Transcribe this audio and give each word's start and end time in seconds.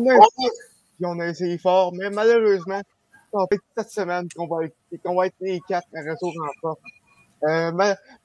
on 0.00 0.10
a 0.10 0.26
essayé, 0.26 0.50
on 1.02 1.20
a 1.20 1.26
essayé 1.26 1.58
fort, 1.58 1.92
mais 1.92 2.10
malheureusement, 2.10 2.80
ça 3.32 3.38
va 3.38 3.46
être 3.50 3.62
cette 3.76 3.90
semaine 3.90 4.28
qu'on 4.34 4.46
va, 4.46 4.58
va 4.60 5.26
être 5.26 5.34
les 5.40 5.60
quatre 5.68 5.88
à 5.94 6.00
retour 6.00 6.32
en 6.42 6.60
force. 6.60 6.80
Euh, 7.48 7.72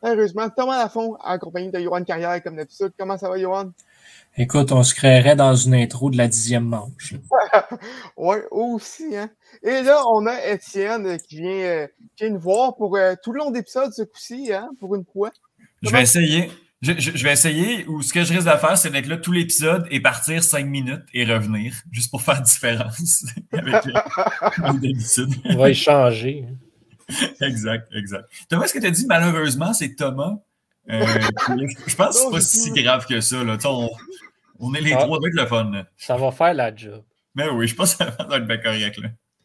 malheureusement, 0.02 0.50
Thomas 0.50 0.78
Lafont, 0.78 1.16
en 1.24 1.38
compagnie 1.38 1.72
de 1.72 1.80
Johan 1.80 2.04
Carrière, 2.04 2.42
comme 2.44 2.58
d'habitude. 2.58 2.92
Comment 2.98 3.18
ça 3.18 3.30
va, 3.30 3.40
Johan? 3.40 3.72
Écoute, 4.38 4.72
on 4.74 4.84
se 4.84 4.94
créerait 4.94 5.38
dans 5.38 5.56
une 5.56 5.76
intro 5.76 6.10
de 6.10 6.18
la 6.18 6.28
dixième 6.28 6.66
manche. 6.66 7.16
oui, 8.18 8.38
aussi. 8.52 9.16
Hein? 9.16 9.30
Et 9.64 9.82
là, 9.82 10.04
on 10.10 10.26
a 10.26 10.46
Étienne 10.46 11.18
qui 11.20 11.38
vient, 11.38 11.50
euh, 11.52 11.88
qui 12.18 12.26
vient 12.26 12.34
nous 12.34 12.42
voir 12.42 12.76
pour 12.76 12.98
euh, 12.98 13.16
tout 13.24 13.32
le 13.32 13.40
long 13.40 13.52
d'épisode 13.52 13.94
ce 13.94 14.02
coup-ci, 14.02 14.52
hein, 14.52 14.70
pour 14.80 14.96
une 14.96 15.06
fois. 15.06 15.32
Je 15.82 15.90
vais 15.90 16.02
essayer. 16.02 16.52
Je, 16.82 16.92
je, 16.98 17.24
vais 17.24 17.32
essayer, 17.32 17.86
ou 17.88 18.02
ce 18.02 18.14
que 18.14 18.24
je 18.24 18.34
risque 18.34 18.46
de 18.46 18.58
faire, 18.58 18.78
c'est 18.78 18.90
d'être 18.90 19.08
là 19.08 19.18
tout 19.18 19.32
l'épisode 19.32 19.88
et 19.90 20.00
partir 20.02 20.44
cinq 20.44 20.66
minutes 20.66 21.04
et 21.14 21.26
revenir, 21.26 21.74
juste 21.92 22.12
pour 22.12 22.22
faire 22.22 22.42
différence 22.44 23.26
avec 23.52 23.86
d'habitude. 24.58 25.30
On 25.46 25.58
va 25.58 25.70
échanger. 25.70 26.46
exact, 27.42 27.88
exact. 27.94 28.30
Thomas, 28.50 28.68
ce 28.68 28.74
que 28.74 28.80
tu 28.80 28.88
as 28.88 28.92
dit 28.92 29.06
malheureusement, 29.08 29.74
c'est 29.74 29.96
Thomas. 29.96 30.36
Euh, 30.90 31.06
je 31.88 31.96
pense 31.96 32.16
que 32.16 32.24
c'est 32.24 32.32
pas 32.32 32.42
si 32.42 32.72
grave 32.72 33.06
que 33.08 33.20
ça. 33.22 33.44
Là. 33.44 33.58
On, 33.66 33.90
on, 34.60 34.74
est 34.76 34.82
les 34.82 34.94
ah. 34.94 34.98
trois, 34.98 35.18
avec 35.18 35.34
le 35.34 35.46
fun. 35.48 35.72
Ça 35.98 36.18
va 36.18 36.32
faire 36.32 36.54
la 36.54 36.76
job. 36.76 37.04
Mais 37.34 37.50
oui, 37.50 37.68
je 37.68 37.76
pense 37.76 37.96
que 37.96 38.06
ça 38.06 38.26
va 38.30 38.38
être 38.38 38.46
bien 38.46 38.58
correct. 38.58 39.00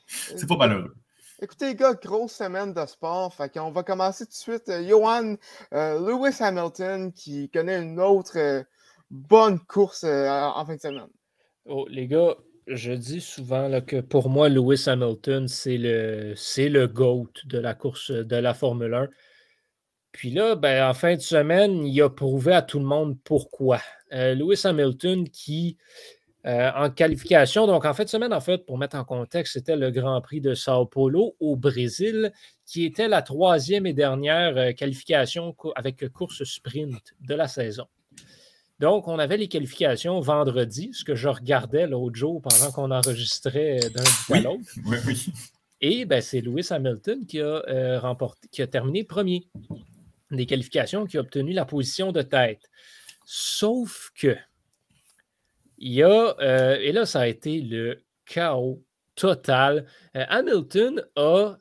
C'est 0.07 0.47
pas 0.47 0.57
malheureux. 0.57 0.95
Écoutez, 1.43 1.69
les 1.69 1.75
gars, 1.75 1.95
grosse 1.95 2.33
semaine 2.33 2.75
de 2.75 2.87
sport. 2.87 3.35
Fait 3.35 3.51
va 3.57 3.83
commencer 3.83 4.27
tout 4.27 4.33
de 4.33 4.35
suite. 4.35 4.69
Euh, 4.69 4.87
Johan 4.87 5.37
euh, 5.73 5.99
Lewis 5.99 6.37
Hamilton 6.41 7.13
qui 7.13 7.49
connaît 7.49 7.81
une 7.81 7.99
autre 8.01 8.65
bonne 9.11 9.59
course 9.61 10.05
en 10.05 10.65
fin 10.67 10.77
de 10.77 10.81
semaine. 10.81 11.09
Oh, 11.65 11.87
les 11.89 12.07
gars, 12.07 12.37
je 12.67 12.93
dis 12.93 13.21
souvent 13.21 13.81
que 13.81 14.01
pour 14.01 14.29
moi, 14.29 14.49
Lewis 14.49 14.85
Hamilton, 14.87 15.49
c'est 15.49 15.79
le, 15.79 16.35
c'est 16.37 16.69
le 16.69 16.87
GOAT 16.87 17.31
de 17.45 17.59
la 17.59 17.75
course 17.75 18.11
de 18.11 18.37
la 18.37 18.55
Formule 18.55 18.95
1. 18.95 19.09
Puis 20.13 20.31
là, 20.31 20.57
ben, 20.57 20.89
en 20.89 20.95
fin 20.95 21.15
de 21.15 21.21
semaine, 21.21 21.87
il 21.87 22.03
a 22.03 22.11
prouvé 22.11 22.53
à 22.53 22.63
tout 22.63 22.79
le 22.79 22.85
monde 22.85 23.17
pourquoi. 23.25 23.81
Euh, 24.13 24.35
Lewis 24.35 24.63
Hamilton 24.65 25.29
qui, 25.29 25.77
euh, 26.47 26.71
en 26.75 26.91
qualification, 26.91 27.67
donc 27.67 27.85
en 27.85 27.93
fin 27.93 28.05
de 28.05 28.09
semaine, 28.09 28.33
en 28.33 28.41
fait, 28.41 28.65
pour 28.65 28.79
mettre 28.79 28.97
en 28.97 29.05
contexte, 29.05 29.55
c'était 29.55 29.77
le 29.77 29.91
Grand 29.91 30.21
Prix 30.21 30.41
de 30.41 30.55
Sao 30.55 30.87
Paulo 30.87 31.37
au 31.41 31.57
Brésil, 31.57 32.33
qui 32.67 32.85
était 32.85 33.09
la 33.09 33.23
troisième 33.23 33.87
et 33.87 33.93
dernière 33.93 34.57
euh, 34.57 34.73
qualification 34.73 35.55
avec 35.75 36.09
course 36.09 36.45
sprint 36.45 37.15
de 37.21 37.35
la 37.35 37.49
saison. 37.49 37.87
Donc, 38.79 39.09
on 39.09 39.19
avait 39.19 39.37
les 39.37 39.49
qualifications 39.49 40.21
vendredi, 40.21 40.91
ce 40.95 41.05
que 41.05 41.15
je 41.15 41.29
regardais 41.29 41.87
l'autre 41.87 42.17
jour 42.17 42.41
pendant 42.41 42.73
qu'on 42.73 42.91
enregistrait 42.91 43.79
d'un 43.95 44.03
bout 44.03 44.35
à 44.35 44.41
l'autre. 44.41 44.65
Oui, 44.87 44.97
oui. 45.07 45.27
Et 45.83 46.05
ben, 46.05 46.21
c'est 46.21 46.41
Lewis 46.41 46.69
Hamilton 46.71 47.27
qui 47.27 47.41
a, 47.41 47.63
euh, 47.69 47.99
remporté, 47.99 48.49
qui 48.51 48.63
a 48.63 48.67
terminé 48.67 49.05
premier 49.05 49.47
des 50.31 50.47
qualifications, 50.47 51.07
qui 51.07 51.17
a 51.17 51.21
obtenu 51.21 51.53
la 51.53 51.65
position 51.65 52.13
de 52.13 52.23
tête. 52.23 52.71
Sauf 53.25 54.11
que, 54.15 54.37
il 55.81 55.93
y 55.93 56.03
a, 56.03 56.37
euh, 56.41 56.77
et 56.81 56.93
là, 56.93 57.07
ça 57.07 57.21
a 57.21 57.27
été 57.27 57.61
le 57.61 58.03
chaos 58.27 58.83
total. 59.17 59.87
Euh, 60.17 60.25
Hamilton 60.29 61.03
a 61.17 61.57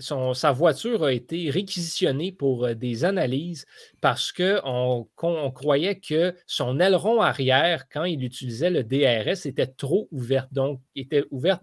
sa 0.00 0.52
voiture 0.52 1.04
a 1.04 1.12
été 1.12 1.50
réquisitionnée 1.50 2.32
pour 2.32 2.64
euh, 2.64 2.74
des 2.74 3.04
analyses 3.04 3.66
parce 4.00 4.32
qu'on 4.32 5.08
on 5.22 5.50
croyait 5.50 6.00
que 6.00 6.34
son 6.46 6.80
aileron 6.80 7.20
arrière, 7.20 7.88
quand 7.88 8.04
il 8.04 8.24
utilisait 8.24 8.70
le 8.70 8.82
DRS, 8.82 9.46
était 9.46 9.66
trop 9.66 10.08
ouvert, 10.10 10.48
donc 10.50 10.80
était 10.94 11.24
ouverte 11.30 11.62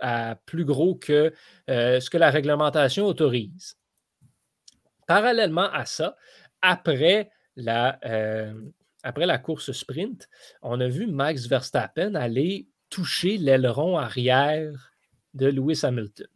à 0.00 0.36
plus 0.46 0.64
gros 0.64 0.94
que 0.94 1.32
euh, 1.70 2.00
ce 2.00 2.08
que 2.10 2.18
la 2.18 2.30
réglementation 2.30 3.06
autorise. 3.06 3.76
Parallèlement 5.06 5.70
à 5.72 5.86
ça, 5.86 6.16
après 6.62 7.30
la, 7.56 7.98
euh, 8.04 8.54
après 9.08 9.24
la 9.24 9.38
course 9.38 9.72
sprint, 9.72 10.28
on 10.60 10.82
a 10.82 10.86
vu 10.86 11.06
Max 11.06 11.46
Verstappen 11.46 12.14
aller 12.14 12.68
toucher 12.90 13.38
l'aileron 13.38 13.96
arrière 13.96 14.92
de 15.32 15.46
Lewis 15.46 15.80
Hamilton. 15.82 16.26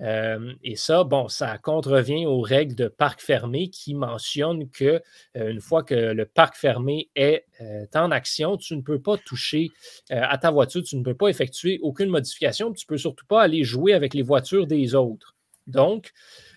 Euh, 0.00 0.52
et 0.64 0.74
ça, 0.74 1.04
bon, 1.04 1.28
ça 1.28 1.56
contrevient 1.58 2.26
aux 2.26 2.40
règles 2.40 2.74
de 2.74 2.88
parc 2.88 3.20
fermé 3.20 3.70
qui 3.70 3.94
mentionnent 3.94 4.68
que 4.70 5.00
euh, 5.36 5.50
une 5.50 5.60
fois 5.60 5.84
que 5.84 5.94
le 5.94 6.26
parc 6.26 6.56
fermé 6.56 7.10
est 7.14 7.44
euh, 7.60 7.86
en 7.94 8.10
action, 8.10 8.56
tu 8.56 8.74
ne 8.74 8.82
peux 8.82 9.00
pas 9.00 9.16
toucher 9.16 9.68
à 10.10 10.36
ta 10.36 10.50
voiture, 10.50 10.82
tu 10.82 10.96
ne 10.96 11.04
peux 11.04 11.14
pas 11.14 11.28
effectuer 11.28 11.78
aucune 11.80 12.08
modification, 12.08 12.72
tu 12.72 12.86
ne 12.86 12.88
peux 12.88 12.98
surtout 12.98 13.26
pas 13.26 13.42
aller 13.42 13.62
jouer 13.62 13.92
avec 13.92 14.14
les 14.14 14.22
voitures 14.22 14.66
des 14.66 14.96
autres. 14.96 15.36
Donc, 15.68 16.10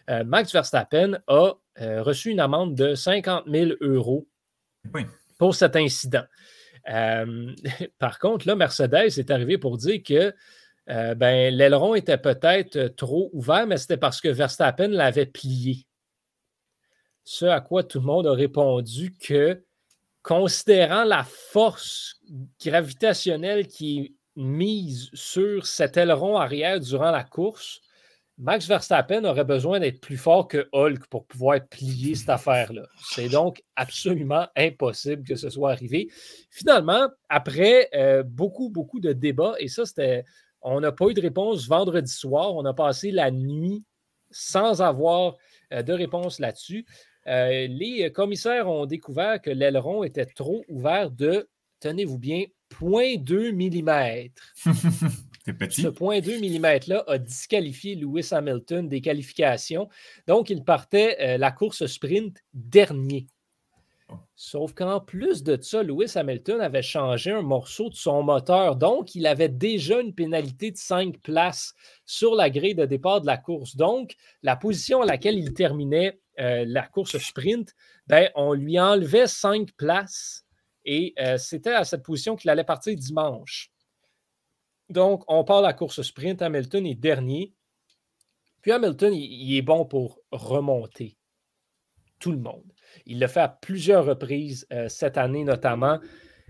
Max 0.08 0.52
Verstappen 0.52 1.20
a 1.28 1.54
reçu 1.78 2.32
une 2.32 2.40
amende 2.40 2.74
de 2.74 2.96
50 2.96 3.46
000 3.48 3.74
euros 3.82 4.26
pour 5.38 5.56
cet 5.56 5.76
incident. 5.76 6.24
par 8.00 8.20
contre, 8.20 8.48
là, 8.48 8.56
Mercedes 8.56 9.18
est 9.18 9.32
arrivé 9.32 9.58
pour 9.58 9.78
dire 9.78 10.02
que 10.04 10.34
euh, 10.90 11.16
ben, 11.16 11.54
l'aileron 11.54 11.96
était 11.96 12.18
peut-être 12.18 12.76
euh, 12.76 12.90
trop 12.90 13.30
ouvert, 13.34 13.66
mais 13.66 13.78
c'était 13.78 13.98
parce 13.98 14.20
que 14.20 14.28
Verstappen 14.28 14.90
l'avait 14.90 15.26
plié. 15.26 15.86
Ce 17.24 17.46
à 17.46 17.62
quoi 17.62 17.84
tout 17.84 18.00
le 18.00 18.06
monde 18.06 18.28
a 18.28 18.34
répondu 18.34 19.16
que, 19.18 19.64
considérant 20.24 21.06
la 21.06 21.24
force 21.24 22.20
gravitationnelle 22.62 23.68
qui 23.68 24.00
est 24.00 24.14
mise 24.36 25.10
sur 25.14 25.66
cet 25.66 25.96
aileron 25.96 26.38
arrière 26.38 26.82
durant 26.82 27.12
la 27.12 27.24
course, 27.24 27.80
Max 28.44 28.68
Verstappen 28.68 29.24
aurait 29.24 29.46
besoin 29.46 29.80
d'être 29.80 30.02
plus 30.02 30.18
fort 30.18 30.50
que 30.50 30.68
Hulk 30.74 31.08
pour 31.08 31.26
pouvoir 31.26 31.62
plier 31.66 32.14
cette 32.14 32.28
affaire-là. 32.28 32.86
C'est 33.02 33.30
donc 33.30 33.64
absolument 33.78 34.48
impossible 34.58 35.24
que 35.24 35.38
ce 35.38 35.50
soit 35.50 35.72
arrivé. 35.72 36.10
Finalement, 36.50 37.08
après 37.30 37.88
euh, 37.96 38.22
beaucoup, 38.22 38.70
beaucoup 38.70 39.00
de 39.00 39.14
débats, 39.14 39.54
et 39.60 39.70
ça, 39.70 39.86
c'était 39.86 40.26
on 40.62 40.82
n'a 40.82 40.92
pas 40.92 41.08
eu 41.08 41.14
de 41.14 41.22
réponse 41.22 41.70
vendredi 41.70 42.12
soir. 42.12 42.54
On 42.54 42.66
a 42.66 42.74
passé 42.74 43.12
la 43.12 43.32
nuit 43.32 43.86
sans 44.30 44.82
avoir 44.82 45.38
euh, 45.72 45.82
de 45.82 45.94
réponse 45.94 46.42
là-dessus. 46.42 46.86
Euh, 47.28 47.68
les 47.68 48.12
commissaires 48.12 48.68
ont 48.68 48.86
découvert 48.86 49.42
que 49.42 49.52
l'aileron 49.52 50.04
était 50.04 50.26
trop 50.26 50.66
ouvert 50.68 51.12
de, 51.12 51.48
tenez-vous 51.80 52.20
bien, 52.20 52.44
0.2 52.78 53.54
mm. 53.54 54.30
Petit. 55.52 55.82
Ce 55.82 55.88
0.2 55.88 56.40
mm-là 56.40 57.04
a 57.08 57.18
disqualifié 57.18 57.96
Lewis 57.96 58.30
Hamilton 58.32 58.88
des 58.88 59.02
qualifications. 59.02 59.90
Donc, 60.26 60.50
il 60.50 60.64
partait 60.64 61.18
euh, 61.20 61.38
la 61.38 61.52
course 61.52 61.86
sprint 61.86 62.38
dernier. 62.54 63.28
Sauf 64.36 64.74
qu'en 64.74 65.00
plus 65.00 65.44
de 65.44 65.58
ça, 65.62 65.84
Lewis 65.84 66.14
Hamilton 66.16 66.62
avait 66.62 66.82
changé 66.82 67.32
un 67.32 67.42
morceau 67.42 67.90
de 67.90 67.96
son 67.96 68.24
moteur. 68.24 68.76
Donc, 68.76 69.16
il 69.16 69.28
avait 69.28 69.50
déjà 69.50 70.00
une 70.00 70.14
pénalité 70.14 70.72
de 70.72 70.78
5 70.78 71.20
places 71.20 71.74
sur 72.06 72.36
la 72.36 72.50
grille 72.50 72.76
de 72.76 72.86
départ 72.86 73.22
de 73.22 73.26
la 73.26 73.38
course. 73.38 73.76
Donc, 73.76 74.16
la 74.42 74.56
position 74.56 75.02
à 75.02 75.06
laquelle 75.06 75.38
il 75.38 75.54
terminait 75.54 76.20
euh, 76.40 76.66
la 76.68 76.84
course 76.84 77.18
sprint, 77.18 77.74
ben, 78.08 78.30
on 78.36 78.54
lui 78.54 78.80
enlevait 78.80 79.28
5 79.28 79.72
places 79.74 80.46
et 80.86 81.14
euh, 81.20 81.38
c'était 81.38 81.74
à 81.74 81.84
cette 81.84 82.04
position 82.04 82.36
qu'il 82.36 82.50
allait 82.50 82.64
partir 82.64 82.96
dimanche. 82.96 83.73
Donc, 84.90 85.24
on 85.28 85.44
part 85.44 85.62
la 85.62 85.74
course 85.74 86.02
sprint. 86.02 86.42
Hamilton 86.42 86.86
est 86.86 86.96
dernier. 86.96 87.54
Puis 88.62 88.72
Hamilton, 88.72 89.14
il 89.14 89.58
est 89.58 89.62
bon 89.62 89.86
pour 89.86 90.20
remonter 90.32 91.18
tout 92.24 92.32
le 92.32 92.38
monde. 92.38 92.64
Il 93.06 93.20
l'a 93.20 93.28
fait 93.28 93.42
à 93.42 93.50
plusieurs 93.50 94.06
reprises 94.06 94.66
euh, 94.72 94.88
cette 94.88 95.18
année 95.18 95.44
notamment. 95.44 96.00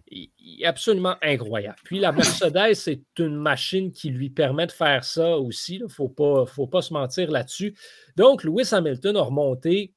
Il, 0.07 0.30
est 0.62 0.65
absolument 0.65 1.15
incroyable. 1.24 1.80
Puis 1.83 1.97
la 2.00 2.12
Mercedes, 2.12 2.75
c'est 2.75 3.01
une 3.18 3.35
machine 3.35 3.91
qui 3.91 4.09
lui 4.12 4.30
permet 4.30 4.68
de 4.68 4.71
faire 4.71 5.03
ça 5.03 5.38
aussi. 5.38 5.77
Il 5.77 5.83
ne 5.83 5.88
faut 5.88 6.09
pas, 6.09 6.45
se 6.81 6.94
mentir 6.94 7.31
là-dessus. 7.31 7.75
Donc, 8.15 8.44
Lewis 8.44 8.69
Hamilton 8.71 9.18
a 9.18 9.21
remonté 9.21 9.94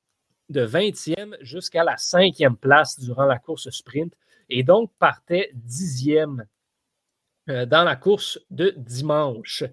de 0.49 0.67
20e 0.67 1.37
jusqu'à 1.43 1.85
la 1.85 1.97
5e 1.97 2.57
place 2.57 2.99
durant 2.99 3.27
la 3.27 3.39
course 3.39 3.69
sprint 3.69 4.15
et 4.49 4.63
donc 4.63 4.91
partait 4.99 5.51
10e 5.69 6.41
euh, 6.41 6.45
dans 7.49 7.85
la 7.85 7.97
course 7.97 8.41
de 8.51 8.75
dimanche. 8.77 9.65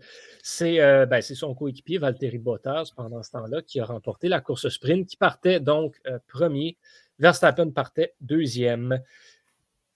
Euh, 0.61 1.05
ben, 1.05 1.21
c'est 1.21 1.35
son 1.35 1.55
coéquipier 1.55 1.97
Valtteri 1.97 2.37
Bottas 2.37 2.91
pendant 2.95 3.23
ce 3.23 3.31
temps-là 3.31 3.61
qui 3.61 3.79
a 3.79 3.85
remporté 3.85 4.27
la 4.27 4.41
course 4.41 4.67
sprint, 4.69 5.07
qui 5.07 5.17
partait 5.17 5.59
donc 5.59 5.99
euh, 6.07 6.19
premier. 6.27 6.77
Verstappen 7.19 7.71
partait 7.71 8.13
deuxième. 8.19 9.01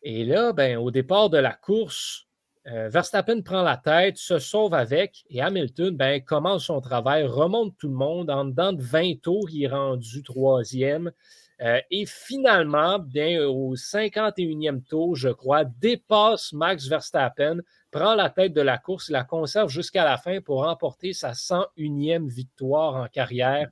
Et 0.04 0.24
là, 0.24 0.54
ben, 0.54 0.78
au 0.78 0.90
départ 0.90 1.30
de 1.30 1.38
la 1.38 1.54
course, 1.54 2.28
euh, 2.68 2.88
Verstappen 2.90 3.42
prend 3.42 3.62
la 3.62 3.78
tête, 3.78 4.18
se 4.18 4.40
sauve 4.40 4.74
avec, 4.74 5.26
et 5.30 5.42
Hamilton 5.42 5.96
ben, 5.96 6.24
commence 6.24 6.66
son 6.66 6.80
travail, 6.80 7.26
remonte 7.26 7.76
tout 7.78 7.90
le 7.90 7.96
monde. 7.96 8.30
En 8.30 8.46
dedans 8.46 8.72
de 8.72 8.82
20 8.82 9.22
tours, 9.22 9.50
il 9.50 9.64
est 9.64 9.68
rendu 9.68 10.24
troisième. 10.24 11.12
Et 11.60 12.06
finalement, 12.06 13.00
bien, 13.00 13.46
au 13.46 13.76
51e 13.76 14.84
tour, 14.84 15.16
je 15.16 15.30
crois, 15.30 15.66
dépasse 15.66 16.54
Max 16.54 16.88
Verstappen, 16.88 17.60
prend 17.92 18.16
la 18.16 18.30
tête 18.30 18.54
de 18.54 18.62
la 18.62 18.78
course, 18.78 19.10
la 19.10 19.24
conserve 19.24 19.70
jusqu'à 19.70 20.04
la 20.04 20.18
fin 20.18 20.40
pour 20.42 20.66
remporter 20.66 21.14
sa 21.14 21.32
101e 21.32 22.28
victoire 22.28 22.96
en 22.96 23.08
carrière. 23.08 23.70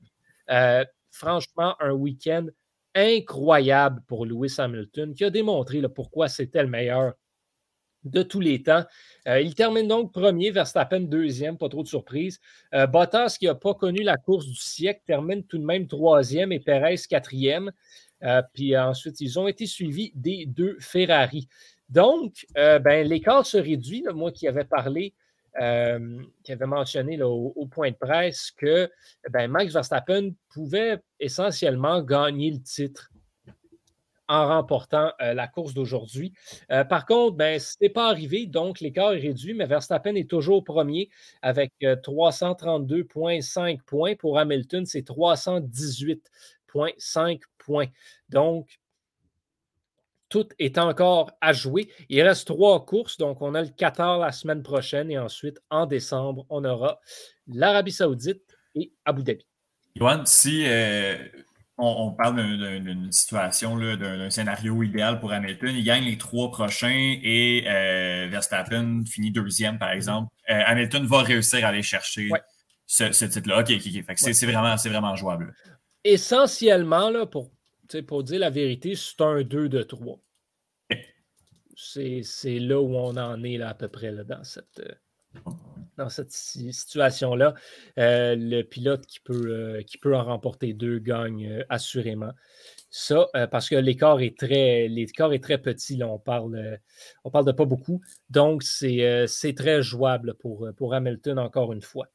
franchement, 1.11 1.75
un 1.79 1.91
week-end 1.91 2.47
incroyable 2.95 4.01
pour 4.07 4.25
Lewis 4.25 4.55
Hamilton, 4.57 5.13
qui 5.13 5.25
a 5.25 5.29
démontré 5.29 5.81
pourquoi 5.93 6.29
c'était 6.29 6.63
le 6.63 6.69
meilleur 6.69 7.13
de 8.06 8.24
tous 8.24 8.40
les 8.40 8.63
temps. 8.63 8.84
Euh, 9.28 9.42
il 9.42 9.56
termine 9.56 9.88
donc 9.88 10.13
premier, 10.13 10.52
Verstappen 10.52 11.02
deuxième, 11.02 11.57
pas 11.57 11.69
trop 11.69 11.84
de 11.84 11.88
surprise. 11.88 12.40
Euh, 12.74 12.88
Bottas, 12.88 13.38
qui 13.40 13.46
n'a 13.46 13.56
pas 13.56 13.74
connu 13.74 14.04
la 14.04 14.18
course 14.18 14.46
du 14.46 14.56
siècle, 14.56 15.02
termine 15.06 15.44
tout 15.44 15.57
de 15.57 15.66
même 15.66 15.88
troisième 15.88 16.52
et 16.52 16.60
Perez 16.60 16.96
quatrième. 17.10 17.72
Euh, 18.24 18.42
puis 18.54 18.78
ensuite, 18.78 19.19
ils 19.19 19.40
ont 19.40 19.48
été 19.48 19.66
suivis 19.66 20.12
des 20.16 20.46
deux 20.46 20.78
Ferrari. 20.80 21.48
Donc, 21.90 22.48
ben, 22.56 23.07
l'écart 23.07 23.46
se 23.46 23.57
réduit. 23.57 24.04
moi 24.13 24.31
qui 24.31 24.48
avais 24.48 24.63
parlé, 24.63 25.13
qui 25.56 26.52
avait 26.52 26.66
mentionné 26.66 27.22
au, 27.22 27.68
point 27.69 27.92
de 27.92 27.96
presse 27.96 28.50
que 28.50 28.90
ben, 29.30 29.48
Max 29.48 29.72
Verstappen 29.72 30.31
pouvait 30.50 30.98
essentiellement 31.19 32.02
gagner 32.02 32.50
le 32.50 32.62
titre 32.62 33.12
en 34.27 34.48
remportant 34.48 35.13
euh, 35.22 35.33
la 35.33 35.48
course 35.48 35.74
d'aujourd'hui. 35.74 36.33
Euh, 36.72 36.83
par 36.83 37.06
contre, 37.06 37.38
ben, 37.38 37.57
ce 37.60 37.75
n'est 37.81 37.89
pas 37.89 38.10
arrivé, 38.10 38.48
donc 38.48 38.80
l'écart 38.80 39.13
est 39.13 39.19
réduit, 39.19 39.54
mais 39.54 39.66
Verstappen 39.66 40.16
est 40.16 40.30
toujours 40.30 40.63
premier 40.63 41.10
avec 41.42 41.74
332,5 41.81 43.74
euh, 43.74 43.77
points. 43.86 44.16
Pour 44.16 44.39
Hamilton, 44.39 44.86
c'est 44.86 45.06
318,5 45.07 47.42
points. 47.57 47.88
Donc, 48.30 48.80
tout 50.30 50.48
est 50.57 50.80
encore 50.80 51.31
à 51.39 51.54
jouer. 51.54 51.88
Il 52.10 52.19
reste 52.21 52.48
trois 52.48 52.83
courses, 52.83 53.18
donc 53.18 53.42
on 53.42 53.54
a 53.54 53.62
le 53.62 53.69
Qatar 53.69 54.18
la 54.19 54.31
semaine 54.31 54.63
prochaine 54.63 55.12
et 55.12 55.19
ensuite, 55.19 55.60
en 55.69 55.86
décembre, 55.86 56.48
on 56.50 56.66
aura 56.66 57.00
l'Arabie 57.48 57.92
Saoudite 57.92 58.42
et 58.74 58.92
Abu 59.06 59.21
Dhabi. 59.24 59.45
Yoann, 59.95 60.25
si 60.25 60.66
on, 61.77 62.12
parle 62.12 62.36
d'une 62.81 63.12
situation, 63.12 63.77
d'un 63.77 64.30
scénario 64.30 64.81
idéal 64.83 65.19
pour 65.19 65.33
Hamilton. 65.33 65.75
Il 65.75 65.83
gagne 65.83 66.06
les 66.06 66.18
trois 66.18 66.50
prochains 66.50 67.18
et 67.22 67.66
euh, 67.68 68.27
Verstappen 68.30 69.04
finit 69.06 69.31
deuxième, 69.31 69.77
par 69.77 69.92
exemple. 69.92 70.31
Euh, 70.50 70.62
Hamilton 70.66 71.06
va 71.06 71.22
réussir 71.22 71.66
à 71.66 71.69
aller 71.69 71.83
chercher 71.83 72.30
ce, 72.86 73.25
titre-là. 73.25 73.60
OK, 73.60 73.74
C'est 74.16 74.45
vraiment, 74.45 74.75
vraiment 74.75 75.16
jouable. 75.16 75.54
Essentiellement, 76.04 77.10
là, 77.10 77.25
pour, 77.25 77.51
pour 78.07 78.24
dire 78.24 78.39
la 78.39 78.50
vérité, 78.50 78.95
c'est 78.95 79.21
un 79.21 79.42
2 79.42 79.68
de 79.68 79.83
3. 79.83 80.19
C'est 81.75 82.24
là 82.60 82.80
où 82.80 82.95
on 82.95 83.18
en 83.18 83.44
est 83.44 83.57
là, 83.57 83.69
à 83.69 83.74
peu 83.74 83.89
près 83.89 84.12
là, 84.12 84.24
dans 84.24 84.44
cette. 84.45 84.80
Euh, 84.80 85.51
dans 85.97 86.09
cette 86.09 86.31
situation-là. 86.31 87.53
Euh, 88.00 88.36
le 88.38 88.63
pilote 88.63 89.06
qui 89.06 89.19
peut, 89.19 89.47
euh, 89.50 89.81
qui 89.83 89.97
peut 89.97 90.15
en 90.15 90.24
remporter 90.24 90.74
deux 90.74 91.00
gagne 91.00 91.47
euh, 91.47 91.63
assurément. 91.69 92.31
Ça, 92.89 93.27
parce 93.51 93.68
que 93.68 93.75
l'écart 93.75 94.21
est 94.21 94.38
très, 94.38 94.86
est 94.86 95.44
très 95.44 95.57
petit. 95.57 95.97
Là, 95.97 96.07
on 96.07 96.18
parle, 96.18 96.80
on 97.25 97.30
parle 97.30 97.45
de 97.45 97.51
pas 97.51 97.65
beaucoup. 97.65 98.00
Donc, 98.30 98.63
c'est, 98.63 99.27
très 99.53 99.81
jouable 99.81 100.36
pour, 100.36 100.69
pour 100.77 100.94
Hamilton, 100.94 101.38
encore 101.38 101.74
une 101.74 101.81
fois. 101.81 102.07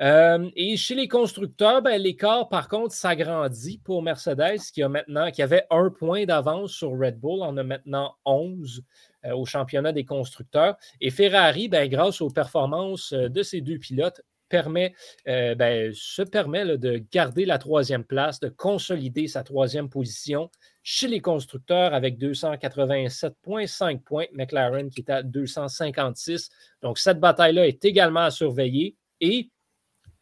et 0.00 0.76
chez 0.78 0.94
les 0.94 1.06
constructeurs, 1.06 1.82
ben, 1.82 2.00
l'écart, 2.00 2.48
par 2.48 2.68
contre, 2.68 2.94
s'agrandit 2.94 3.78
pour 3.84 4.02
Mercedes, 4.02 4.60
qui, 4.72 4.82
a 4.82 4.88
maintenant, 4.88 5.30
qui 5.30 5.42
avait 5.42 5.66
un 5.68 5.90
point 5.90 6.24
d'avance 6.24 6.72
sur 6.72 6.98
Red 6.98 7.20
Bull, 7.20 7.40
on 7.42 7.54
a 7.58 7.62
maintenant 7.62 8.14
11. 8.24 8.84
Euh, 9.26 9.34
au 9.34 9.44
championnat 9.44 9.92
des 9.92 10.04
constructeurs. 10.04 10.76
Et 11.00 11.10
Ferrari, 11.10 11.68
ben, 11.68 11.88
grâce 11.88 12.20
aux 12.20 12.30
performances 12.30 13.12
euh, 13.12 13.28
de 13.28 13.42
ces 13.42 13.60
deux 13.60 13.78
pilotes, 13.78 14.20
euh, 14.54 15.54
ben, 15.54 15.92
se 15.92 16.22
permet 16.22 16.78
de 16.78 17.02
garder 17.10 17.44
la 17.46 17.58
troisième 17.58 18.04
place, 18.04 18.38
de 18.38 18.48
consolider 18.48 19.26
sa 19.26 19.42
troisième 19.42 19.88
position 19.88 20.50
chez 20.82 21.08
les 21.08 21.20
constructeurs 21.20 21.94
avec 21.94 22.18
287,5 22.18 24.02
points. 24.02 24.26
McLaren 24.32 24.90
qui 24.90 25.00
est 25.00 25.10
à 25.10 25.22
256. 25.22 26.50
Donc, 26.82 26.98
cette 26.98 27.18
bataille-là 27.18 27.66
est 27.66 27.84
également 27.84 28.20
à 28.20 28.30
surveiller. 28.30 28.96
Et 29.20 29.50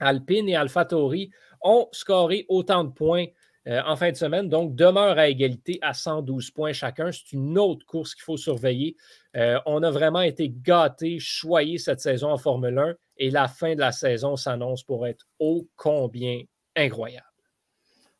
Alpine 0.01 0.49
et 0.49 0.57
AlphaTauri 0.57 1.31
ont 1.63 1.89
scoré 1.93 2.47
autant 2.49 2.85
de 2.85 2.93
points 2.93 3.27
euh, 3.67 3.81
en 3.87 3.97
fin 3.97 4.11
de 4.11 4.17
semaine. 4.17 4.49
Donc, 4.49 4.75
demeure 4.75 5.19
à 5.19 5.29
égalité 5.29 5.79
à 5.81 5.95
112 5.95 6.51
points 6.51 6.73
chacun. 6.73 7.11
C'est 7.13 7.33
une 7.33 7.59
autre 7.59 7.87
course 7.87 8.15
qu'il 8.15 8.25
faut 8.25 8.37
surveiller. 8.37 8.97
Euh, 9.37 9.59
on 9.65 9.83
a 9.83 9.91
vraiment 9.91 10.21
été 10.21 10.51
gâtés, 10.51 11.19
choyés 11.19 11.79
cette 11.79 12.01
saison 12.01 12.31
en 12.31 12.39
Formule 12.39 12.79
1 12.79 12.95
et 13.17 13.31
la 13.31 13.49
fin 13.49 13.75
de 13.75 13.81
la 13.81 13.93
saison 13.93 14.37
s'annonce 14.37 14.83
pour 14.83 15.07
être 15.07 15.27
ô 15.39 15.67
combien 15.77 16.43
incroyable. 16.77 17.27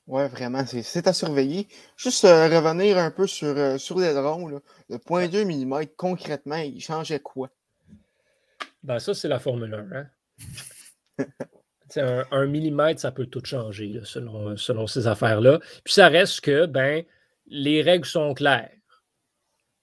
Oui, 0.07 0.27
vraiment, 0.29 0.65
c'est 0.67 1.07
à 1.07 1.13
surveiller. 1.13 1.67
Juste 1.97 2.25
euh, 2.25 2.47
revenir 2.49 2.99
un 2.99 3.11
peu 3.11 3.27
sur, 3.27 3.81
sur 3.81 3.99
les 3.99 4.13
drones. 4.13 4.61
Le 4.89 4.97
0.2 4.97 5.45
mm, 5.45 5.87
concrètement, 5.97 6.57
il 6.57 6.81
changeait 6.81 7.21
quoi? 7.21 7.49
Ben, 8.83 8.99
ça, 8.99 9.15
c'est 9.15 9.29
la 9.29 9.39
Formule 9.39 9.75
1. 9.75 9.97
Hein? 9.97 10.07
un, 12.01 12.47
millimètre, 12.47 13.01
ça 13.01 13.13
peut 13.13 13.27
tout 13.27 13.45
changer 13.45 14.01
selon, 14.05 14.57
selon 14.57 14.87
ces 14.87 15.07
affaires-là. 15.07 15.59
Puis 15.85 15.95
ça 15.95 16.09
reste 16.09 16.41
que 16.41 16.67
ben, 16.67 17.05
les 17.47 17.83
règles 17.83 18.07
sont 18.07 18.35
claires. 18.35 18.71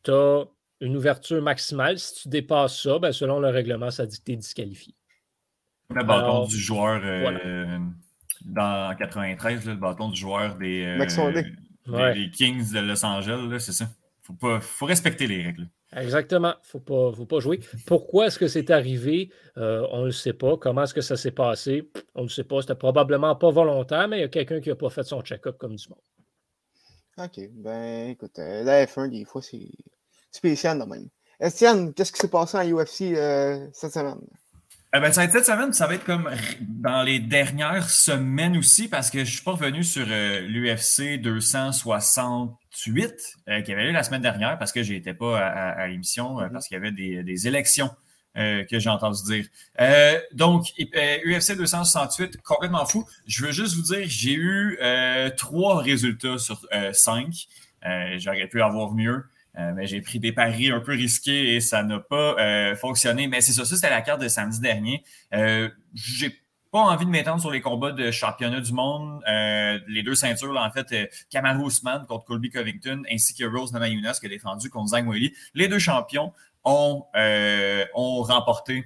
Tu 0.04 0.12
as 0.12 0.46
une 0.82 0.98
ouverture 0.98 1.42
maximale. 1.42 2.00
Si 2.00 2.24
tu 2.24 2.30
dépasses 2.30 2.82
ça, 2.82 3.00
ben, 3.00 3.12
selon 3.12 3.40
le 3.40 3.50
règlement, 3.50 3.92
ça 3.92 4.06
dit 4.06 4.20
que 4.20 4.26
tu 4.26 4.32
es 4.34 4.36
disqualifié. 4.36 4.94
Le 5.90 6.04
bâton 6.04 6.46
du 6.46 6.58
joueur 6.58 7.02
euh, 7.04 7.78
dans 8.46 8.96
93, 8.98 9.66
le 9.66 9.76
bâton 9.76 10.10
du 10.10 10.20
joueur 10.20 10.56
des, 10.56 10.86
euh, 10.86 12.28
Kings 12.34 12.72
de 12.72 12.80
Los 12.80 13.06
Angeles, 13.06 13.60
c'est 13.60 13.74
ça. 13.74 13.90
Il 14.30 14.36
faut, 14.40 14.60
faut 14.62 14.86
respecter 14.86 15.28
les 15.28 15.44
règles. 15.44 15.68
Exactement. 15.94 16.54
Il 16.74 16.78
ne 16.78 17.14
faut 17.14 17.26
pas, 17.26 17.40
jouer. 17.40 17.60
Pourquoi 17.86 18.28
est-ce 18.28 18.40
que 18.40 18.48
c'est 18.48 18.70
arrivé? 18.70 19.30
Euh, 19.58 19.86
on 19.92 20.02
ne 20.02 20.06
le 20.06 20.12
sait 20.12 20.34
pas. 20.34 20.56
Comment 20.58 20.84
est-ce 20.84 20.94
que 20.94 21.02
ça 21.02 21.18
s'est 21.18 21.32
passé? 21.32 21.90
On 22.16 22.22
ne 22.22 22.26
le 22.26 22.30
sait 22.30 22.46
pas. 22.46 22.62
C'était 22.62 22.76
probablement 22.76 23.36
pas 23.36 23.52
volontaire, 23.52 24.08
mais 24.08 24.20
il 24.20 24.22
y 24.22 24.26
a 24.26 24.30
quelqu'un 24.30 24.62
qui 24.62 24.70
n'a 24.70 24.76
pas 24.76 24.90
fait 24.90 25.04
son 25.04 25.22
check-up 25.22 25.58
comme 25.58 25.76
du 25.76 25.90
monde. 25.90 26.00
OK. 27.18 27.50
Ben, 27.52 28.10
écoute, 28.10 28.40
euh, 28.40 28.64
la 28.64 28.86
F1, 28.86 29.10
des 29.10 29.26
fois, 29.26 29.42
c'est 29.42 29.70
spécial 30.32 30.80
de 30.80 30.86
même. 30.86 31.10
Estienne, 31.40 31.94
qu'est-ce 31.94 32.14
qui 32.14 32.20
s'est 32.20 32.30
passé 32.30 32.58
en 32.58 32.64
UFC 32.64 33.14
euh, 33.18 33.68
cette 33.74 33.94
semaine? 33.94 34.22
Eh 34.94 35.00
ben, 35.00 35.14
ça 35.14 35.22
va 35.22 35.26
être 35.26 35.32
cette 35.32 35.46
semaine, 35.46 35.72
ça 35.72 35.88
va 35.88 35.96
être 35.96 36.04
comme 36.04 36.30
dans 36.60 37.02
les 37.02 37.20
dernières 37.20 37.90
semaines 37.90 38.58
aussi, 38.58 38.90
parce 38.90 39.10
que 39.10 39.20
je 39.20 39.24
ne 39.24 39.36
suis 39.36 39.42
pas 39.42 39.52
revenu 39.52 39.86
sur 39.86 40.06
l'UFC 40.06 41.18
260 41.22 42.60
8 42.88 43.14
euh, 43.48 43.62
qui 43.62 43.72
avait 43.72 43.90
eu 43.90 43.94
la 43.94 44.04
semaine 44.04 44.22
dernière 44.22 44.58
parce 44.58 44.74
que 44.74 44.84
je 44.84 44.92
n'étais 44.92 45.14
pas 45.14 45.40
à, 45.40 45.88
l'émission 45.88 46.40
euh, 46.40 46.44
mm-hmm. 46.44 46.52
parce 46.52 46.68
qu'il 46.68 46.76
y 46.76 46.78
avait 46.78 46.92
des, 46.92 47.48
élections 47.48 47.90
euh, 48.38 48.66
que 48.66 48.80
j'ai 48.80 48.90
entendu 48.90 49.20
dire. 49.24 49.46
donc, 50.34 50.66
UFC 51.26 51.56
268, 51.56 52.42
complètement 52.42 52.86
fou. 52.86 53.06
Je 53.28 53.46
veux 53.46 53.54
juste 53.54 53.76
vous 53.76 53.94
dire, 53.94 54.04
j'ai 54.08 54.34
eu 54.34 54.78
trois 55.38 55.82
résultats 55.82 56.38
sur 56.38 56.60
cinq. 56.92 57.48
J'aurais 58.18 58.48
pu 58.48 58.62
avoir 58.62 58.94
mieux. 58.94 59.24
Mais 59.56 59.86
j'ai 59.86 60.02
pris 60.02 60.20
des 60.20 60.32
paris 60.32 60.72
un 60.72 60.80
peu 60.80 60.94
risqués 60.94 61.56
et 61.56 61.60
ça 61.60 61.84
n'a 61.84 62.00
pas 62.00 62.76
fonctionné. 62.76 63.28
Mais 63.28 63.42
c'est 63.42 63.54
ça, 63.54 63.66
ça 63.66 63.76
c'était 63.76 63.90
la 63.90 64.02
carte 64.02 64.22
de 64.22 64.28
samedi 64.28 64.60
dernier. 64.60 65.04
j'ai 65.94 66.42
pas 66.72 66.80
envie 66.80 67.06
de 67.06 67.12
m'étendre 67.12 67.42
sur 67.42 67.52
les 67.52 67.60
combats 67.62 67.92
de 67.92 68.12
championnat 68.12 68.62
du 68.62 68.72
monde. 68.72 69.22
Euh, 69.28 69.78
les 69.88 70.04
deux 70.04 70.16
ceintures, 70.16 70.54
là, 70.54 70.66
en 70.66 70.72
fait, 70.72 70.92
euh, 70.94 71.06
Kamaru 71.30 71.68
Usman 71.68 72.06
contre 72.08 72.26
Colby 72.26 72.50
Covington, 72.50 73.04
ainsi 73.12 73.36
que 73.36 73.44
Rose 73.44 73.74
Namajunas 73.74 74.20
qui 74.20 74.28
a 74.28 74.30
défendu 74.30 74.70
contre 74.70 74.92
Zhang 74.92 75.08
Weili. 75.08 75.34
Les 75.54 75.68
deux 75.68 75.80
champions 75.80 76.32
ont, 76.64 77.06
euh, 77.16 77.86
ont 77.94 78.24
remporté 78.24 78.86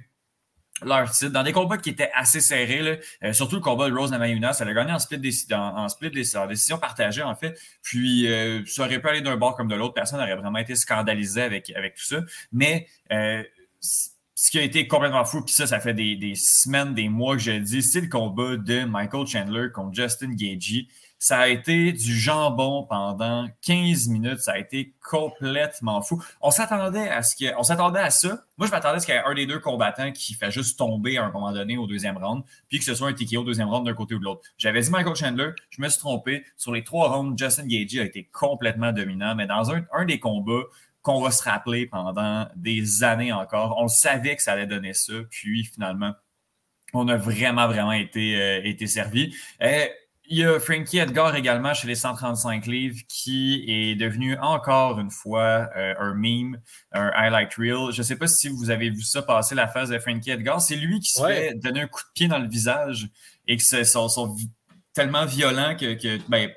dans 0.82 1.42
des 1.42 1.52
combats 1.52 1.78
qui 1.78 1.90
étaient 1.90 2.10
assez 2.14 2.40
serrés. 2.40 3.00
Là. 3.22 3.32
surtout 3.32 3.56
le 3.56 3.62
combat 3.62 3.88
de 3.88 3.94
Rose 3.94 4.10
Namajunas. 4.10 4.58
Elle 4.60 4.68
a 4.68 4.74
gagné 4.74 4.92
en 4.92 4.98
split, 4.98 5.46
en, 5.52 5.56
en 5.56 5.88
split 5.88 6.10
décision 6.10 6.78
partagée, 6.78 7.22
en 7.22 7.34
fait. 7.34 7.58
Puis, 7.82 8.28
ça 8.66 8.84
aurait 8.84 9.00
pu 9.00 9.08
aller 9.08 9.20
d'un 9.22 9.36
bord 9.36 9.56
comme 9.56 9.68
de 9.68 9.74
l'autre. 9.74 9.94
Personne 9.94 10.18
n'aurait 10.18 10.36
vraiment 10.36 10.58
été 10.58 10.74
scandalisé 10.74 11.42
avec, 11.42 11.70
avec 11.74 11.94
tout 11.94 12.04
ça. 12.04 12.20
Mais 12.52 12.86
ce 14.36 14.50
qui 14.50 14.58
a 14.58 14.62
été 14.62 14.86
complètement 14.86 15.24
fou, 15.24 15.42
puis 15.42 15.54
ça, 15.54 15.66
ça 15.66 15.80
fait 15.80 15.94
des, 15.94 16.34
semaines, 16.34 16.92
des 16.92 17.08
mois 17.08 17.36
que 17.36 17.42
je 17.42 17.52
le 17.52 17.60
dis, 17.60 17.82
c'est 17.82 18.02
le 18.02 18.08
combat 18.08 18.56
de 18.56 18.84
Michael 18.84 19.26
Chandler 19.26 19.68
contre 19.74 19.94
Justin 19.94 20.34
Gagey. 20.34 20.88
Ça 21.18 21.38
a 21.38 21.48
été 21.48 21.92
du 21.92 22.18
jambon 22.18 22.84
pendant 22.84 23.46
15 23.62 24.08
minutes. 24.08 24.40
Ça 24.40 24.52
a 24.52 24.58
été 24.58 24.94
complètement 25.02 26.02
fou. 26.02 26.22
On 26.40 26.50
s'attendait 26.50 27.08
à 27.08 27.22
ce 27.22 27.34
que, 27.36 27.56
on 27.58 27.62
s'attendait 27.62 28.00
à 28.00 28.10
ça. 28.10 28.44
Moi, 28.58 28.66
je 28.66 28.72
m'attendais 28.72 28.96
à 28.96 29.00
ce 29.00 29.06
qu'il 29.06 29.14
y 29.14 29.18
ait 29.18 29.22
un 29.24 29.34
des 29.34 29.46
deux 29.46 29.58
combattants 29.58 30.12
qui 30.12 30.34
fait 30.34 30.50
juste 30.50 30.78
tomber 30.78 31.16
à 31.16 31.24
un 31.24 31.32
moment 31.32 31.52
donné 31.52 31.76
au 31.76 31.86
deuxième 31.86 32.16
round, 32.18 32.42
puis 32.68 32.78
que 32.78 32.84
ce 32.84 32.94
soit 32.94 33.08
un 33.08 33.12
TKO 33.12 33.40
au 33.40 33.44
deuxième 33.44 33.68
round 33.68 33.86
d'un 33.86 33.94
côté 33.94 34.14
ou 34.14 34.18
de 34.18 34.24
l'autre. 34.24 34.42
J'avais 34.58 34.80
dit 34.80 34.90
Michael 34.90 35.14
Chandler, 35.14 35.50
je 35.70 35.80
me 35.80 35.88
suis 35.88 35.98
trompé. 35.98 36.44
Sur 36.56 36.72
les 36.72 36.84
trois 36.84 37.08
rounds, 37.08 37.38
Justin 37.38 37.66
Gagey 37.66 38.00
a 38.00 38.04
été 38.04 38.28
complètement 38.32 38.92
dominant, 38.92 39.34
mais 39.34 39.46
dans 39.46 39.70
un, 39.72 39.84
un 39.92 40.04
des 40.04 40.18
combats, 40.18 40.64
qu'on 41.06 41.22
va 41.22 41.30
se 41.30 41.44
rappeler 41.44 41.86
pendant 41.86 42.48
des 42.56 43.04
années 43.04 43.32
encore. 43.32 43.76
On 43.78 43.86
savait 43.86 44.34
que 44.34 44.42
ça 44.42 44.54
allait 44.54 44.66
donner 44.66 44.92
ça, 44.92 45.12
puis 45.30 45.64
finalement, 45.64 46.12
on 46.94 47.06
a 47.06 47.16
vraiment, 47.16 47.68
vraiment 47.68 47.92
été, 47.92 48.34
euh, 48.34 48.60
été 48.64 48.88
servi. 48.88 49.32
Euh, 49.62 49.86
il 50.28 50.38
y 50.38 50.44
a 50.44 50.58
Frankie 50.58 50.98
Edgar 50.98 51.34
également 51.36 51.74
chez 51.74 51.86
les 51.86 51.94
135 51.94 52.66
livres 52.66 53.00
qui 53.08 53.64
est 53.68 53.94
devenu 53.94 54.36
encore 54.38 54.98
une 54.98 55.10
fois 55.10 55.68
euh, 55.76 55.94
un 55.98 56.14
meme, 56.14 56.60
un 56.92 57.10
highlight 57.14 57.54
reel. 57.54 57.92
Je 57.92 57.98
ne 57.98 58.02
sais 58.02 58.16
pas 58.16 58.26
si 58.26 58.48
vous 58.48 58.70
avez 58.70 58.90
vu 58.90 59.02
ça 59.02 59.22
passer 59.22 59.54
la 59.54 59.68
phase 59.68 59.90
de 59.90 59.98
Frankie 59.98 60.30
Edgar. 60.30 60.60
C'est 60.60 60.76
lui 60.76 61.00
qui 61.00 61.10
se 61.10 61.22
fait 61.24 61.54
donner 61.54 61.82
un 61.82 61.86
coup 61.86 62.00
de 62.00 62.12
pied 62.14 62.28
dans 62.28 62.38
le 62.38 62.48
visage 62.48 63.08
et 63.46 63.56
que 63.56 63.62
c'est 63.62 63.84
sont, 63.84 64.36
tellement 64.92 65.26
violent 65.26 65.76
que, 65.78 65.94
que 65.94 66.18
ben, 66.28 66.50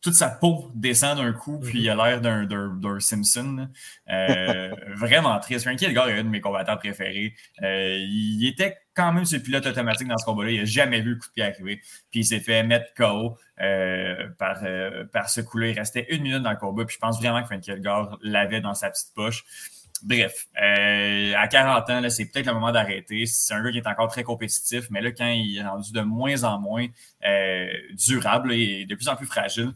toute 0.00 0.14
sa 0.14 0.28
peau 0.28 0.70
descend 0.74 1.18
d'un 1.18 1.32
coup, 1.32 1.58
puis 1.58 1.80
il 1.82 1.90
a 1.90 1.96
l'air 1.96 2.20
d'un 2.20 3.00
Simpson. 3.00 3.68
Euh, 4.08 4.70
vraiment 4.94 5.38
triste. 5.40 5.64
Frankie 5.64 5.86
Edgar 5.86 6.08
est 6.08 6.18
un 6.18 6.24
de 6.24 6.28
mes 6.28 6.40
combattants 6.40 6.76
préférés. 6.76 7.34
Euh, 7.62 7.96
il 7.98 8.46
était 8.46 8.76
quand 8.94 9.12
même 9.12 9.24
le 9.30 9.38
pilote 9.38 9.66
automatique 9.66 10.06
dans 10.06 10.16
ce 10.16 10.24
combat-là. 10.24 10.50
Il 10.52 10.58
n'a 10.60 10.64
jamais 10.64 11.00
vu 11.00 11.10
le 11.10 11.16
coup 11.16 11.26
de 11.26 11.32
pied 11.32 11.42
arriver. 11.42 11.80
Puis 12.10 12.20
il 12.20 12.24
s'est 12.24 12.40
fait 12.40 12.62
mettre 12.62 12.94
KO 12.94 13.36
euh, 13.60 14.28
par, 14.38 14.62
par 15.12 15.28
ce 15.28 15.40
coup-là. 15.40 15.68
Il 15.68 15.78
restait 15.78 16.06
une 16.10 16.22
minute 16.22 16.42
dans 16.42 16.50
le 16.50 16.56
combat. 16.56 16.84
Puis 16.84 16.94
je 16.94 17.00
pense 17.00 17.18
vraiment 17.18 17.40
que 17.40 17.46
Frankie 17.46 17.72
Edgar 17.72 18.18
l'avait 18.22 18.60
dans 18.60 18.74
sa 18.74 18.90
petite 18.90 19.12
poche. 19.14 19.44
Bref, 20.04 20.46
à 20.54 21.48
40 21.48 21.90
ans, 21.90 22.08
c'est 22.08 22.26
peut-être 22.26 22.46
le 22.46 22.52
moment 22.54 22.70
d'arrêter. 22.70 23.26
C'est 23.26 23.52
un 23.52 23.64
gars 23.64 23.72
qui 23.72 23.78
est 23.78 23.86
encore 23.88 24.06
très 24.06 24.22
compétitif, 24.22 24.88
mais 24.90 25.00
là, 25.00 25.10
quand 25.10 25.26
il 25.26 25.58
est 25.58 25.64
rendu 25.64 25.90
de 25.90 26.02
moins 26.02 26.44
en 26.44 26.60
moins 26.60 26.86
durable 27.94 28.52
et 28.52 28.86
de 28.86 28.94
plus 28.94 29.08
en 29.08 29.16
plus 29.16 29.26
fragile, 29.26 29.72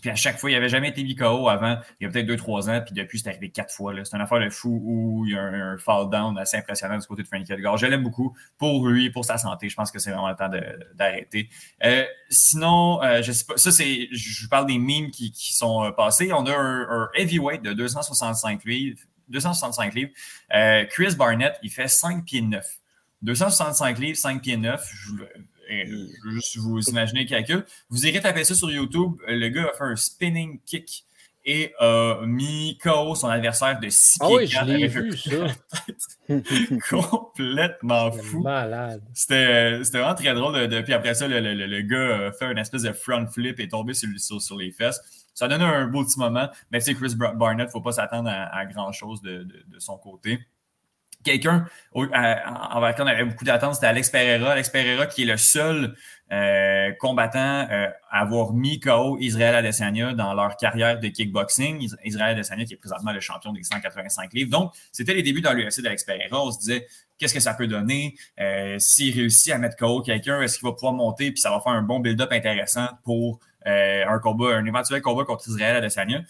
puis 0.00 0.10
à 0.10 0.14
chaque 0.14 0.38
fois, 0.38 0.50
il 0.50 0.54
n'avait 0.54 0.68
jamais 0.68 0.88
été 0.88 1.02
mis 1.02 1.16
avant, 1.20 1.78
il 2.00 2.04
y 2.04 2.06
a 2.06 2.10
peut-être 2.10 2.26
deux, 2.26 2.36
trois 2.36 2.70
ans, 2.70 2.80
puis 2.84 2.94
depuis, 2.94 3.18
c'est 3.18 3.28
arrivé 3.28 3.50
quatre 3.50 3.72
fois. 3.72 3.92
C'est 4.04 4.16
une 4.16 4.22
affaire 4.22 4.40
de 4.40 4.50
fou 4.50 4.80
où 4.84 5.26
il 5.26 5.32
y 5.32 5.36
a 5.36 5.42
un, 5.42 5.78
fall 5.78 6.08
down 6.10 6.36
assez 6.38 6.56
impressionnant 6.56 6.98
du 6.98 7.06
côté 7.06 7.22
de 7.22 7.28
Frankie 7.28 7.52
Edgar. 7.52 7.76
Je 7.76 7.86
l'aime 7.86 8.02
beaucoup 8.02 8.36
pour 8.58 8.86
lui, 8.86 9.10
pour 9.10 9.24
sa 9.24 9.38
santé. 9.38 9.68
Je 9.68 9.74
pense 9.74 9.90
que 9.90 9.98
c'est 9.98 10.10
vraiment 10.10 10.28
le 10.28 10.36
temps 10.36 10.50
d'arrêter. 10.94 11.48
Euh, 11.84 12.04
sinon, 12.30 13.02
euh, 13.02 13.22
je 13.22 13.32
sais 13.32 13.44
pas, 13.44 13.56
ça 13.56 13.70
c'est, 13.70 14.08
je 14.12 14.48
parle 14.48 14.66
des 14.66 14.78
memes 14.78 15.10
qui, 15.10 15.32
qui 15.32 15.54
sont 15.54 15.84
euh, 15.84 15.90
passés. 15.90 16.32
On 16.32 16.46
a 16.46 16.56
un, 16.56 17.08
heavyweight 17.14 17.62
de 17.62 17.72
265 17.72 18.64
livres. 18.64 19.00
265 19.28 19.94
livres. 19.94 20.10
Chris 20.90 21.14
Barnett, 21.16 21.58
il 21.62 21.70
fait 21.70 21.88
5 21.88 22.24
pieds 22.24 22.40
9. 22.40 22.64
265 23.22 23.98
livres, 23.98 24.16
5 24.16 24.40
pieds 24.40 24.56
9. 24.56 24.90
Je, 24.90 25.12
juste 26.30 26.56
vous 26.58 26.80
imaginez 26.88 27.22
le 27.22 27.28
calcul. 27.28 27.64
Vous 27.90 28.06
irez 28.06 28.20
taper 28.20 28.44
ça 28.44 28.54
sur 28.54 28.70
YouTube. 28.70 29.16
Le 29.26 29.48
gars 29.48 29.70
a 29.72 29.76
fait 29.76 29.84
un 29.84 29.96
spinning 29.96 30.60
kick 30.64 31.04
et 31.44 31.72
a 31.78 32.20
mis 32.26 32.78
KO 32.82 33.14
son 33.14 33.28
adversaire 33.28 33.80
de 33.80 33.88
6 33.88 34.18
pieds. 34.18 34.28
Ah 34.28 34.34
oui, 34.34 34.46
je 34.46 34.64
l'ai 34.64 34.86
vu, 34.86 35.16
ça. 35.16 35.46
Complètement 36.90 38.12
fou. 38.12 38.42
Malade. 38.42 39.02
C'était 39.14 39.78
vraiment 39.78 40.14
très 40.14 40.34
drôle. 40.34 40.68
Puis 40.84 40.92
après 40.92 41.14
ça, 41.14 41.26
le, 41.26 41.80
gars 41.82 42.28
a 42.28 42.32
fait 42.32 42.52
une 42.52 42.58
espèce 42.58 42.82
de 42.82 42.92
front 42.92 43.26
flip 43.26 43.58
et 43.60 43.68
tombé 43.68 43.94
sur, 43.94 44.08
sur, 44.18 44.56
les 44.56 44.70
fesses. 44.72 45.00
Ça 45.32 45.46
a 45.46 45.48
donné 45.48 45.64
un 45.64 45.86
beau 45.86 46.04
petit 46.04 46.18
moment. 46.18 46.48
Mais 46.70 46.80
tu 46.80 46.86
sais, 46.86 46.94
Chris 46.94 47.14
Barnett, 47.16 47.64
il 47.64 47.68
ne 47.68 47.70
faut 47.70 47.80
pas 47.80 47.92
s'attendre 47.92 48.28
à, 48.30 48.66
grand-chose 48.66 49.22
de, 49.22 49.46
son 49.78 49.96
côté 49.96 50.38
quelqu'un 51.24 51.66
envers 51.94 52.94
qui 52.94 53.02
on 53.02 53.06
avait 53.06 53.24
beaucoup 53.24 53.44
d'attentes, 53.44 53.74
c'était 53.74 53.86
Alex 53.86 54.10
Pereira. 54.10 54.52
Alex 54.52 54.70
Pereira 54.70 55.06
qui 55.06 55.22
est 55.22 55.26
le 55.26 55.36
seul 55.36 55.94
euh, 56.30 56.92
combattant 57.00 57.66
euh, 57.70 57.88
à 58.10 58.20
avoir 58.20 58.52
mis 58.52 58.80
KO 58.80 59.16
Israël 59.18 59.54
Adesanya 59.54 60.12
dans 60.12 60.34
leur 60.34 60.56
carrière 60.56 61.00
de 61.00 61.08
kickboxing. 61.08 61.88
Israël 62.04 62.36
Adesanya 62.36 62.64
qui 62.64 62.74
est 62.74 62.78
présentement 62.78 63.12
le 63.12 63.20
champion 63.20 63.52
des 63.52 63.62
185 63.62 64.32
livres. 64.34 64.50
Donc, 64.50 64.72
c'était 64.92 65.14
les 65.14 65.22
débuts 65.22 65.40
dans 65.40 65.52
l'UFC 65.52 65.80
d'Alex 65.80 66.04
Pereira. 66.04 66.44
On 66.44 66.50
se 66.50 66.58
disait, 66.58 66.86
qu'est-ce 67.18 67.34
que 67.34 67.40
ça 67.40 67.54
peut 67.54 67.66
donner? 67.66 68.14
Euh, 68.40 68.78
s'il 68.78 69.14
réussit 69.14 69.52
à 69.52 69.58
mettre 69.58 69.76
KO 69.76 70.02
quelqu'un, 70.02 70.40
est-ce 70.42 70.58
qu'il 70.58 70.68
va 70.68 70.72
pouvoir 70.72 70.92
monter? 70.92 71.30
Puis 71.30 71.40
ça 71.40 71.50
va 71.50 71.60
faire 71.60 71.72
un 71.72 71.82
bon 71.82 72.00
build-up 72.00 72.30
intéressant 72.32 72.88
pour 73.04 73.40
un 73.66 74.18
combat, 74.22 74.56
un 74.56 74.64
éventuel 74.64 75.02
combat 75.02 75.24
contre 75.24 75.46
Israël 75.46 75.76
Adesanya? 75.76 76.22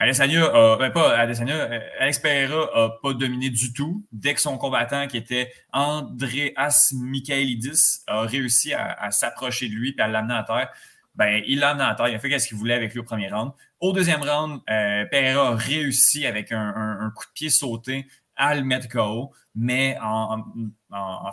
Adesanya 0.00 0.46
a, 0.46 0.76
ben 0.78 0.90
pas 0.90 1.12
euh, 1.12 1.76
Alex 1.98 2.18
Pereira 2.20 2.70
n'a 2.74 2.88
pas 3.02 3.12
dominé 3.12 3.50
du 3.50 3.74
tout. 3.74 4.06
Dès 4.12 4.32
que 4.32 4.40
son 4.40 4.56
combattant, 4.56 5.06
qui 5.06 5.18
était 5.18 5.52
Andreas 5.74 6.94
Michaelidis, 6.94 8.00
a 8.06 8.22
réussi 8.22 8.72
à, 8.72 9.10
s'approcher 9.10 9.68
de 9.68 9.74
lui 9.74 9.94
et 9.96 10.00
à 10.00 10.08
l'amener 10.08 10.34
à 10.34 10.42
terre, 10.42 10.70
ben, 11.16 11.42
il 11.46 11.58
l'a 11.58 11.70
amené 11.70 11.84
à 11.84 11.94
terre. 11.94 12.08
Il 12.08 12.14
a 12.14 12.18
fait 12.18 12.38
ce 12.38 12.48
qu'il 12.48 12.56
voulait 12.56 12.72
avec 12.72 12.94
lui 12.94 13.00
au 13.00 13.04
premier 13.04 13.28
round. 13.28 13.52
Au 13.78 13.92
deuxième 13.92 14.22
round, 14.22 14.62
euh, 14.70 15.04
Pereira 15.04 15.48
a 15.48 15.54
réussi 15.54 16.26
avec 16.26 16.50
un, 16.50 17.12
coup 17.14 17.24
de 17.26 17.32
pied 17.34 17.50
sauté 17.50 18.06
à 18.36 18.54
le 18.54 18.62
mettre 18.64 18.88
KO, 18.88 19.34
mais 19.54 19.98
en, 20.00 20.42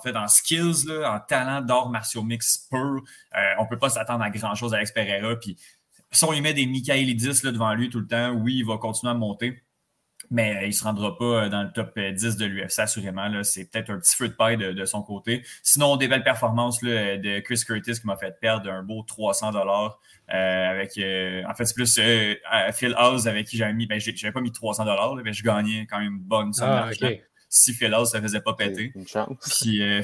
fait, 0.03 0.13
en 0.17 0.27
skills, 0.27 0.91
en 1.05 1.21
talent 1.21 1.61
d'or 1.61 1.89
martiaux 1.89 2.21
mix 2.21 2.67
pur, 2.69 3.01
euh, 3.33 3.53
on 3.59 3.63
ne 3.63 3.69
peut 3.69 3.79
pas 3.79 3.89
s'attendre 3.89 4.25
à 4.25 4.29
grand-chose 4.29 4.73
à 4.73 4.77
Alex 4.77 4.91
Pereira. 4.91 5.37
Puis 5.37 5.55
si 6.11 6.23
on 6.23 6.31
lui 6.31 6.41
met 6.41 6.53
des 6.53 6.65
Michaelidis 6.65 7.43
là, 7.43 7.51
devant 7.51 7.73
lui 7.73 7.89
tout 7.89 7.99
le 7.99 8.07
temps, 8.07 8.31
oui, 8.31 8.57
il 8.57 8.65
va 8.65 8.77
continuer 8.77 9.11
à 9.11 9.15
monter. 9.15 9.63
Mais 10.29 10.59
il 10.63 10.67
ne 10.67 10.71
se 10.71 10.83
rendra 10.83 11.17
pas 11.17 11.45
euh, 11.45 11.49
dans 11.49 11.63
le 11.63 11.71
top 11.71 11.97
10 11.97 12.25
euh, 12.25 12.37
de 12.37 12.45
l'UFC, 12.45 12.79
assurément. 12.79 13.43
C'est 13.43 13.71
peut-être 13.71 13.91
un 13.91 13.99
petit 13.99 14.15
feu 14.15 14.27
de 14.27 14.33
paille 14.33 14.57
de, 14.57 14.85
son 14.85 15.01
côté. 15.01 15.43
Sinon, 15.63 15.95
des 15.95 16.07
belles 16.07 16.23
performances 16.23 16.81
là, 16.81 17.17
de 17.17 17.39
Chris 17.39 17.61
Curtis 17.65 18.01
qui 18.01 18.07
m'a 18.07 18.17
fait 18.17 18.37
perdre 18.39 18.69
un 18.69 18.83
beau 18.83 19.03
300 19.03 19.51
dollars. 19.51 19.99
Euh, 20.33 20.69
avec, 20.69 20.97
en 21.47 21.53
fait, 21.53 21.65
c'est 21.65 21.75
plus 21.75 21.99
Phil 22.73 22.93
House 22.97 23.27
avec 23.27 23.47
qui 23.47 23.57
j'avais 23.57 23.73
mis. 23.73 23.85
Ben, 23.85 23.99
j'avais 23.99 24.33
pas 24.33 24.41
mis 24.41 24.51
300 24.51 24.85
dollars, 24.85 25.15
mais 25.15 25.31
je 25.31 25.43
gagnais 25.43 25.87
quand 25.89 25.99
même 25.99 26.15
une 26.15 26.19
bonne 26.19 26.51
somme 26.51 26.69
ah, 26.69 26.89
si 27.49 27.73
Philos 27.73 28.13
ne 28.13 28.21
faisait 28.21 28.41
pas 28.41 28.53
péter. 28.53 28.91
Une 28.95 29.07
chance. 29.07 29.29
Puis 29.59 29.81
euh, 29.81 30.01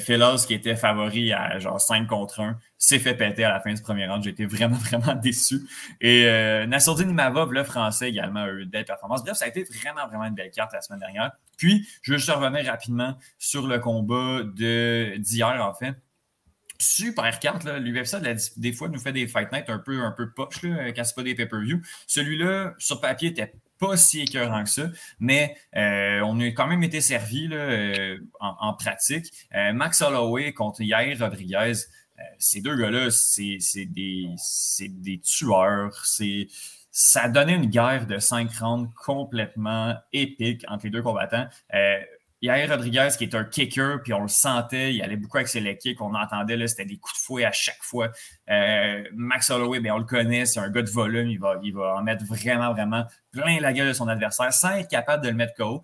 qui 0.47 0.53
était 0.53 0.75
favori 0.75 1.33
à 1.33 1.59
genre 1.59 1.79
5 1.79 2.07
contre 2.07 2.39
1, 2.39 2.57
s'est 2.77 3.00
fait 3.00 3.15
péter 3.15 3.43
à 3.43 3.50
la 3.50 3.59
fin 3.59 3.73
du 3.73 3.81
premier 3.81 4.07
round. 4.07 4.23
J'ai 4.23 4.31
été 4.31 4.45
vraiment, 4.45 4.77
vraiment 4.91 5.15
déçu. 5.15 5.62
Et 6.01 6.25
euh, 6.25 6.65
Nassourdine 6.65 7.09
Imavov, 7.09 7.51
le 7.53 7.63
français 7.63 8.09
également, 8.09 8.43
a 8.43 8.50
eu 8.50 8.65
de 8.65 8.71
belles 8.71 8.85
performances. 8.85 9.23
Bref, 9.23 9.38
ça 9.38 9.45
a 9.45 9.47
été 9.47 9.63
vraiment, 9.63 10.07
vraiment 10.07 10.25
une 10.25 10.35
belle 10.35 10.51
carte 10.51 10.73
la 10.73 10.81
semaine 10.81 11.00
dernière. 11.00 11.31
Puis, 11.57 11.88
je 12.01 12.13
veux 12.13 12.17
juste 12.17 12.29
revenir 12.31 12.65
rapidement 12.65 13.17
sur 13.38 13.67
le 13.67 13.79
combat 13.79 14.41
d'hier, 14.43 15.65
en 15.65 15.73
fait 15.73 15.95
super 16.83 17.39
carte. 17.39 17.65
L'UFC, 17.65 18.17
des 18.57 18.73
fois, 18.73 18.89
nous 18.89 19.00
fait 19.00 19.13
des 19.13 19.27
fight 19.27 19.51
nights 19.51 19.69
un 19.69 19.79
peu, 19.79 20.01
un 20.01 20.12
peu 20.12 20.31
poche 20.31 20.63
là, 20.63 20.91
quand 20.91 21.03
c'est 21.03 21.15
pas 21.15 21.23
des 21.23 21.35
pay-per-view. 21.35 21.81
Celui-là, 22.07 22.73
sur 22.77 23.01
papier, 23.01 23.29
était 23.29 23.53
pas 23.84 23.98
si 23.98 24.22
écœurant 24.22 24.63
que 24.63 24.70
ça, 24.70 24.84
mais 25.20 25.56
euh, 25.75 26.22
on 26.22 26.40
a 26.40 26.48
quand 26.48 26.68
même 26.68 26.84
été 26.84 27.02
servi 27.02 27.50
euh, 27.52 28.18
en, 28.40 28.74
pratique. 28.74 29.25
Euh, 29.56 29.74
Max 29.74 30.02
Holloway 30.02 30.54
contre 30.54 30.82
Yair 30.82 31.20
Rodriguez, 31.20 31.74
ces 32.38 32.62
deux 32.62 32.78
gars-là, 32.78 33.10
c'est 33.12 33.86
des, 33.86 34.30
des 34.80 35.20
tueurs. 35.20 36.06
Ça 36.92 37.24
a 37.24 37.30
donné 37.30 37.54
une 37.54 37.66
guerre 37.66 38.08
de 38.08 38.20
5 38.20 38.50
rounds 38.60 38.90
complètement 39.04 39.96
épique 40.13 40.63
entre 40.70 40.86
les 40.86 40.92
deux 40.92 41.02
combattants. 41.02 41.48
Yair 42.43 42.69
Rodriguez, 42.69 43.07
qui 43.17 43.23
est 43.23 43.35
un 43.35 43.45
kicker, 43.45 44.01
puis 44.03 44.13
on 44.13 44.21
le 44.21 44.27
sentait, 44.27 44.93
il 44.93 45.01
allait 45.01 45.15
beaucoup 45.15 45.38
avec 45.38 45.47
ses 45.47 45.77
kicks, 45.77 46.01
on 46.01 46.13
entendait, 46.13 46.67
c'était 46.67 46.83
des 46.83 46.97
coups 46.97 47.17
de 47.17 47.23
fouet 47.23 47.45
à 47.45 47.53
chaque 47.53 47.81
fois. 47.81 48.09
Euh, 48.50 49.01
Max 49.15 49.50
Holloway, 49.50 49.79
bien, 49.79 49.95
on 49.95 50.00
le 50.00 50.03
connaît, 50.03 50.45
c'est 50.45 50.59
un 50.59 50.69
gars 50.69 50.81
de 50.81 50.89
volume, 50.89 51.29
il 51.29 51.39
va, 51.39 51.57
il 51.63 51.73
va 51.73 51.95
en 51.95 52.03
mettre 52.03 52.25
vraiment, 52.25 52.73
vraiment 52.73 53.05
plein 53.31 53.62
la 53.62 53.71
gueule 53.71 53.88
de 53.88 53.93
son 53.93 54.09
adversaire 54.09 54.51
sans 54.51 54.71
être 54.71 54.89
capable 54.89 55.23
de 55.23 55.29
le 55.29 55.35
mettre 55.35 55.53
KO. 55.53 55.83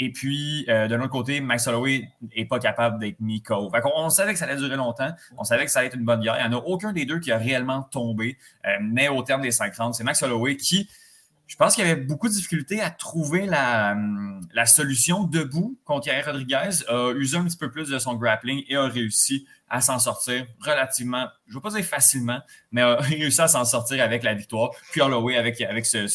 Et 0.00 0.10
puis, 0.10 0.64
euh, 0.68 0.88
de 0.88 0.96
l'autre 0.96 1.12
côté, 1.12 1.40
Max 1.40 1.68
Holloway 1.68 2.08
n'est 2.36 2.44
pas 2.44 2.58
capable 2.58 2.98
d'être 2.98 3.20
mis 3.20 3.40
KO. 3.40 3.70
on, 3.94 4.10
savait 4.10 4.32
que 4.32 4.38
ça 4.40 4.46
allait 4.46 4.56
durer 4.56 4.76
longtemps, 4.76 5.12
on 5.38 5.44
savait 5.44 5.64
que 5.64 5.70
ça 5.70 5.78
allait 5.78 5.88
être 5.88 5.96
une 5.96 6.04
bonne 6.04 6.22
guerre. 6.22 6.38
Il 6.40 6.48
n'y 6.48 6.56
en 6.56 6.58
a 6.58 6.62
aucun 6.62 6.92
des 6.92 7.04
deux 7.04 7.20
qui 7.20 7.30
a 7.30 7.38
réellement 7.38 7.82
tombé, 7.84 8.36
euh, 8.66 8.70
mais 8.82 9.08
au 9.08 9.22
terme 9.22 9.42
des 9.42 9.52
5 9.52 9.72
rounds, 9.76 9.96
c'est 9.96 10.02
Max 10.02 10.20
Holloway 10.24 10.56
qui 10.56 10.90
je 11.50 11.56
pense 11.56 11.74
qu'il 11.74 11.84
y 11.84 11.90
avait 11.90 12.00
beaucoup 12.00 12.28
de 12.28 12.32
difficultés 12.32 12.80
à 12.80 12.90
trouver 12.90 13.44
la, 13.44 13.96
la 14.54 14.66
solution 14.66 15.24
debout 15.24 15.76
contre 15.84 16.06
Yair 16.06 16.24
Rodriguez, 16.24 16.84
a 16.86 17.12
usé 17.12 17.36
un 17.36 17.44
petit 17.44 17.56
peu 17.56 17.72
plus 17.72 17.88
de 17.88 17.98
son 17.98 18.14
grappling 18.14 18.62
et 18.68 18.76
a 18.76 18.86
réussi 18.86 19.48
à 19.68 19.80
s'en 19.80 19.98
sortir 19.98 20.46
relativement, 20.60 21.26
je 21.48 21.52
ne 21.52 21.54
veux 21.56 21.60
pas 21.60 21.70
dire 21.70 21.84
facilement, 21.84 22.40
mais 22.70 22.82
a 22.82 22.94
réussi 23.00 23.40
à 23.40 23.48
s'en 23.48 23.64
sortir 23.64 24.00
avec 24.00 24.22
la 24.22 24.34
victoire. 24.34 24.70
Puis 24.92 25.00
Holloway 25.00 25.36
avec, 25.36 25.60
avec 25.60 25.86
ce, 25.86 26.06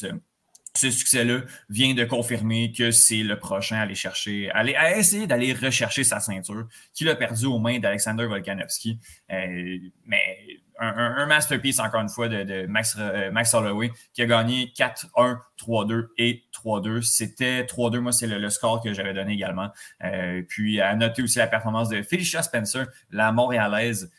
ce 0.74 0.90
succès-là 0.90 1.42
vient 1.70 1.94
de 1.94 2.06
confirmer 2.06 2.72
que 2.72 2.92
c'est 2.92 3.24
le 3.24 3.38
prochain 3.38 3.76
à 3.76 3.82
aller 3.82 3.94
chercher, 3.94 4.50
à, 4.52 4.60
aller, 4.60 4.76
à 4.76 4.98
essayer 4.98 5.28
d'aller 5.28 5.52
rechercher 5.52 6.06
sa 6.06 6.22
ceinture, 6.22 6.66
qu'il 6.94 7.10
a 7.10 7.16
perdu 7.16 7.46
aux 7.46 7.60
mains 7.60 7.80
d'Alexander 7.80 8.26
Volkanovski. 8.26 9.00
Euh, 9.34 9.80
mais 10.06 10.62
un, 10.80 11.26
masterpiece, 11.26 11.80
encore 11.80 12.02
une 12.02 12.10
fois, 12.10 12.28
de, 12.28 12.66
Max, 12.68 12.96
euh, 13.00 13.32
Max 13.32 13.54
Holloway, 13.54 13.92
qui 14.14 14.22
a 14.22 14.26
gagné 14.26 14.72
4-1, 14.78 15.38
3-2 15.58 16.08
et 16.18 16.44
3-2. 16.54 17.02
C'était 17.02 17.64
3-2, 17.64 18.00
moi, 18.00 18.12
c'est 18.12 18.28
le, 18.28 18.50
score 18.50 18.82
que 18.82 18.94
j'avais 18.94 19.14
donné 19.14 19.34
également. 19.34 19.70
Euh, 20.04 20.42
puis, 20.48 20.82
à 20.82 20.96
noter 20.96 21.24
aussi 21.24 21.40
la 21.40 21.48
performance 21.48 21.90
de 21.90 22.02
Felicia 22.02 22.44
Spencer, 22.44 22.88
la 23.12 23.32
Montréalaise, 23.32 24.12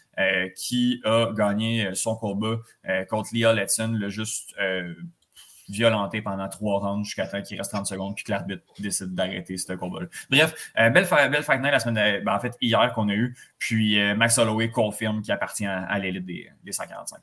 qui 0.57 1.03
a 1.05 1.31
gagné 1.35 1.91
son 1.93 2.17
combat 2.17 2.57
contre 3.11 3.29
Leah 3.35 3.53
Letson, 3.53 3.93
le 3.93 4.09
juste 4.09 4.55
violenté 5.69 6.23
pendant 6.23 6.49
trois 6.49 6.79
rounds 6.81 7.05
jusqu'à 7.05 7.27
temps 7.27 7.43
qu'il 7.43 7.59
reste 7.59 7.73
30 7.73 7.87
secondes 7.87 8.15
puis 8.15 8.25
que 8.25 8.31
l'arbitre 8.31 8.63
décide 8.79 9.15
d'arrêter 9.15 9.57
ce 9.57 9.73
combat-là. 9.73 10.07
Bref, 10.31 10.73
euh, 10.79 10.91
belle, 10.91 11.07
belle 11.31 11.43
fight 11.43 11.61
night 11.61 11.73
la 11.73 11.81
semaine, 11.81 12.23
ben, 12.25 12.35
en 12.35 12.41
fait, 12.41 12.55
hier 12.61 12.93
qu'on 12.95 13.09
a 13.09 13.15
eu. 13.15 13.37
Puis 13.59 14.01
euh, 14.01 14.15
Max 14.15 14.39
Holloway 14.39 14.71
confirme 14.71 15.23
qu'il 15.23 15.33
appartient 15.33 15.67
à, 15.67 15.99
l'élite 15.99 16.25
des, 16.25 16.51
des 16.65 16.73
145 16.73 17.19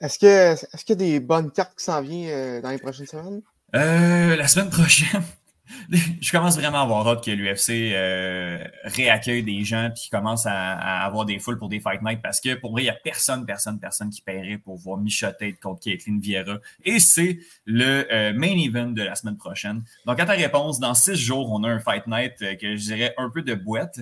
Est-ce 0.00 0.18
qu'il 0.18 0.28
est 0.28 0.88
y 0.88 0.92
a 0.92 0.94
des 0.94 1.20
bonnes 1.20 1.50
cartes 1.50 1.76
qui 1.76 1.84
s'en 1.84 2.00
viennent 2.02 2.30
euh, 2.30 2.60
dans 2.60 2.70
les 2.70 2.78
prochaines 2.78 3.06
semaines? 3.06 3.42
la 3.72 4.46
semaine 4.46 4.70
prochaine, 4.70 5.24
je 6.20 6.30
commence 6.30 6.58
vraiment 6.58 6.78
à 6.78 6.82
avoir 6.82 7.08
hâte 7.08 7.24
que 7.24 7.30
l'UFC 7.30 7.92
euh, 7.94 8.62
réaccueille 8.84 9.42
des 9.42 9.64
gens 9.64 9.90
qui 9.94 10.10
commencent 10.10 10.46
à, 10.46 11.04
avoir 11.04 11.24
des 11.24 11.38
foules 11.38 11.58
pour 11.58 11.68
des 11.68 11.80
Fight 11.80 12.02
Night 12.02 12.20
parce 12.22 12.40
que 12.40 12.54
pour 12.54 12.72
vrai, 12.72 12.82
il 12.82 12.84
n'y 12.84 12.90
a 12.90 12.94
personne, 12.94 13.46
personne, 13.46 13.78
personne 13.78 14.10
qui 14.10 14.20
paierait 14.20 14.58
pour 14.58 14.76
voir 14.76 14.98
Michotet 14.98 15.54
contre 15.54 15.80
Caitlin 15.80 16.18
Vieira. 16.20 16.58
Et 16.84 16.98
c'est 17.00 17.38
le 17.64 18.06
euh, 18.12 18.32
main 18.34 18.56
event 18.58 18.90
de 18.90 19.02
la 19.02 19.14
semaine 19.14 19.36
prochaine. 19.36 19.82
Donc, 20.06 20.20
à 20.20 20.26
ta 20.26 20.32
réponse, 20.32 20.80
dans 20.80 20.94
six 20.94 21.16
jours, 21.16 21.50
on 21.50 21.64
a 21.64 21.68
un 21.68 21.80
Fight 21.80 22.06
Night 22.06 22.34
euh, 22.42 22.56
que 22.56 22.76
je 22.76 22.82
dirais 22.82 23.14
un 23.16 23.30
peu 23.30 23.42
de 23.42 23.54
boîte. 23.54 24.00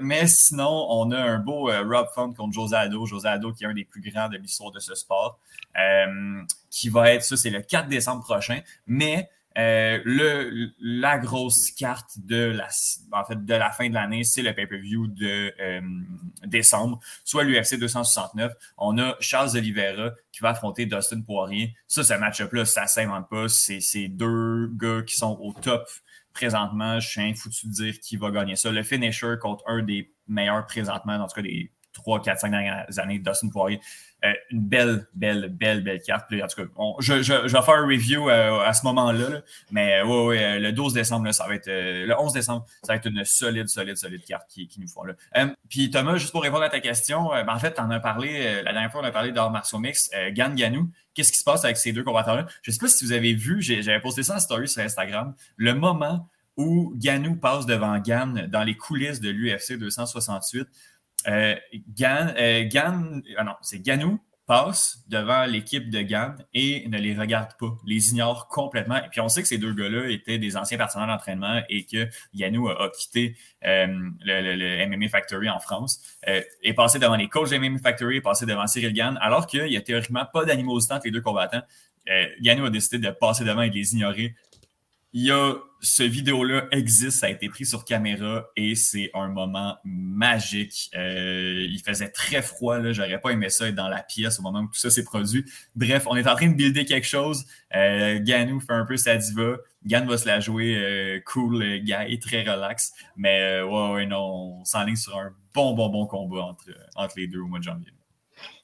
mais 0.00 0.26
sinon, 0.26 0.86
on 0.90 1.10
a 1.12 1.18
un 1.18 1.38
beau 1.38 1.70
Rob 1.70 2.08
Fund 2.14 2.34
contre 2.34 2.54
José 2.54 2.76
Ado. 2.76 3.04
José 3.06 3.28
Ado 3.28 3.52
qui 3.52 3.64
est 3.64 3.66
un 3.66 3.74
des 3.74 3.84
plus 3.84 4.00
grands 4.00 4.28
de 4.28 4.36
l'histoire 4.38 4.72
de 4.72 4.78
ce 4.78 4.94
sport. 4.94 5.38
qui 6.70 6.88
va 6.88 7.12
être, 7.12 7.22
ça, 7.22 7.36
c'est 7.36 7.50
le 7.50 7.60
4 7.60 7.88
décembre 7.88 8.22
prochain. 8.22 8.60
Mais 8.86 9.28
euh, 9.58 10.00
le, 10.04 10.70
la 10.78 11.18
grosse 11.18 11.70
carte 11.70 12.18
de 12.18 12.36
la, 12.36 12.68
en 13.12 13.24
fait, 13.24 13.44
de 13.44 13.54
la 13.54 13.70
fin 13.70 13.88
de 13.88 13.94
l'année, 13.94 14.22
c'est 14.22 14.42
le 14.42 14.54
pay-per-view 14.54 15.06
de 15.06 15.54
euh, 15.60 15.80
décembre, 16.44 17.00
soit 17.24 17.44
l'UFC 17.44 17.78
269. 17.78 18.52
On 18.76 18.98
a 18.98 19.16
Charles 19.20 19.56
Oliveira 19.56 20.10
qui 20.30 20.40
va 20.42 20.50
affronter 20.50 20.84
Dustin 20.84 21.22
Poirier. 21.22 21.74
Ça, 21.86 22.04
ce 22.04 22.14
match-up-là, 22.14 22.64
ça 22.66 22.86
s'invente 22.86 23.28
pas. 23.30 23.48
C'est 23.48 24.08
deux 24.08 24.68
gars 24.74 25.02
qui 25.02 25.14
sont 25.14 25.38
au 25.40 25.54
top 25.54 25.88
présentement. 26.34 27.00
Je 27.00 27.08
suis 27.08 27.34
foutu 27.34 27.68
de 27.68 27.72
dire 27.72 28.00
qui 28.00 28.18
va 28.18 28.30
gagner 28.30 28.56
ça. 28.56 28.70
Le 28.70 28.82
finisher 28.82 29.36
contre 29.40 29.64
un 29.66 29.82
des 29.82 30.12
meilleurs 30.28 30.66
présentement, 30.66 31.14
en 31.14 31.26
tout 31.26 31.34
cas 31.34 31.42
des 31.42 31.72
3, 31.96 32.22
4, 32.22 32.40
5 32.40 32.50
dernières 32.50 32.86
années, 32.98 33.18
Dustin 33.18 33.48
Poirier. 33.48 33.80
Euh, 34.24 34.32
une 34.50 34.62
belle, 34.62 35.06
belle, 35.14 35.48
belle, 35.50 35.82
belle 35.82 36.00
carte. 36.00 36.32
en 36.32 36.46
tout 36.46 36.62
cas, 36.62 36.68
je, 37.00 37.22
je, 37.22 37.32
vais 37.34 37.48
faire 37.62 37.74
un 37.74 37.86
review 37.86 38.30
euh, 38.30 38.60
à 38.60 38.72
ce 38.72 38.84
moment-là. 38.86 39.42
Mais 39.70 40.00
euh, 40.00 40.06
ouais, 40.06 40.26
ouais, 40.26 40.58
le 40.58 40.72
12 40.72 40.94
décembre, 40.94 41.30
ça 41.32 41.46
va 41.46 41.54
être. 41.54 41.68
le 41.68 42.14
11 42.18 42.32
décembre, 42.32 42.64
ça 42.82 42.94
va 42.94 42.96
être 42.96 43.06
une 43.06 43.24
solide, 43.24 43.68
solide, 43.68 43.96
solide 43.96 44.24
carte 44.24 44.48
qui, 44.48 44.68
qui 44.68 44.80
nous 44.80 44.88
font 44.88 45.04
là. 45.04 45.14
puis 45.68 45.90
Thomas, 45.90 46.16
juste 46.16 46.32
pour 46.32 46.42
répondre 46.42 46.62
à 46.62 46.70
ta 46.70 46.80
question, 46.80 47.28
ben, 47.28 47.48
en 47.48 47.58
fait, 47.58 47.74
tu 47.74 47.80
en 47.80 47.90
as 47.90 48.00
parlé, 48.00 48.62
la 48.62 48.72
dernière 48.72 48.90
fois, 48.90 49.02
on 49.02 49.04
a 49.04 49.12
parlé 49.12 49.32
d'art 49.32 49.50
martial 49.50 49.80
mix, 49.80 50.10
Gan 50.32 50.54
Ganou. 50.54 50.90
Qu'est-ce 51.14 51.32
qui 51.32 51.38
se 51.38 51.44
passe 51.44 51.64
avec 51.64 51.76
ces 51.76 51.92
deux 51.92 52.02
combattants-là? 52.02 52.46
Je 52.62 52.70
ne 52.70 52.72
sais 52.72 52.78
pas 52.78 52.88
si 52.88 53.04
vous 53.04 53.12
avez 53.12 53.34
vu, 53.34 53.60
j'avais 53.60 54.00
posté 54.00 54.22
ça 54.22 54.36
en 54.36 54.38
story 54.38 54.68
sur 54.68 54.82
Instagram, 54.82 55.34
le 55.56 55.74
moment 55.74 56.28
où 56.56 56.94
Ganou 56.96 57.36
passe 57.36 57.66
devant 57.66 57.98
Gan 57.98 58.48
dans 58.48 58.62
les 58.62 58.76
coulisses 58.76 59.20
de 59.20 59.28
l'UFC 59.28 59.74
268. 59.78 60.66
Euh, 61.28 61.56
Gan, 61.96 62.32
euh, 62.38 62.68
ah 63.36 63.44
non, 63.44 63.54
c'est 63.62 63.80
Ganou 63.80 64.20
passe 64.46 64.98
devant 65.08 65.44
l'équipe 65.44 65.90
de 65.90 66.02
Gan 66.02 66.36
et 66.54 66.86
ne 66.88 66.98
les 66.98 67.18
regarde 67.18 67.50
pas, 67.58 67.76
les 67.84 68.10
ignore 68.10 68.46
complètement. 68.46 68.96
Et 68.96 69.08
puis 69.10 69.20
on 69.20 69.28
sait 69.28 69.42
que 69.42 69.48
ces 69.48 69.58
deux 69.58 69.72
gars-là 69.72 70.08
étaient 70.08 70.38
des 70.38 70.56
anciens 70.56 70.78
partenaires 70.78 71.08
d'entraînement 71.08 71.62
et 71.68 71.84
que 71.84 72.08
Ganou 72.32 72.68
a, 72.68 72.88
quitté 72.96 73.36
euh, 73.64 73.88
le, 74.20 74.86
MMA 74.86 75.08
Factory 75.08 75.50
en 75.50 75.58
France, 75.58 76.00
est 76.22 76.74
passé 76.74 77.00
devant 77.00 77.16
les 77.16 77.28
coachs 77.28 77.50
de 77.50 77.58
MMA 77.58 77.78
Factory, 77.78 78.18
est 78.18 78.20
passé 78.20 78.46
devant 78.46 78.68
Cyril 78.68 78.92
Gann, 78.92 79.18
alors 79.20 79.48
qu'il 79.48 79.64
n'y 79.64 79.76
a 79.76 79.82
théoriquement 79.82 80.24
pas 80.32 80.44
d'animosité 80.44 80.94
entre 80.94 81.06
les 81.06 81.10
deux 81.10 81.22
combattants. 81.22 81.62
Ganou 82.40 82.66
a 82.66 82.70
décidé 82.70 82.98
de 83.04 83.10
passer 83.10 83.44
devant 83.44 83.62
et 83.62 83.70
de 83.70 83.74
les 83.74 83.94
ignorer 83.94 84.36
il 85.16 85.24
y 85.24 85.30
a 85.30 85.54
ce 85.80 86.02
vidéo-là 86.02 86.66
existe, 86.72 87.20
ça 87.20 87.26
a 87.26 87.30
été 87.30 87.48
pris 87.48 87.64
sur 87.64 87.86
caméra 87.86 88.50
et 88.54 88.74
c'est 88.74 89.10
un 89.14 89.28
moment 89.28 89.76
magique. 89.82 90.90
Euh, 90.94 91.66
il 91.70 91.80
faisait 91.80 92.10
très 92.10 92.42
froid, 92.42 92.78
là, 92.78 92.92
j'aurais 92.92 93.18
pas 93.18 93.30
aimé 93.30 93.48
ça 93.48 93.66
être 93.66 93.74
dans 93.74 93.88
la 93.88 94.02
pièce 94.02 94.38
au 94.38 94.42
moment 94.42 94.60
où 94.60 94.66
tout 94.66 94.78
ça 94.78 94.90
s'est 94.90 95.04
produit. 95.04 95.46
Bref, 95.74 96.06
on 96.06 96.16
est 96.16 96.28
en 96.28 96.36
train 96.36 96.48
de 96.50 96.54
builder 96.54 96.84
quelque 96.84 97.06
chose. 97.06 97.46
Euh, 97.74 98.20
Ganou 98.22 98.60
fait 98.60 98.74
un 98.74 98.84
peu 98.84 98.98
sa 98.98 99.16
diva. 99.16 99.56
Gan 99.86 100.04
va 100.04 100.18
se 100.18 100.26
la 100.26 100.38
jouer 100.38 100.76
euh, 100.76 101.18
cool, 101.24 101.64
gars 101.82 102.06
est 102.06 102.22
très 102.22 102.42
relax. 102.42 102.92
Mais 103.16 103.62
ouais, 103.62 103.92
ouais, 103.92 104.04
non, 104.06 104.58
on 104.60 104.64
s'enligne 104.66 104.96
sur 104.96 105.16
un 105.16 105.34
bon, 105.54 105.72
bon, 105.72 105.88
bon 105.88 106.06
combat 106.06 106.42
entre, 106.42 106.68
entre 106.94 107.14
les 107.16 107.26
deux 107.26 107.40
au 107.40 107.46
mois 107.46 107.60
de 107.60 107.64
janvier. 107.64 107.90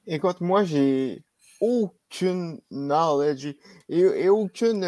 Écoute, 0.06 0.42
moi, 0.42 0.64
j'ai 0.64 1.22
aucune 1.62 2.60
knowledge 2.70 3.54
et, 3.88 4.28
aucune 4.28 4.84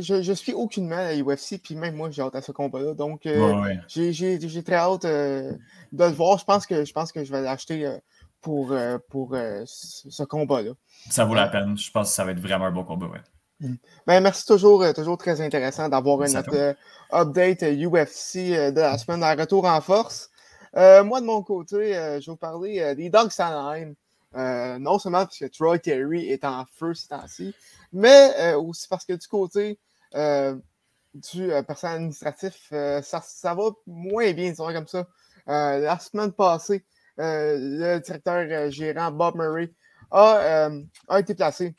je, 0.00 0.22
je, 0.22 0.32
suis 0.32 0.52
aucunement 0.52 0.96
à 0.96 1.14
UFC, 1.14 1.60
puis 1.62 1.76
même 1.76 1.94
moi, 1.94 2.10
j'ai 2.10 2.22
hâte 2.22 2.34
à 2.34 2.42
ce 2.42 2.52
combat-là. 2.52 2.94
Donc, 2.94 3.26
euh, 3.26 3.74
j'ai 3.88 4.62
très 4.64 4.74
hâte 4.74 5.04
euh, 5.04 5.52
de 5.92 6.04
le 6.04 6.10
voir. 6.10 6.38
Je 6.38 6.44
pense 6.44 6.66
que 6.66 6.84
je, 6.84 6.92
pense 6.92 7.12
que 7.12 7.24
je 7.24 7.30
vais 7.30 7.42
l'acheter 7.42 7.86
euh, 7.86 7.98
pour, 8.40 8.74
pour 9.08 9.36
ce 9.66 10.22
combat-là. 10.24 10.72
Ça 11.10 11.24
vaut 11.24 11.34
la 11.34 11.48
peine. 11.48 11.76
Je 11.76 11.90
pense 11.90 12.08
que 12.08 12.14
ça 12.14 12.24
va 12.24 12.32
être 12.32 12.40
vraiment 12.40 12.66
un 12.66 12.72
bon 12.72 12.84
combat, 12.84 13.06
ouais. 13.06 13.20
Mm. 13.60 13.74
Ben, 14.06 14.20
merci 14.20 14.46
toujours, 14.46 14.84
toujours 14.94 15.18
très 15.18 15.40
intéressant 15.40 15.88
d'avoir 15.88 16.22
un 16.22 16.74
update 17.12 17.62
UFC 17.62 18.36
de 18.36 18.80
la 18.80 18.98
semaine 18.98 19.20
de 19.20 19.40
retour 19.40 19.64
en 19.64 19.80
force. 19.80 20.30
moi, 20.74 21.20
de 21.20 21.26
mon 21.26 21.42
côté, 21.42 21.92
je 21.94 22.26
vais 22.26 22.32
vous 22.32 22.36
parler 22.36 22.94
des 22.94 23.10
Dogs 23.10 23.32
Anaheim. 23.38 23.94
non 24.78 24.98
seulement 24.98 25.24
parce 25.24 25.38
que 25.38 25.46
Troy 25.46 25.78
Terry 25.78 26.28
est 26.28 26.44
en 26.44 26.64
feu 26.78 26.94
ces 26.94 27.08
temps-ci, 27.08 27.54
mais 27.92 28.32
euh, 28.38 28.58
aussi 28.58 28.86
parce 28.88 29.04
que 29.04 29.14
du 29.14 29.26
côté 29.26 29.78
euh, 30.14 30.56
du 31.14 31.52
euh, 31.52 31.62
personnel 31.62 31.96
administratif, 31.96 32.68
ça, 32.70 33.54
va 33.54 33.70
moins 33.86 34.32
bien, 34.32 34.50
disons 34.50 34.72
comme 34.72 34.86
ça. 34.86 35.06
la 35.46 35.98
semaine 35.98 36.32
passée, 36.32 36.84
le 37.16 37.98
directeur 37.98 38.70
gérant 38.70 39.10
Bob 39.10 39.36
Murray 39.36 39.72
a, 40.10 40.70
été 41.18 41.34
placé 41.34 41.74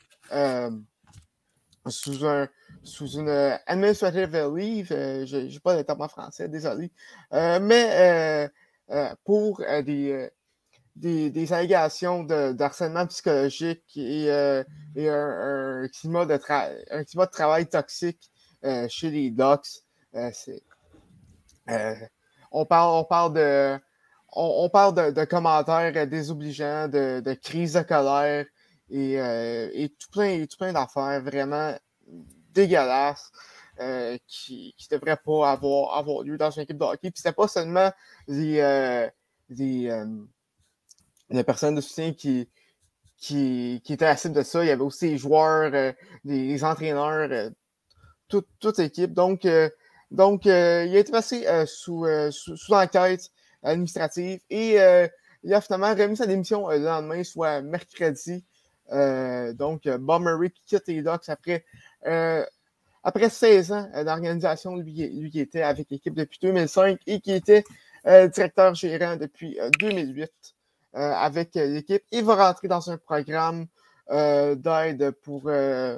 sous, 1.86 2.26
un, 2.26 2.48
sous 2.82 3.12
une 3.12 3.28
administrative 3.66 4.32
leave. 4.54 4.88
je 4.90 5.36
n'ai 5.36 5.60
pas 5.60 5.76
le 5.76 5.84
en 5.88 6.08
français, 6.08 6.48
désolé. 6.48 6.92
mais 7.32 8.50
pour 9.24 9.62
des 9.84 10.30
des, 10.96 11.52
allégations 11.52 12.24
d'harcèlement 12.24 13.06
psychologique 13.06 13.84
et, 13.96 14.30
euh, 14.30 14.62
un, 14.96 15.88
climat 15.88 16.26
de 16.26 16.38
un 16.90 17.04
climat 17.04 17.26
de 17.26 17.30
travail 17.30 17.66
toxique 17.66 18.30
euh, 18.64 18.86
chez 18.88 19.10
les 19.10 19.30
docs. 19.30 19.82
Euh, 20.14 21.94
on, 22.50 22.66
parle, 22.66 22.94
on 22.94 23.04
parle 23.04 23.34
de. 23.34 23.78
On, 24.32 24.68
parle 24.68 25.12
de, 25.12 25.24
commentaires 25.24 26.06
désobligeants, 26.06 26.86
de, 26.88 27.20
de 27.20 27.34
crise 27.34 27.72
de 27.72 27.80
colère 27.80 28.46
et, 28.90 29.92
tout 29.98 30.10
plein, 30.12 30.44
plein 30.56 30.72
d'affaires 30.72 31.20
vraiment 31.20 31.74
dégueulasses 32.52 33.30
qui 34.26 34.74
ne 34.90 34.96
devraient 34.96 35.16
pas 35.16 35.50
avoir, 35.50 35.96
avoir 35.96 36.22
lieu 36.22 36.36
dans 36.36 36.50
une 36.50 36.62
équipe 36.62 36.78
de 36.78 36.84
hockey. 36.84 37.10
Puis 37.10 37.22
c'était 37.22 37.32
pas 37.32 37.48
seulement 37.48 37.90
les, 38.28 39.08
les, 39.48 39.90
des 41.30 41.44
personnes 41.44 41.74
de 41.74 41.80
soutien 41.80 42.12
qui, 42.12 42.48
qui, 43.20 43.82
étaient 43.88 44.06
à 44.06 44.14
de 44.14 44.42
ça. 44.42 44.64
Il 44.64 44.68
y 44.68 44.70
avait 44.70 44.82
aussi 44.82 45.10
les 45.10 45.18
joueurs, 45.18 45.70
euh, 45.74 45.92
les, 46.24 46.64
entraîneurs, 46.64 47.28
euh, 47.30 47.50
toute, 48.28 48.78
l'équipe. 48.78 49.12
Donc, 49.12 49.44
euh, 49.44 49.68
donc 50.10 50.44
il 50.46 50.50
a 50.50 50.84
été 50.98 51.12
passé 51.12 51.46
sous, 51.66 52.04
sous, 52.30 52.74
enquête 52.74 53.30
administrative 53.62 54.40
et 54.50 54.76
il 55.42 55.54
a 55.54 55.60
finalement 55.60 55.94
remis 55.94 56.16
sa 56.16 56.26
démission 56.26 56.68
le 56.68 56.78
lendemain, 56.78 57.22
soit 57.22 57.60
mercredi. 57.60 58.44
donc, 58.90 59.86
Bob 59.86 60.22
Murray 60.22 60.50
qui 60.50 60.62
quitte 60.66 60.88
les 60.88 61.02
Ducks 61.02 61.28
après, 61.28 61.64
après 63.04 63.30
16 63.30 63.72
ans 63.72 63.88
d'organisation, 64.04 64.74
lui, 64.76 65.30
qui 65.30 65.40
était 65.40 65.62
avec 65.62 65.88
l'équipe 65.90 66.14
depuis 66.14 66.38
2005 66.42 66.98
et 67.06 67.20
qui 67.20 67.32
était 67.32 67.62
directeur 68.04 68.74
gérant 68.74 69.16
depuis 69.16 69.58
2008. 69.78 70.32
Euh, 70.96 71.12
avec 71.12 71.54
l'équipe. 71.54 72.02
Il 72.10 72.24
va 72.24 72.48
rentrer 72.48 72.66
dans 72.66 72.90
un 72.90 72.98
programme 72.98 73.66
euh, 74.10 74.56
d'aide 74.56 75.12
pour, 75.22 75.44
euh, 75.46 75.96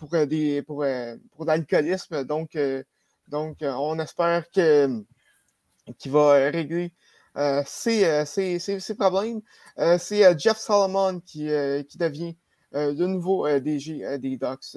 pour, 0.00 0.08
pour, 0.66 0.84
pour 1.30 1.44
l'alcoolisme. 1.44 2.24
Donc, 2.24 2.58
donc, 3.28 3.58
on 3.60 4.00
espère 4.00 4.50
que 4.50 5.04
qu'il 5.96 6.10
va 6.10 6.50
régler 6.50 6.92
ses, 7.64 8.24
ses, 8.26 8.94
problèmes. 8.98 9.42
C'est 9.98 10.38
Jeff 10.40 10.58
Solomon 10.58 11.20
qui, 11.20 11.48
qui 11.88 11.98
devient 11.98 12.36
de 12.72 13.06
nouveau 13.06 13.48
DG 13.60 14.18
des 14.18 14.36
Ducks 14.36 14.76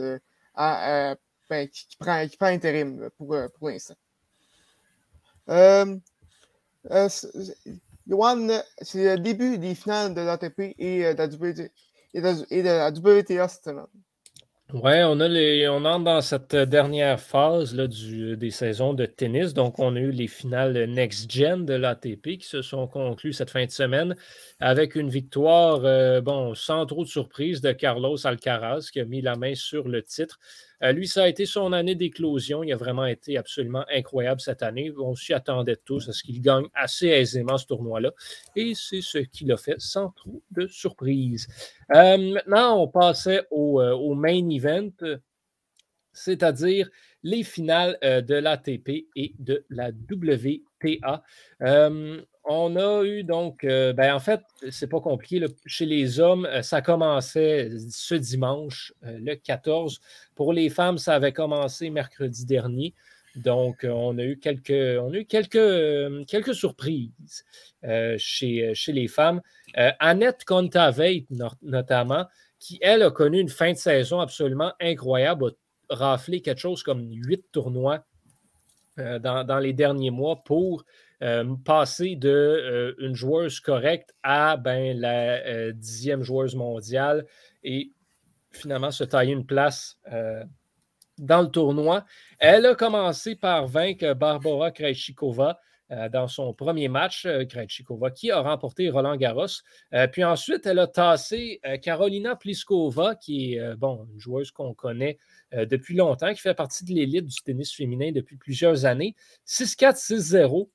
à, 0.54 1.16
ben, 1.50 1.68
qui, 1.68 1.98
prend, 1.98 2.28
qui 2.28 2.38
prend 2.38 2.48
intérim 2.48 3.10
pour, 3.18 3.36
pour 3.58 3.70
l'instant. 3.70 3.96
Euh, 8.12 8.60
c'est 8.82 9.16
le 9.16 9.22
début 9.22 9.58
des 9.58 9.76
finales 9.76 10.14
de 10.14 10.22
l'ATP 10.22 10.76
et, 10.78 11.06
euh, 11.06 11.14
de 11.14 12.68
la 12.68 12.90
WTA 12.90 13.48
cette. 13.48 13.70
Oui, 14.74 14.94
on, 15.04 15.20
on 15.20 15.86
entre 15.86 16.04
dans 16.04 16.22
cette 16.22 16.56
dernière 16.56 17.20
phase 17.20 17.76
là, 17.76 17.88
du, 17.88 18.36
des 18.36 18.50
saisons 18.50 18.94
de 18.94 19.06
tennis. 19.06 19.54
Donc, 19.54 19.78
on 19.78 19.96
a 19.96 20.00
eu 20.00 20.10
les 20.10 20.28
finales 20.28 20.86
next-gen 20.90 21.66
de 21.66 21.76
l'ATP 21.76 22.38
qui 22.40 22.48
se 22.48 22.64
sont 22.64 22.88
conclues 22.88 23.32
cette 23.32 23.52
fin 23.52 23.66
de 23.66 23.70
semaine 23.70 24.16
avec 24.60 24.96
une 24.96 25.10
victoire, 25.10 25.82
euh, 25.86 26.20
bon, 26.20 26.56
sans 26.56 26.86
trop 26.88 27.04
de 27.04 27.10
surprise, 27.10 27.62
de 27.62 27.74
Carlos 27.74 28.26
Alcaraz 28.26 28.90
qui 28.92 29.00
a 29.00 29.06
mis 29.06 29.22
la 29.22 29.36
main 29.36 29.54
sur 29.54 29.88
le 29.88 30.02
titre. 30.02 30.40
Euh, 30.84 30.92
lui, 30.92 31.08
ça 31.08 31.24
a 31.24 31.28
été 31.28 31.46
son 31.46 31.74
année 31.74 31.96
d'éclosion. 31.96 32.64
Il 32.64 32.72
a 32.74 32.78
vraiment 32.78 33.06
été 33.06 33.38
absolument 33.38 33.86
incroyable 33.94 34.42
cette 34.42 34.64
année. 34.64 34.92
On 34.98 35.16
s'y 35.16 35.34
attendait 35.34 35.78
tous 35.78 36.10
à 36.10 36.14
ce 36.14 36.24
qu'il 36.24 36.42
gagne 36.42 36.66
assez 36.74 37.08
aisément 37.08 37.58
ce 37.58 37.66
tournoi-là. 37.68 38.12
Et 38.56 38.74
c'est 38.76 39.02
ce 39.02 39.20
qu'il 39.20 39.52
a 39.52 39.58
fait 39.58 39.80
sans 39.80 40.10
trop 40.12 40.42
de 40.52 40.68
surprise. 40.68 41.48
Euh, 41.96 42.18
maintenant, 42.18 42.82
on 42.82 42.88
passait 42.88 43.44
au, 43.52 43.82
euh, 43.82 43.94
au 43.94 44.16
main 44.16 44.50
event, 44.50 44.90
c'est-à-dire 46.14 46.90
les 47.26 47.44
finales 47.44 47.98
de 48.02 48.36
l'ATP 48.36 49.08
et 49.16 49.34
de 49.40 49.66
la 49.70 49.90
WTA 49.90 51.24
on 52.46 52.76
a 52.76 53.04
eu 53.04 53.24
donc, 53.24 53.64
euh, 53.64 53.92
ben 53.92 54.14
en 54.14 54.20
fait, 54.20 54.42
c'est 54.70 54.88
pas 54.88 55.02
compliqué. 55.02 55.44
Chez 55.66 55.86
les 55.86 56.20
hommes, 56.20 56.46
euh, 56.46 56.62
ça 56.62 56.82
commençait 56.82 57.72
ce 57.90 58.16
dimanche, 58.16 58.94
euh, 59.04 59.18
le 59.20 59.36
14. 59.36 60.00
Pour 60.36 60.54
les 60.54 60.70
femmes, 60.70 60.98
ça 60.98 61.16
avait 61.16 61.34
commencé 61.34 61.90
mercredi 61.90 62.46
dernier. 62.46 62.94
Donc, 63.36 63.84
on 63.84 64.18
a 64.18 64.24
eu 64.24 64.38
quelques, 64.38 64.70
on 64.70 65.12
a 65.12 65.18
eu 65.18 65.26
quelques, 65.26 66.26
quelques 66.28 66.56
surprises 66.56 67.44
chez, 68.18 68.74
les 68.88 69.08
femmes. 69.10 69.42
Annette 70.00 70.46
Contaveit, 70.46 71.26
notamment, 71.62 72.28
qui, 72.60 72.80
elle, 72.82 73.04
a 73.04 73.12
connu 73.12 73.42
une 73.42 73.50
fin 73.50 73.74
de 73.74 73.78
saison 73.78 74.22
absolument 74.22 74.72
incroyable, 74.80 75.52
raflé 75.90 76.42
quelque 76.42 76.60
chose 76.60 76.84
comme 76.84 77.10
huit 77.12 77.46
tournois 77.52 78.06
dans, 78.98 79.46
dans, 79.46 79.60
les 79.60 79.74
derniers 79.74 80.10
mois 80.10 80.38
pour 80.46 80.86
euh, 81.22 81.56
passer 81.64 82.18
de 82.18 82.30
euh, 82.30 82.94
une 83.00 83.16
joueuse 83.16 83.62
correcte 83.62 84.14
à 84.22 84.58
ben, 84.58 85.00
la 85.00 85.38
euh, 85.46 85.72
dixième 85.72 86.24
joueuse 86.24 86.56
mondiale 86.56 87.26
et 87.64 87.92
finalement 88.52 88.92
se 88.92 89.06
tailler 89.06 89.32
une 89.32 89.46
place 89.46 89.98
dans 91.18 91.42
le 91.42 91.48
tournoi. 91.48 92.06
Elle 92.38 92.66
a 92.66 92.76
commencé 92.76 93.36
par 93.36 93.68
vaincre 93.68 94.14
Barbara 94.14 94.72
Krejcikova 94.72 95.60
dans 96.12 96.28
son 96.28 96.54
premier 96.54 96.88
match, 96.88 97.28
Krejcikova, 97.50 98.12
qui 98.12 98.32
a 98.32 98.42
remporté 98.42 98.90
Roland 98.90 99.16
Garros. 99.18 99.62
puis 100.12 100.24
ensuite, 100.24 100.66
elle 100.66 100.80
a 100.80 100.88
tassé 100.88 101.60
Carolina 101.82 102.36
Pliskova, 102.36 103.16
qui 103.16 103.54
est 103.54 103.76
bon, 103.76 104.08
une 104.12 104.20
joueuse 104.20 104.52
qu'on 104.52 104.74
connaît 104.74 105.18
depuis 105.52 105.96
longtemps, 105.96 106.34
qui 106.34 106.42
fait 106.42 106.56
partie 106.56 106.86
de 106.86 106.94
l'élite 106.94 107.26
du 107.26 107.36
tennis 107.44 107.74
féminin 107.74 108.12
depuis 108.12 108.38
plusieurs 108.38 108.86
années. 108.86 109.16
6-4, 109.46 109.98
6-0. 109.98 110.70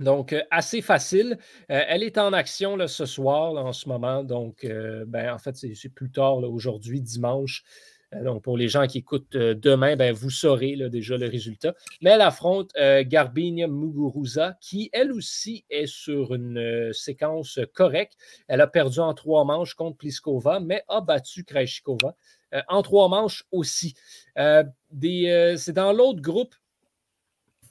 Donc, 0.00 0.32
euh, 0.32 0.42
assez 0.50 0.82
facile. 0.82 1.38
Euh, 1.70 1.82
elle 1.86 2.02
est 2.02 2.18
en 2.18 2.32
action 2.32 2.76
là, 2.76 2.88
ce 2.88 3.06
soir, 3.06 3.54
en 3.54 3.72
ce 3.72 3.88
moment. 3.88 4.24
Donc, 4.24 4.64
euh, 4.64 5.04
ben, 5.06 5.32
en 5.32 5.38
fait, 5.38 5.56
c'est 5.56 5.88
plus 5.88 6.10
tard, 6.10 6.38
aujourd'hui, 6.38 7.00
dimanche. 7.00 7.62
Donc, 8.22 8.42
pour 8.42 8.56
les 8.56 8.68
gens 8.68 8.86
qui 8.86 8.98
écoutent 8.98 9.36
demain, 9.36 9.96
ben, 9.96 10.12
vous 10.12 10.30
saurez 10.30 10.76
déjà 10.88 11.16
le 11.16 11.28
résultat. 11.28 11.74
Mais 12.02 12.10
elle 12.10 12.20
affronte 12.20 12.72
Garbinia 12.74 13.66
Muguruza, 13.66 14.56
qui, 14.60 14.90
elle 14.92 15.12
aussi, 15.12 15.64
est 15.70 15.86
sur 15.86 16.34
une 16.34 16.92
séquence 16.92 17.58
correcte. 17.74 18.16
Elle 18.48 18.60
a 18.60 18.66
perdu 18.66 19.00
en 19.00 19.14
trois 19.14 19.44
manches 19.44 19.74
contre 19.74 19.98
Pliskova, 19.98 20.60
mais 20.60 20.84
a 20.88 21.00
battu 21.00 21.44
Krejcikova 21.44 22.14
en 22.68 22.82
trois 22.82 23.08
manches 23.08 23.44
aussi. 23.50 23.94
c'est 24.36 25.72
dans 25.72 25.92
l'autre 25.92 26.20
groupe 26.20 26.54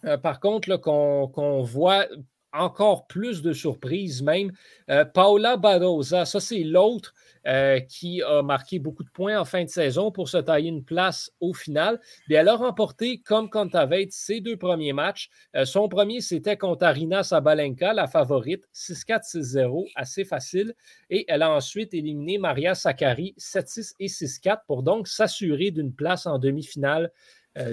euh, 0.06 0.18
par 0.18 0.40
contre, 0.40 0.76
qu'on 0.78 1.62
voit 1.62 2.08
encore 2.54 3.08
plus 3.08 3.42
de 3.42 3.52
surprises 3.52 4.22
même. 4.22 4.52
Euh, 4.89 5.06
Paula 5.06 5.58
Badoza, 5.58 6.26
ça 6.26 6.39
c'est 6.39 6.63
l'autre 6.63 7.13
euh, 7.48 7.80
qui 7.80 8.22
a 8.22 8.42
marqué 8.42 8.80
beaucoup 8.80 9.04
de 9.04 9.10
points 9.10 9.39
en 9.39 9.46
fin 9.46 9.63
de 9.63 9.70
saison 9.70 10.12
pour 10.12 10.30
se 10.30 10.38
tailler 10.38 10.70
une 10.70 10.84
place 10.84 11.32
au 11.39 11.54
final. 11.54 12.00
Elle 12.30 12.48
a 12.48 12.56
remporté, 12.56 13.20
comme 13.20 13.50
Kontaveit, 13.50 14.08
ses 14.12 14.39
deux 14.39 14.58
premiers 14.58 14.94
matchs. 14.94 15.30
son 15.66 15.89
premier, 15.89 16.22
c'était 16.22 16.58
contre 16.58 16.86
Arina 16.86 17.24
Sabalenka, 17.24 17.94
la 17.94 18.08
favorite, 18.08 18.63
6-4, 18.74 19.24
6-0, 19.24 19.88
assez 19.96 20.24
facile. 20.24 20.74
Et 21.10 21.26
elle 21.28 21.42
a 21.42 21.52
ensuite 21.52 21.94
éliminé 21.94 22.38
Maria 22.38 22.76
Sakkari, 22.76 23.36
7-6 23.38 23.94
et 24.00 24.08
6-4 24.08 24.60
pour 24.68 24.84
donc 24.84 25.08
s'assurer 25.08 25.72
d'une 25.72 25.94
place 25.94 26.26
en 26.26 26.39
demi-finale 26.39 27.12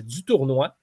du 0.02 0.24
tournoi. 0.24 0.76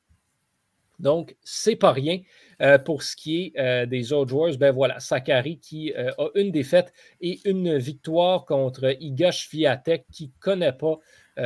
Donc, 1.00 1.36
c'est 1.44 1.76
pas 1.76 1.92
rien. 1.92 2.20
Euh, 2.62 2.80
pour 2.80 3.04
ce 3.04 3.16
qui 3.16 3.54
est 3.56 3.60
euh, 3.60 3.86
des 3.86 4.14
autres 4.14 4.30
joueurs, 4.30 4.58
ben 4.58 4.72
voilà, 4.72 5.00
Sakari 5.00 5.60
qui 5.60 5.94
euh, 5.94 6.12
a 6.18 6.30
une 6.34 6.52
défaite 6.52 6.92
et 7.22 7.40
une 7.46 7.78
victoire 7.78 8.46
contre 8.46 8.96
Iga 9.00 9.32
Fiatek 9.32 10.06
qui 10.12 10.28
ne 10.28 10.40
connaît 10.40 10.74
pas 10.74 10.98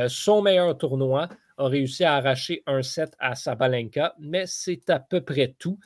son 0.08 0.40
meilleur 0.40 0.78
tournoi, 0.78 1.28
a 1.58 1.68
réussi 1.68 2.02
à 2.02 2.14
arracher 2.14 2.62
un 2.66 2.80
set 2.80 3.14
à 3.18 3.34
Sabalenka, 3.34 4.14
mais 4.18 4.44
c'est 4.46 4.88
à 4.88 4.98
peu 4.98 5.20
près 5.20 5.54
tout. 5.58 5.78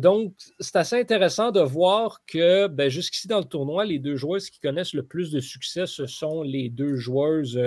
donc, 0.00 0.34
c'est 0.58 0.74
assez 0.74 0.98
intéressant 0.98 1.52
de 1.52 1.60
voir 1.60 2.24
que 2.26 2.66
ben, 2.66 2.88
jusqu'ici 2.88 3.28
dans 3.28 3.38
le 3.38 3.44
tournoi, 3.44 3.84
les 3.84 4.00
deux 4.00 4.16
joueuses 4.16 4.50
qui 4.50 4.58
connaissent 4.58 4.92
le 4.92 5.04
plus 5.04 5.30
de 5.30 5.38
succès, 5.38 5.86
ce 5.86 6.06
sont 6.06 6.42
les 6.42 6.68
deux 6.68 6.96
joueuses 6.96 7.60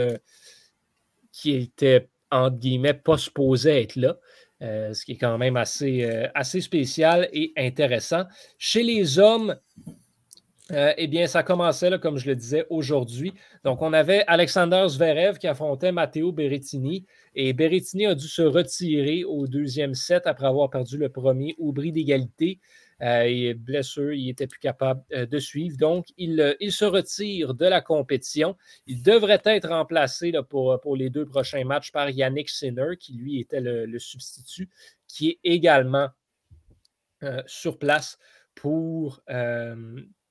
qui 1.31 1.51
étaient, 1.51 2.09
entre 2.31 2.57
guillemets, 2.57 2.93
pas 2.93 3.17
supposées 3.17 3.81
être 3.83 3.95
là. 3.95 4.17
Euh, 4.61 4.93
ce 4.93 5.05
qui 5.05 5.13
est 5.13 5.17
quand 5.17 5.37
même 5.39 5.57
assez, 5.57 6.03
euh, 6.03 6.27
assez 6.35 6.61
spécial 6.61 7.27
et 7.33 7.51
intéressant. 7.57 8.25
Chez 8.59 8.83
les 8.83 9.17
hommes, 9.17 9.55
euh, 10.71 10.93
eh 10.97 11.07
bien, 11.07 11.25
ça 11.25 11.41
commençait, 11.41 11.89
là, 11.89 11.97
comme 11.97 12.17
je 12.17 12.27
le 12.27 12.35
disais, 12.35 12.67
aujourd'hui. 12.69 13.33
Donc, 13.63 13.81
on 13.81 13.91
avait 13.91 14.23
Alexander 14.27 14.85
Zverev 14.87 15.39
qui 15.39 15.47
affrontait 15.47 15.91
Matteo 15.91 16.31
Berrettini. 16.31 17.05
Et 17.33 17.53
Berrettini 17.53 18.05
a 18.05 18.13
dû 18.13 18.27
se 18.27 18.43
retirer 18.43 19.23
au 19.23 19.47
deuxième 19.47 19.95
set 19.95 20.27
après 20.27 20.45
avoir 20.45 20.69
perdu 20.69 20.97
le 20.97 21.09
premier 21.09 21.55
au 21.57 21.71
bris 21.71 21.91
d'égalité. 21.91 22.59
Euh, 23.01 23.23
et 23.23 23.53
blessure, 23.53 24.13
il 24.13 24.27
n'était 24.27 24.47
plus 24.47 24.59
capable 24.59 25.03
euh, 25.13 25.25
de 25.25 25.39
suivre. 25.39 25.77
Donc, 25.77 26.07
il, 26.17 26.55
il, 26.59 26.71
se 26.71 26.85
retire 26.85 27.53
de 27.53 27.65
la 27.65 27.81
compétition. 27.81 28.55
Il 28.85 29.01
devrait 29.01 29.41
être 29.45 29.69
remplacé 29.69 30.31
pour, 30.49 30.79
pour, 30.81 30.95
les 30.95 31.09
deux 31.09 31.25
prochains 31.25 31.63
matchs 31.63 31.91
par 31.91 32.09
Yannick 32.09 32.49
Sinner, 32.49 32.97
qui 32.99 33.13
lui 33.13 33.39
était 33.39 33.61
le, 33.61 33.99
substitut, 33.99 34.69
qui 35.07 35.29
est 35.29 35.39
également 35.43 36.09
sur 37.45 37.77
place 37.77 38.17
pour, 38.55 39.21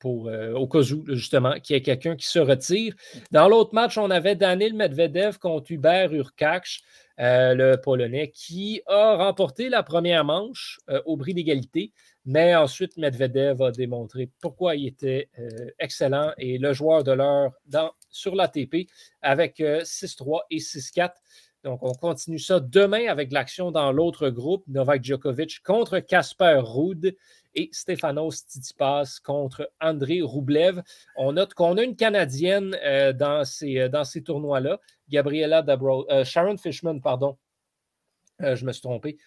pour, 0.01 0.29
euh, 0.29 0.55
au 0.55 0.67
cas 0.67 0.81
où, 0.81 1.05
justement, 1.15 1.61
qu'il 1.61 1.77
y 1.77 1.79
ait 1.79 1.83
quelqu'un 1.83 2.17
qui 2.17 2.27
se 2.27 2.41
retire. 2.41 2.95
Dans 3.31 3.49
l'autre 3.49 3.75
match, 3.75 3.97
on 3.99 4.11
avait 4.11 4.35
Daniel 4.35 4.75
Medvedev 4.75 5.39
contre 5.39 5.71
Hubert 5.71 6.13
Urkacz, 6.13 6.81
euh, 7.21 7.55
le 7.55 7.77
Polonais, 7.81 8.31
qui 8.31 8.83
a 8.87 9.17
remporté 9.17 9.69
la 9.69 9.83
première 9.83 10.25
manche 10.25 10.79
euh, 10.89 11.01
au 11.07 11.17
bris 11.17 11.35
d'égalité, 11.35 11.93
mais 12.25 12.55
ensuite 12.55 12.97
Medvedev 12.97 13.63
a 13.63 13.71
démontré 13.71 14.31
pourquoi 14.41 14.77
il 14.77 14.87
était 14.87 15.31
excellent 15.79 16.33
et 16.37 16.59
le 16.59 16.73
joueur 16.73 17.03
de 17.03 17.13
l'heure 17.13 17.53
sur 18.11 18.35
l'ATP 18.35 18.89
avec 19.23 19.59
6-3 19.59 20.41
et 20.51 20.59
6-4. 20.59 21.13
Donc, 21.65 21.81
on 21.83 21.93
continue 21.93 22.39
ça 22.39 22.59
demain 22.59 23.07
avec 23.09 23.33
l'action 23.33 23.71
dans 23.71 23.93
l'autre 23.93 24.31
groupe, 24.31 24.65
Novak 24.67 25.05
Djokovic 25.05 25.63
contre 25.63 25.99
Casper 25.99 26.61
Ruud 26.63 27.15
et 27.55 27.69
Stefanos 27.73 28.45
Tsitsipas 28.49 29.21
contre 29.25 29.71
André 29.81 30.21
Roublev. 30.23 30.83
On 31.17 31.33
note 31.33 31.55
qu'on 31.55 31.77
a 31.77 31.83
une 31.83 31.97
Canadienne 31.97 32.77
euh, 32.83 33.13
dans 33.13 33.45
ces, 33.45 33.79
euh, 33.79 33.89
dans 33.89 34.05
tournois-là, 34.05 34.81
Gabriella 35.09 35.63
Dabro, 35.63 36.11
euh, 36.11 36.25
Sharon 36.25 36.57
Fishman, 36.57 37.01
pardon, 37.01 37.37
je 38.41 38.65
me 38.65 38.73
suis 38.73 38.81
trompé, 38.81 39.19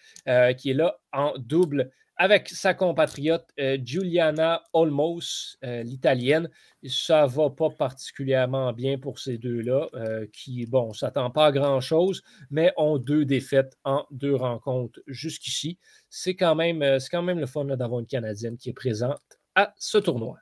qui 0.58 0.70
est 0.70 0.74
là 0.74 0.98
en 1.12 1.34
double 1.38 1.92
avec 2.16 2.48
sa 2.48 2.74
compatriote 2.74 3.46
euh, 3.58 3.76
Giuliana 3.82 4.62
Olmos, 4.72 5.56
euh, 5.64 5.82
l'italienne. 5.82 6.48
Ça 6.86 7.22
ne 7.22 7.28
va 7.28 7.50
pas 7.50 7.70
particulièrement 7.70 8.72
bien 8.72 8.98
pour 8.98 9.18
ces 9.18 9.38
deux-là, 9.38 9.88
euh, 9.94 10.26
qui, 10.32 10.66
bon, 10.66 10.88
ne 10.88 10.94
s'attend 10.94 11.30
pas 11.30 11.46
à 11.46 11.52
grand-chose, 11.52 12.22
mais 12.50 12.72
ont 12.76 12.98
deux 12.98 13.24
défaites 13.24 13.76
en 13.84 14.06
deux 14.10 14.34
rencontres 14.34 15.00
jusqu'ici. 15.06 15.78
C'est 16.08 16.36
quand, 16.36 16.54
même, 16.54 16.84
quand 17.10 17.22
même 17.22 17.40
le 17.40 17.46
fun 17.46 17.64
d'avoir 17.64 18.00
une 18.00 18.06
Canadienne 18.06 18.56
qui 18.56 18.70
est 18.70 18.74
présente 18.74 19.20
à 19.54 19.72
ce 19.78 19.98
tournoi. 19.98 20.38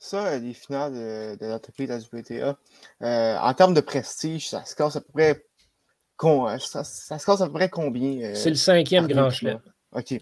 Ça, 0.00 0.38
les 0.38 0.54
finales 0.54 0.92
de, 0.92 1.36
de 1.36 1.82
et 1.82 1.86
de 1.86 1.92
la 1.92 1.98
WTA, 1.98 2.58
en 3.42 3.54
termes 3.54 3.74
de 3.74 3.80
prestige, 3.80 4.48
ça 4.48 4.64
se 4.64 4.74
casse 4.74 4.96
à 4.96 5.00
peu 5.00 5.12
près, 5.12 5.44
ça, 6.60 6.84
ça 6.84 7.18
se 7.18 7.26
casse 7.26 7.40
à 7.40 7.46
peu 7.46 7.52
près 7.52 7.68
combien? 7.68 8.34
c'est 8.34 8.50
le 8.50 8.56
cinquième 8.56 9.06
grand 9.06 9.30
chelem. 9.30 9.60
OK. 9.92 10.14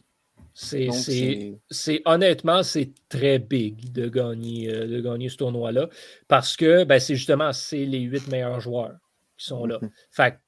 C'est 0.54 2.02
honnêtement, 2.06 2.62
c'est 2.62 2.92
très 3.08 3.38
big 3.38 3.92
de 3.92 4.08
gagner, 4.08 4.72
euh, 4.72 4.86
de 4.86 5.00
gagner 5.00 5.28
ce 5.28 5.36
tournoi-là 5.36 5.88
parce 6.28 6.56
que 6.56 6.84
ben, 6.84 6.98
c'est 6.98 7.14
justement 7.14 7.52
c'est 7.52 7.84
les 7.84 8.00
huit 8.00 8.26
meilleurs 8.28 8.60
joueurs 8.60 8.96
qui 9.36 9.46
sont 9.46 9.66
là. 9.66 9.78
Fait 10.10 10.38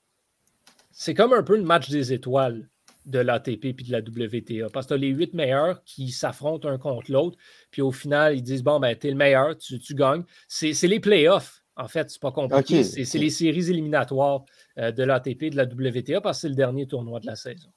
c'est 0.90 1.14
comme 1.14 1.33
un 1.33 1.42
peu 1.42 1.57
le 1.57 1.62
match 1.62 1.90
des 1.90 2.12
étoiles 2.12 2.68
de 3.05 3.18
l'ATP 3.18 3.66
et 3.66 3.72
de 3.72 3.92
la 3.92 4.01
WTA 4.01 4.70
parce 4.72 4.87
que 4.87 4.88
tu 4.88 4.94
as 4.94 4.96
les 4.96 5.09
huit 5.09 5.35
meilleurs 5.35 5.85
qui 5.85 6.11
s'affrontent 6.11 6.68
un 6.68 6.79
contre 6.79 7.11
l'autre, 7.12 7.38
puis 7.70 7.83
au 7.83 7.92
final, 7.92 8.37
ils 8.37 8.42
disent 8.42 8.62
Bon, 8.62 8.81
ben, 8.81 8.96
t'es 8.96 9.11
le 9.11 9.16
meilleur, 9.16 9.57
tu, 9.57 9.79
tu 9.79 9.94
gagnes. 9.94 10.24
C'est 10.48 10.72
les 10.83 11.01
playoffs. 11.01 11.62
En 11.77 11.87
fait, 11.87 12.11
c'est 12.11 12.20
pas 12.20 12.33
compliqué. 12.33 12.83
c'est 12.83 13.18
les 13.18 13.31
séries 13.31 13.70
éliminatoires 13.70 14.44
euh, 14.79 14.90
de 14.90 15.05
l'ATP 15.05 15.44
et 15.44 15.51
de 15.51 15.57
la 15.57 15.64
WTA 15.64 16.20
parce 16.20 16.38
que 16.38 16.40
c'est 16.42 16.48
le 16.48 16.57
dernier 16.57 16.87
tournoi 16.88 17.20
de 17.20 17.27
la 17.27 17.37
saison. 17.37 17.68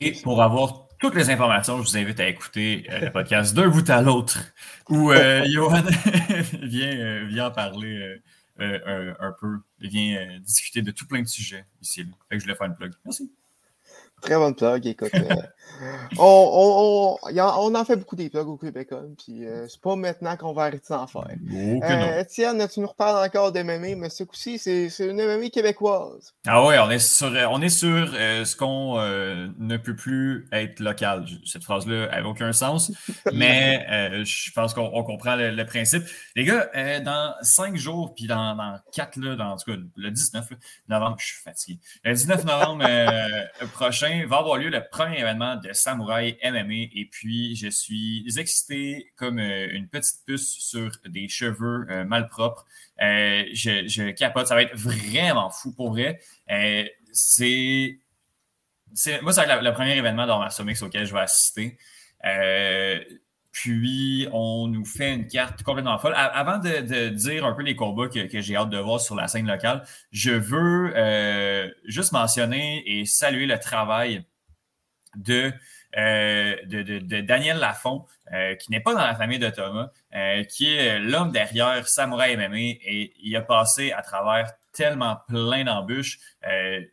Et 0.00 0.12
pour 0.12 0.42
avoir 0.42 0.88
toutes 0.98 1.14
les 1.14 1.30
informations, 1.30 1.82
je 1.82 1.82
vous 1.82 1.96
invite 1.96 2.20
à 2.20 2.28
écouter 2.28 2.86
euh, 2.90 3.00
le 3.00 3.12
podcast 3.12 3.54
d'un 3.54 3.68
bout 3.68 3.88
à 3.90 4.02
l'autre 4.02 4.38
où 4.88 5.10
euh, 5.10 5.44
Johan 5.50 5.82
vient, 6.62 6.96
euh, 6.96 7.24
vient 7.26 7.50
parler 7.50 8.20
un, 8.58 9.34
peu, 9.40 9.58
vient 9.80 10.38
discuter 10.40 10.82
de 10.82 10.92
tout 10.92 11.06
plein 11.06 11.22
de 11.22 11.28
sujets 11.28 11.64
ici. 11.80 12.04
Fait 12.28 12.36
que 12.36 12.38
je 12.38 12.44
voulais 12.44 12.54
faire 12.54 12.68
une 12.68 12.76
plug. 12.76 12.92
Merci. 13.04 13.32
Très 14.22 14.36
bonne 14.36 14.54
plug, 14.54 14.86
écoute. 14.86 15.10
Euh, 15.82 15.88
on, 16.18 17.18
on, 17.22 17.28
on, 17.40 17.74
en 17.74 17.84
fait 17.84 17.96
beaucoup 17.96 18.14
des 18.14 18.30
plugs 18.30 18.46
au 18.46 18.56
Québec, 18.56 18.90
puis 19.18 19.44
euh, 19.44 19.66
c'est 19.68 19.80
pas 19.80 19.96
maintenant 19.96 20.36
qu'on 20.36 20.52
va 20.52 20.62
arrêter 20.62 20.86
d'en 20.90 21.08
faire. 21.08 21.26
Euh, 21.52 22.20
Étienne, 22.20 22.64
tu 22.68 22.78
nous 22.78 22.86
reparles 22.86 23.26
encore 23.26 23.50
de 23.50 23.62
MMA, 23.62 23.96
mais 23.96 24.08
ce 24.08 24.22
coup-ci, 24.22 24.58
c'est 24.58 24.88
une 25.00 25.16
MMA 25.16 25.48
québécoise. 25.48 26.34
Ah 26.46 26.64
oui, 26.64 26.76
on 26.78 26.88
est 26.90 27.00
sur, 27.00 27.32
on 27.50 27.60
est 27.60 27.68
sur 27.68 28.12
ce 28.12 28.56
qu'on 28.56 28.96
ne 28.96 29.76
peut 29.76 29.96
plus 29.96 30.46
être 30.52 30.78
local. 30.78 31.24
Cette 31.44 31.64
phrase-là 31.64 32.08
n'a 32.08 32.28
aucun 32.28 32.52
sens, 32.52 32.92
mais 33.32 33.84
je 34.24 34.52
pense 34.52 34.74
qu'on 34.74 35.02
comprend 35.02 35.34
le, 35.34 35.62
principe. 35.64 36.04
Les 36.36 36.44
gars, 36.44 36.68
dans 37.00 37.34
cinq 37.42 37.76
jours, 37.76 38.14
puis 38.14 38.28
dans, 38.28 38.54
dans 38.54 38.78
quatre, 38.92 39.16
là, 39.16 39.34
dans, 39.34 39.52
en 39.52 39.56
tout 39.56 39.72
cas 39.72 39.78
le 39.96 40.10
19 40.10 40.48
novembre, 40.88 41.16
je 41.18 41.26
suis 41.26 41.42
fatigué. 41.42 41.80
Le 42.04 42.14
19 42.14 42.44
novembre 42.44 42.86
prochain, 43.72 44.11
va 44.26 44.38
avoir 44.38 44.58
lieu 44.58 44.68
le 44.68 44.82
premier 44.90 45.20
événement 45.20 45.56
de 45.56 45.72
Samouraï 45.72 46.38
MMA 46.44 46.90
et 46.94 47.08
puis 47.10 47.56
je 47.56 47.68
suis 47.68 48.24
excité 48.38 49.12
comme 49.16 49.38
euh, 49.38 49.68
une 49.72 49.88
petite 49.88 50.24
puce 50.26 50.48
sur 50.48 50.90
des 51.06 51.28
cheveux 51.28 51.86
euh, 51.90 52.04
malpropres. 52.04 52.66
Euh, 53.00 53.44
je, 53.52 54.10
capote, 54.10 54.46
ça 54.46 54.54
va 54.54 54.62
être 54.62 54.76
vraiment 54.76 55.50
fou 55.50 55.72
pour 55.72 55.90
vrai. 55.90 56.20
c'est, 57.12 57.98
moi, 59.22 59.32
ça 59.32 59.46
va 59.46 59.54
être 59.54 59.62
le, 59.62 59.72
premier 59.72 59.96
événement 59.96 60.26
dans 60.26 60.38
ma 60.38 60.48
auquel 60.82 61.06
je 61.06 61.12
vais 61.12 61.20
assister. 61.20 61.78
Puis, 63.52 64.26
on 64.32 64.66
nous 64.66 64.86
fait 64.86 65.12
une 65.12 65.26
carte 65.26 65.62
complètement 65.62 65.98
folle. 65.98 66.14
avant 66.16 66.58
de, 66.58 67.08
dire 67.10 67.44
un 67.44 67.52
peu 67.52 67.62
les 67.62 67.76
combats 67.76 68.08
que, 68.08 68.40
j'ai 68.40 68.56
hâte 68.56 68.70
de 68.70 68.78
voir 68.78 68.98
sur 68.98 69.14
la 69.14 69.28
scène 69.28 69.46
locale, 69.46 69.84
je 70.10 70.32
veux 70.32 70.92
euh, 70.96 71.70
juste 71.84 72.12
mentionner 72.12 72.82
et 72.86 73.04
saluer 73.04 73.44
le 73.44 73.58
travail 73.58 74.24
de, 75.16 75.52
euh, 75.98 76.56
Daniel 77.22 77.58
Lafont, 77.58 78.06
euh, 78.32 78.54
qui 78.54 78.70
n'est 78.70 78.80
pas 78.80 78.94
dans 78.94 79.04
la 79.04 79.14
famille 79.14 79.38
de 79.38 79.50
Thomas, 79.50 79.90
qui 80.48 80.74
est 80.74 80.98
l'homme 80.98 81.30
derrière 81.30 81.86
Samurai 81.86 82.34
MMA 82.38 82.56
et 82.56 83.12
il 83.22 83.36
a 83.36 83.42
passé 83.42 83.92
à 83.92 84.00
travers 84.00 84.50
tellement 84.72 85.18
plein 85.28 85.64
d'embûches. 85.64 86.18
il 86.42 86.88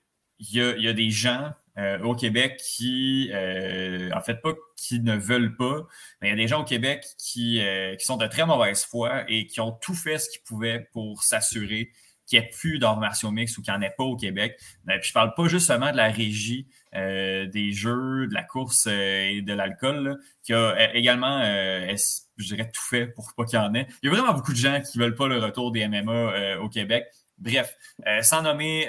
y 0.52 0.88
a 0.90 0.94
des 0.94 1.10
gens 1.10 1.54
euh, 1.80 1.98
au 2.00 2.14
Québec 2.14 2.58
qui, 2.58 3.30
euh, 3.32 4.10
en 4.14 4.20
fait, 4.20 4.36
pas 4.42 4.54
qui 4.76 5.00
ne 5.00 5.16
veulent 5.16 5.56
pas, 5.56 5.88
mais 6.22 6.28
il 6.28 6.32
y 6.32 6.34
a 6.34 6.36
des 6.36 6.48
gens 6.48 6.62
au 6.62 6.66
Québec 6.66 7.06
qui, 7.18 7.62
euh, 7.62 7.96
qui 7.96 8.06
sont 8.06 8.18
de 8.18 8.28
très 8.28 8.46
mauvaise 8.46 8.84
foi 8.84 9.24
et 9.30 9.48
qui 9.48 9.62
ont 9.62 9.72
tout 9.72 9.94
fait 9.94 10.18
ce 10.18 10.30
qu'ils 10.30 10.42
pouvaient 10.42 10.90
pour 10.92 11.24
s'assurer 11.24 11.90
qu'il 12.28 12.40
n'y 12.40 12.46
ait 12.46 12.50
plus 12.50 12.80
d'arts 12.80 13.00
martiaux 13.00 13.32
mix 13.32 13.58
ou 13.58 13.62
qu'il 13.62 13.74
n'y 13.74 13.80
en 13.80 13.82
ait 13.82 13.94
pas 13.98 14.04
au 14.04 14.18
Québec. 14.18 14.60
puis 14.88 14.98
je 15.04 15.14
parle 15.14 15.34
pas 15.36 15.48
justement 15.48 15.92
de 15.92 15.98
la 15.98 16.10
régie 16.10 16.68
des 16.94 17.72
jeux, 17.72 18.28
de 18.28 18.34
la 18.34 18.44
course 18.44 18.86
et 18.86 19.42
de 19.42 19.54
l'alcool, 19.54 20.20
qui 20.44 20.54
a 20.54 20.94
également, 20.94 21.42
je 21.42 22.46
dirais, 22.46 22.70
tout 22.72 22.84
fait 22.84 23.08
pour 23.08 23.34
pas 23.36 23.46
qu'il 23.46 23.58
y 23.58 23.62
en 23.62 23.74
ait. 23.74 23.88
Il 24.04 24.12
y 24.12 24.14
a 24.14 24.16
vraiment 24.16 24.34
beaucoup 24.34 24.52
de 24.52 24.58
gens 24.58 24.80
qui 24.80 25.00
veulent 25.00 25.16
pas 25.16 25.28
le 25.28 25.40
retour 25.40 25.72
des 25.72 25.88
MMA 25.88 26.58
au 26.60 26.70
Québec. 26.70 27.08
Bref, 27.40 27.76
sans, 28.22 28.44
nommer, 28.44 28.88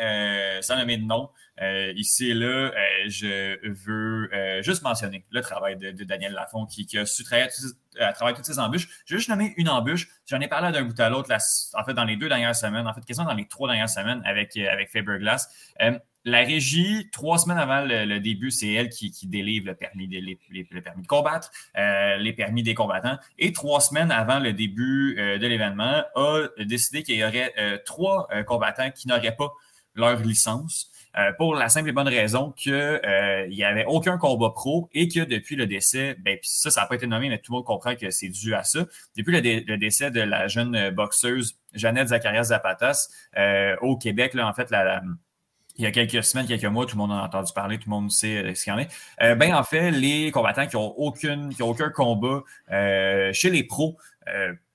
sans 0.60 0.76
nommer 0.76 0.98
de 0.98 1.04
nom, 1.04 1.30
euh, 1.60 1.92
ici 1.94 2.30
et 2.30 2.34
là, 2.34 2.46
euh, 2.46 2.72
je 3.06 3.68
veux 3.68 4.30
euh, 4.32 4.62
juste 4.62 4.82
mentionner 4.82 5.26
le 5.30 5.42
travail 5.42 5.76
de, 5.76 5.90
Daniel 6.04 6.32
Lafont 6.32 6.64
qui, 6.64 6.86
a 6.96 7.04
su 7.04 7.22
travailler, 7.22 7.48
à 7.98 8.12
travers 8.12 8.34
toutes 8.34 8.46
ces 8.46 8.58
embûches. 8.58 8.88
Je 9.04 9.14
vais 9.14 9.18
juste 9.18 9.28
nommer 9.28 9.52
une 9.58 9.68
embûche. 9.68 10.08
J'en 10.26 10.40
ai 10.40 10.48
parlé 10.48 10.72
d'un 10.72 10.84
bout 10.84 10.98
à 10.98 11.10
l'autre, 11.10 11.30
en 11.30 11.84
fait, 11.84 11.94
dans 11.94 12.04
les 12.04 12.16
deux 12.16 12.28
dernières 12.28 12.56
semaines, 12.56 12.86
en 12.86 12.94
fait, 12.94 13.04
quasiment 13.04 13.26
dans 13.26 13.34
les 13.34 13.46
trois 13.46 13.68
dernières 13.68 13.90
semaines 13.90 14.22
avec, 14.24 14.56
avec 14.56 14.90
Faberglass. 14.90 15.48
la 16.24 16.38
régie, 16.38 17.08
trois 17.12 17.38
semaines 17.38 17.58
avant 17.58 17.82
le, 17.82 18.18
début, 18.20 18.50
c'est 18.50 18.72
elle 18.72 18.88
qui, 18.88 19.12
délivre 19.24 19.66
le 19.66 19.74
permis, 19.74 20.08
de, 20.08 20.18
le 20.70 20.80
permis 20.80 21.02
de 21.02 21.06
combattre, 21.06 21.50
les 21.74 22.32
permis 22.32 22.62
des 22.62 22.74
combattants. 22.74 23.18
Et 23.38 23.52
trois 23.52 23.80
semaines 23.80 24.12
avant 24.12 24.38
le 24.38 24.54
début 24.54 25.14
de 25.16 25.46
l'événement, 25.46 26.04
a 26.14 26.46
décidé 26.64 27.02
qu'il 27.02 27.16
y 27.16 27.24
aurait 27.24 27.52
trois 27.84 28.28
combattants 28.46 28.90
qui 28.90 29.08
n'auraient 29.08 29.36
pas 29.36 29.52
leur 29.94 30.20
licence. 30.20 30.89
Euh, 31.18 31.32
pour 31.36 31.56
la 31.56 31.68
simple 31.68 31.88
et 31.88 31.92
bonne 31.92 32.08
raison 32.08 32.52
qu'il 32.52 32.72
euh, 32.72 33.48
n'y 33.48 33.64
avait 33.64 33.84
aucun 33.84 34.16
combat 34.16 34.50
pro 34.50 34.88
et 34.92 35.08
que 35.08 35.20
depuis 35.20 35.56
le 35.56 35.66
décès, 35.66 36.14
ben, 36.20 36.38
puis 36.38 36.48
ça, 36.48 36.70
ça 36.70 36.82
n'a 36.82 36.86
pas 36.86 36.94
été 36.94 37.08
nommé, 37.08 37.28
mais 37.28 37.38
tout 37.38 37.50
le 37.50 37.56
monde 37.56 37.64
comprend 37.64 37.96
que 37.96 38.10
c'est 38.10 38.28
dû 38.28 38.54
à 38.54 38.62
ça. 38.62 38.86
Depuis 39.16 39.32
le, 39.32 39.76
décès 39.76 40.12
de 40.12 40.20
la 40.20 40.46
jeune 40.46 40.90
boxeuse 40.90 41.58
Jeannette 41.74 42.08
Zacharias 42.08 42.44
Zapatas 42.44 43.08
euh, 43.36 43.74
au 43.80 43.96
Québec, 43.96 44.34
là, 44.34 44.46
en 44.46 44.52
fait, 44.52 44.70
la, 44.70 45.02
il 45.76 45.82
y 45.84 45.86
a 45.86 45.90
quelques 45.90 46.22
semaines, 46.22 46.46
quelques 46.46 46.64
mois, 46.66 46.86
tout 46.86 46.96
le 46.96 47.00
monde 47.00 47.12
en 47.12 47.18
a 47.18 47.22
entendu 47.22 47.52
parler, 47.52 47.78
tout 47.78 47.88
le 47.88 47.96
monde 47.96 48.10
sait 48.12 48.54
ce 48.54 48.62
qu'il 48.62 48.72
y 48.72 48.76
en 48.76 48.78
est. 48.78 49.34
ben, 49.34 49.54
en 49.54 49.64
fait, 49.64 49.90
les 49.90 50.30
combattants 50.30 50.66
qui 50.66 50.76
ont 50.76 50.96
aucune, 50.96 51.52
qui 51.52 51.62
ont 51.62 51.70
aucun 51.70 51.90
combat 51.90 52.42
chez 53.32 53.50
les 53.50 53.64
pros 53.64 53.96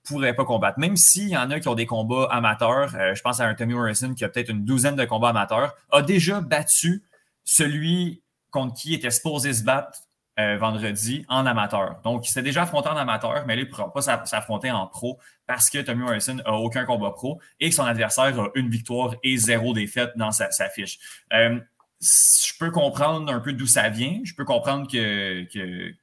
pourrait 0.05 0.33
pas 0.33 0.45
combattre. 0.45 0.79
Même 0.79 0.95
s'il 0.95 1.29
y 1.29 1.37
en 1.37 1.49
a 1.51 1.59
qui 1.59 1.67
ont 1.67 1.75
des 1.75 1.85
combats 1.85 2.27
amateurs, 2.31 2.95
euh, 2.95 3.15
je 3.15 3.21
pense 3.21 3.39
à 3.39 3.45
un 3.45 3.55
Tommy 3.55 3.73
Morrison 3.73 4.13
qui 4.13 4.23
a 4.23 4.29
peut-être 4.29 4.49
une 4.49 4.65
douzaine 4.65 4.95
de 4.95 5.05
combats 5.05 5.29
amateurs, 5.29 5.75
a 5.91 6.01
déjà 6.01 6.41
battu 6.41 7.03
celui 7.43 8.21
contre 8.51 8.73
qui 8.75 8.93
était 8.93 9.11
supposé 9.11 9.53
se 9.53 9.63
battre 9.63 9.99
euh, 10.39 10.57
vendredi 10.57 11.25
en 11.29 11.45
amateur. 11.45 12.01
Donc, 12.03 12.27
il 12.27 12.31
s'est 12.31 12.41
déjà 12.41 12.63
affronté 12.63 12.89
en 12.89 12.97
amateur, 12.97 13.45
mais 13.47 13.55
lui, 13.55 13.63
il 13.63 13.65
ne 13.67 13.71
pourra 13.71 13.93
pas 13.93 14.01
s'affronter 14.01 14.69
en 14.69 14.85
pro 14.85 15.17
parce 15.47 15.69
que 15.69 15.79
Tommy 15.79 16.03
Morrison 16.03 16.35
n'a 16.35 16.51
aucun 16.51 16.85
combat 16.85 17.11
pro 17.11 17.39
et 17.59 17.69
que 17.69 17.75
son 17.75 17.85
adversaire 17.85 18.37
a 18.39 18.49
une 18.55 18.69
victoire 18.69 19.15
et 19.23 19.37
zéro 19.37 19.73
défaite 19.73 20.11
dans 20.17 20.31
sa, 20.31 20.49
fiche. 20.69 20.99
Euh, 21.31 21.59
je 22.01 22.51
peux 22.59 22.69
comprendre 22.69 23.31
un 23.31 23.39
peu 23.39 23.53
d'où 23.53 23.65
ça 23.65 23.87
vient. 23.89 24.19
Je 24.23 24.33
peux 24.33 24.43
comprendre 24.43 24.91
que, 24.91 25.45
que 25.45 25.93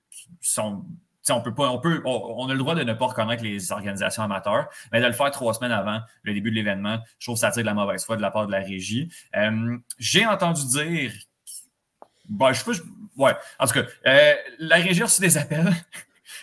son, 0.41 0.85
on 1.31 1.41
peut 1.41 1.55
pas, 1.55 1.71
on 1.71 1.79
peut, 1.79 2.03
on, 2.05 2.49
a 2.49 2.53
le 2.53 2.59
droit 2.59 2.75
de 2.75 2.83
ne 2.83 2.93
pas 2.93 3.07
reconnaître 3.07 3.43
les 3.43 3.73
organisations 3.73 4.23
amateurs, 4.23 4.69
mais 4.91 5.01
de 5.01 5.07
le 5.07 5.13
faire 5.13 5.31
trois 5.31 5.55
semaines 5.55 5.73
avant 5.73 6.01
le 6.23 6.35
début 6.35 6.51
de 6.51 6.57
l'événement, 6.57 6.99
je 7.19 7.27
trouve 7.27 7.37
que 7.37 7.41
ça 7.41 7.51
tire 7.51 7.63
de 7.63 7.67
la 7.67 7.75
mauvaise 7.75 8.05
foi 8.05 8.17
de 8.17 8.23
la 8.23 8.31
part 8.31 8.47
de 8.47 8.53
la 8.53 8.61
régie. 8.61 9.09
Euh, 9.37 9.77
j'ai 9.99 10.27
entendu 10.27 10.67
dire, 10.67 11.13
bon, 12.29 12.53
je 12.53 12.59
sais 12.59 12.65
pas, 12.65 13.25
ouais, 13.25 13.37
en 13.59 13.67
tout 13.67 13.75
cas, 13.75 13.85
euh, 14.07 14.35
la 14.59 14.77
régie 14.77 15.03
a 15.03 15.07
reçu 15.07 15.21
des 15.21 15.37
appels. 15.37 15.73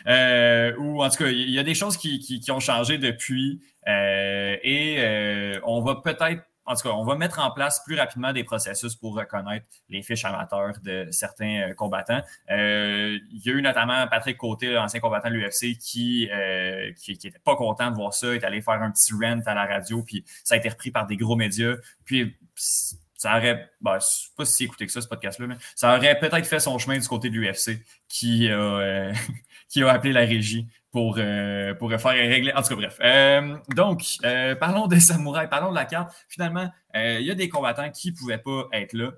Euh, 0.07 0.73
ou 0.77 1.03
en 1.03 1.09
tout 1.09 1.17
cas, 1.17 1.27
il 1.29 1.49
y 1.49 1.59
a 1.59 1.63
des 1.63 1.73
choses 1.73 1.97
qui, 1.97 2.19
qui 2.19 2.51
ont 2.51 2.61
changé 2.61 2.97
depuis 2.97 3.59
et 3.85 5.59
on 5.65 5.81
va 5.81 5.95
peut-être 5.95 6.43
en 6.69 6.75
tout 6.75 6.87
cas, 6.87 6.93
on 6.93 7.03
va 7.03 7.15
mettre 7.15 7.39
en 7.39 7.49
place 7.49 7.81
plus 7.83 7.97
rapidement 7.97 8.31
des 8.31 8.43
processus 8.43 8.95
pour 8.95 9.15
reconnaître 9.15 9.65
les 9.89 10.03
fiches 10.03 10.23
amateurs 10.23 10.75
de 10.83 11.07
certains 11.09 11.69
euh, 11.69 11.73
combattants. 11.73 12.21
Euh, 12.51 13.17
il 13.31 13.41
y 13.43 13.49
a 13.49 13.53
eu 13.53 13.61
notamment 13.63 14.07
Patrick 14.07 14.37
Côté, 14.37 14.77
ancien 14.77 14.99
combattant 14.99 15.29
de 15.29 15.33
l'UFC, 15.33 15.79
qui, 15.79 16.29
euh, 16.31 16.91
qui, 16.93 17.17
pas 17.43 17.55
content 17.55 17.89
de 17.89 17.95
voir 17.95 18.13
ça, 18.13 18.35
est 18.35 18.43
allé 18.43 18.61
faire 18.61 18.83
un 18.83 18.91
petit 18.91 19.13
rent 19.13 19.41
à 19.47 19.55
la 19.55 19.65
radio, 19.65 20.03
puis 20.03 20.23
ça 20.43 20.53
a 20.53 20.57
été 20.59 20.69
repris 20.69 20.91
par 20.91 21.07
des 21.07 21.17
gros 21.17 21.35
médias. 21.35 21.73
Puis 22.05 22.37
ça 22.53 23.35
aurait, 23.37 23.71
ben, 23.81 23.97
je 23.99 24.05
sais 24.05 24.29
pas 24.37 24.45
si 24.45 24.65
écouté 24.65 24.85
que 24.85 24.91
ça, 24.91 25.01
ce 25.01 25.07
podcast-là, 25.07 25.47
mais 25.47 25.57
ça 25.75 25.97
aurait 25.97 26.19
peut-être 26.19 26.45
fait 26.45 26.59
son 26.59 26.77
chemin 26.77 26.99
du 26.99 27.07
côté 27.07 27.31
de 27.31 27.35
l'UFC 27.35 27.83
qui, 28.07 28.47
a, 28.47 29.11
qui 29.69 29.83
a 29.83 29.91
appelé 29.91 30.11
la 30.11 30.21
régie 30.21 30.67
pour, 30.91 31.19
pour 31.77 31.91
faire 31.91 32.11
régler. 32.11 32.51
En 32.53 32.61
tout 32.61 32.75
cas, 32.75 32.75
bref. 32.75 32.99
donc, 33.75 34.03
parlons 34.59 34.87
des 34.87 34.99
samouraïs, 34.99 35.49
parlons 35.49 35.69
de 35.69 35.75
la 35.75 35.85
carte. 35.85 36.11
Finalement, 36.27 36.69
il 36.95 37.21
y 37.21 37.31
a 37.31 37.35
des 37.35 37.47
combattants 37.47 37.89
qui 37.91 38.11
ne 38.11 38.15
pouvaient 38.17 38.39
pas 38.39 38.67
être 38.73 38.93
là 38.93 39.11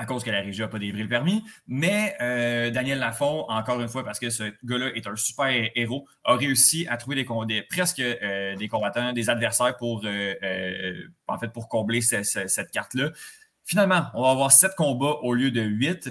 à 0.00 0.06
cause 0.06 0.24
que 0.24 0.30
la 0.30 0.40
régie 0.40 0.60
n'a 0.60 0.68
pas 0.68 0.78
délivré 0.78 1.02
le 1.02 1.08
permis. 1.08 1.44
Mais 1.66 2.16
euh, 2.20 2.70
Daniel 2.70 2.98
Lafont, 2.98 3.44
encore 3.48 3.80
une 3.80 3.88
fois, 3.88 4.02
parce 4.02 4.18
que 4.18 4.30
ce 4.30 4.44
gars-là 4.64 4.90
est 4.94 5.06
un 5.06 5.16
super 5.16 5.48
héros, 5.74 6.06
a 6.24 6.36
réussi 6.36 6.86
à 6.88 6.96
trouver 6.96 7.26
presque 7.68 8.00
euh, 8.00 8.56
des 8.56 8.68
combattants, 8.68 9.12
des 9.12 9.28
adversaires 9.28 9.76
pour, 9.76 10.02
euh, 10.04 10.94
en 11.26 11.38
fait, 11.38 11.48
pour 11.48 11.68
combler 11.68 12.00
cette 12.00 12.70
carte-là. 12.70 13.10
Finalement, 13.64 14.06
on 14.14 14.22
va 14.22 14.30
avoir 14.30 14.52
sept 14.52 14.74
combats 14.74 15.18
au 15.22 15.34
lieu 15.34 15.50
de 15.50 15.60
huit 15.60 16.10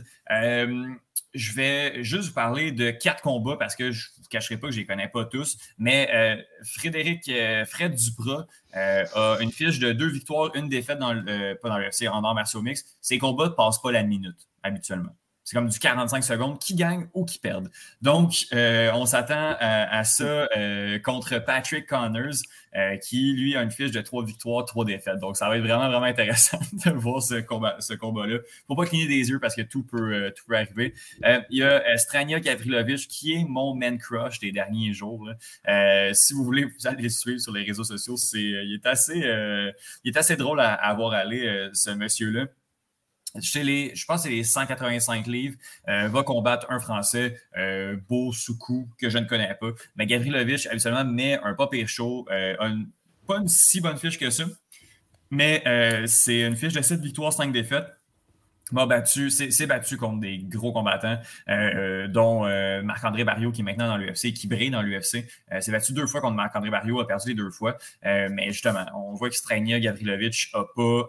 je 1.34 1.54
vais 1.54 2.04
juste 2.04 2.30
vous 2.30 2.34
parler 2.34 2.72
de 2.72 2.92
quatre 2.92 3.22
combats 3.22 3.58
parce 3.58 3.76
que 3.76 3.92
je 3.92 4.10
ne 4.18 4.24
vous 4.24 4.30
cacherai 4.30 4.58
pas 4.58 4.68
que 4.68 4.74
je 4.74 4.78
ne 4.78 4.82
les 4.82 4.88
connais 4.88 5.08
pas 5.08 5.26
tous. 5.26 5.58
Mais 5.78 6.10
euh, 6.14 6.42
Frédéric 6.64 7.30
euh, 7.30 7.66
Fred 7.66 7.94
Duprat 7.96 8.48
euh, 8.76 9.06
a 9.14 9.38
une 9.42 9.52
fiche 9.52 9.80
de 9.80 9.92
deux 9.92 10.10
victoires, 10.10 10.56
une 10.56 10.70
défaite 10.70 11.00
dans 11.00 11.14
le, 11.14 11.56
pas 11.56 11.70
dans 11.70 11.78
le 11.78 11.86
FC, 11.86 12.08
en 12.08 12.24
arts 12.24 12.36
martiaux 12.36 12.62
mix. 12.62 12.98
Ces 13.02 13.18
combats 13.18 13.46
ne 13.46 13.50
passent 13.50 13.82
pas 13.82 13.92
la 13.92 14.04
minute 14.04 14.48
habituellement. 14.64 15.16
C'est 15.50 15.56
comme 15.56 15.68
du 15.68 15.80
45 15.80 16.24
secondes 16.24 16.60
qui 16.60 16.76
gagne 16.76 17.08
ou 17.16 17.26
qui 17.26 17.40
perdent. 17.40 17.72
Donc, 18.04 18.46
euh, 18.54 18.92
on 18.94 19.08
s'attend 19.08 19.56
à, 19.60 20.04
ça 20.04 20.48
euh, 20.56 21.00
contre 21.00 21.40
Patrick 21.40 21.88
Connors, 21.88 22.36
euh, 22.76 22.98
qui, 22.98 23.34
lui, 23.34 23.56
a 23.56 23.64
une 23.64 23.72
fiche 23.72 23.90
de 23.90 24.02
trois 24.02 24.24
victoires, 24.24 24.64
trois 24.66 24.86
défaites. 24.86 25.18
Donc, 25.18 25.38
ça 25.38 25.50
va 25.50 25.58
être 25.58 25.64
vraiment, 25.64 25.90
vraiment 25.90 26.06
intéressant 26.06 26.60
de 26.86 26.92
voir 26.92 27.24
ce 27.24 27.42
combat-là. 27.42 27.82
Ce 27.82 27.96
combat 27.96 28.28
-là. 28.28 28.42
Faut 28.68 28.76
pas 28.76 28.86
cligner 28.86 29.08
des 29.08 29.28
yeux 29.28 29.40
parce 29.40 29.56
que 29.56 29.64
tout 29.64 29.82
peut, 29.82 30.32
tout 30.38 30.44
peut 30.48 30.56
arriver. 30.56 30.94
il 31.50 31.58
y 31.58 31.64
a 31.64 31.98
Strania 31.98 32.40
Gavrilovic, 32.40 33.08
qui 33.08 33.34
est 33.34 33.44
mon 33.44 33.74
man 33.74 33.98
crush 33.98 34.38
des 34.38 34.52
derniers 34.52 34.94
jours. 34.94 35.28
si 36.14 36.34
vous 36.36 36.44
voulez, 36.44 36.66
vous 36.66 36.86
allez 36.88 37.02
le 37.02 37.10
suivre 37.10 37.40
sur 37.40 37.54
les 37.54 37.64
réseaux 37.64 37.84
sociaux. 37.84 38.18
C'est, 38.18 38.38
il, 38.40 38.76
est 38.76 38.86
assez, 38.86 39.18
il 39.18 40.12
est 40.14 40.18
assez 40.18 40.36
drôle 40.36 40.60
à, 40.60 40.76
à 40.76 40.94
voir 40.94 41.14
aller, 41.14 41.70
ce 41.74 41.90
monsieur-là 41.90 42.46
chez 43.42 43.64
les, 43.64 43.96
je 43.96 44.06
pense 44.06 44.24
que 44.24 44.30
c'est 44.30 44.36
les 44.36 44.44
185 44.44 45.28
livres, 45.28 45.56
euh, 45.88 46.08
va 46.08 46.24
combattre 46.24 46.68
un 46.70 46.80
Français, 46.80 47.40
euh, 47.58 47.96
Beau 48.08 48.34
Soukou, 48.34 48.90
que 49.00 49.10
je 49.10 49.18
ne 49.18 49.26
connais 49.26 49.54
pas. 49.60 49.70
Mais 49.96 50.06
Gavrilovich, 50.06 50.68
habituellement, 50.68 51.06
met 51.06 51.40
un 51.44 51.54
pas 51.54 51.68
pire 51.68 51.88
chaud, 51.88 52.26
euh, 52.32 52.56
pas 53.28 53.38
une 53.38 53.48
si 53.48 53.82
bonne 53.82 53.98
fiche 53.98 54.18
que 54.18 54.30
ça, 54.30 54.46
mais 55.30 55.64
c'est 56.08 56.42
une 56.42 56.56
fiche 56.56 56.74
de 56.74 56.82
7 56.82 57.00
victoires, 57.02 57.34
5 57.34 57.52
défaites. 57.52 57.86
M'a 58.72 58.86
battu, 58.86 59.32
c'est 59.32 59.66
battu 59.66 59.98
contre 59.98 60.20
des 60.20 60.38
gros 60.38 60.72
combattants, 60.72 61.20
dont 62.10 62.42
Marc-André 62.84 63.24
Barrio, 63.24 63.52
qui 63.52 63.62
est 63.62 63.64
maintenant 63.64 63.88
dans 63.88 63.98
l'UFC, 63.98 64.34
qui 64.34 64.48
brille 64.48 64.72
dans 64.72 64.82
l'UFC. 64.82 65.26
c'est 65.60 65.72
battu 65.72 65.94
deux 65.94 66.08
fois 66.08 66.22
contre 66.22 66.36
Marc-André 66.36 66.70
Barrio, 66.72 67.00
a 67.00 67.08
perdu 67.08 67.30
les 67.30 67.36
deux 67.36 67.52
fois. 67.52 67.78
mais 68.04 68.52
justement, 68.52 68.86
on 68.96 69.14
voit 69.14 69.30
que 69.30 69.36
Strania 69.36 69.80
Gavrilovich 69.80 70.52
n'a 70.54 70.66
pas 70.76 71.08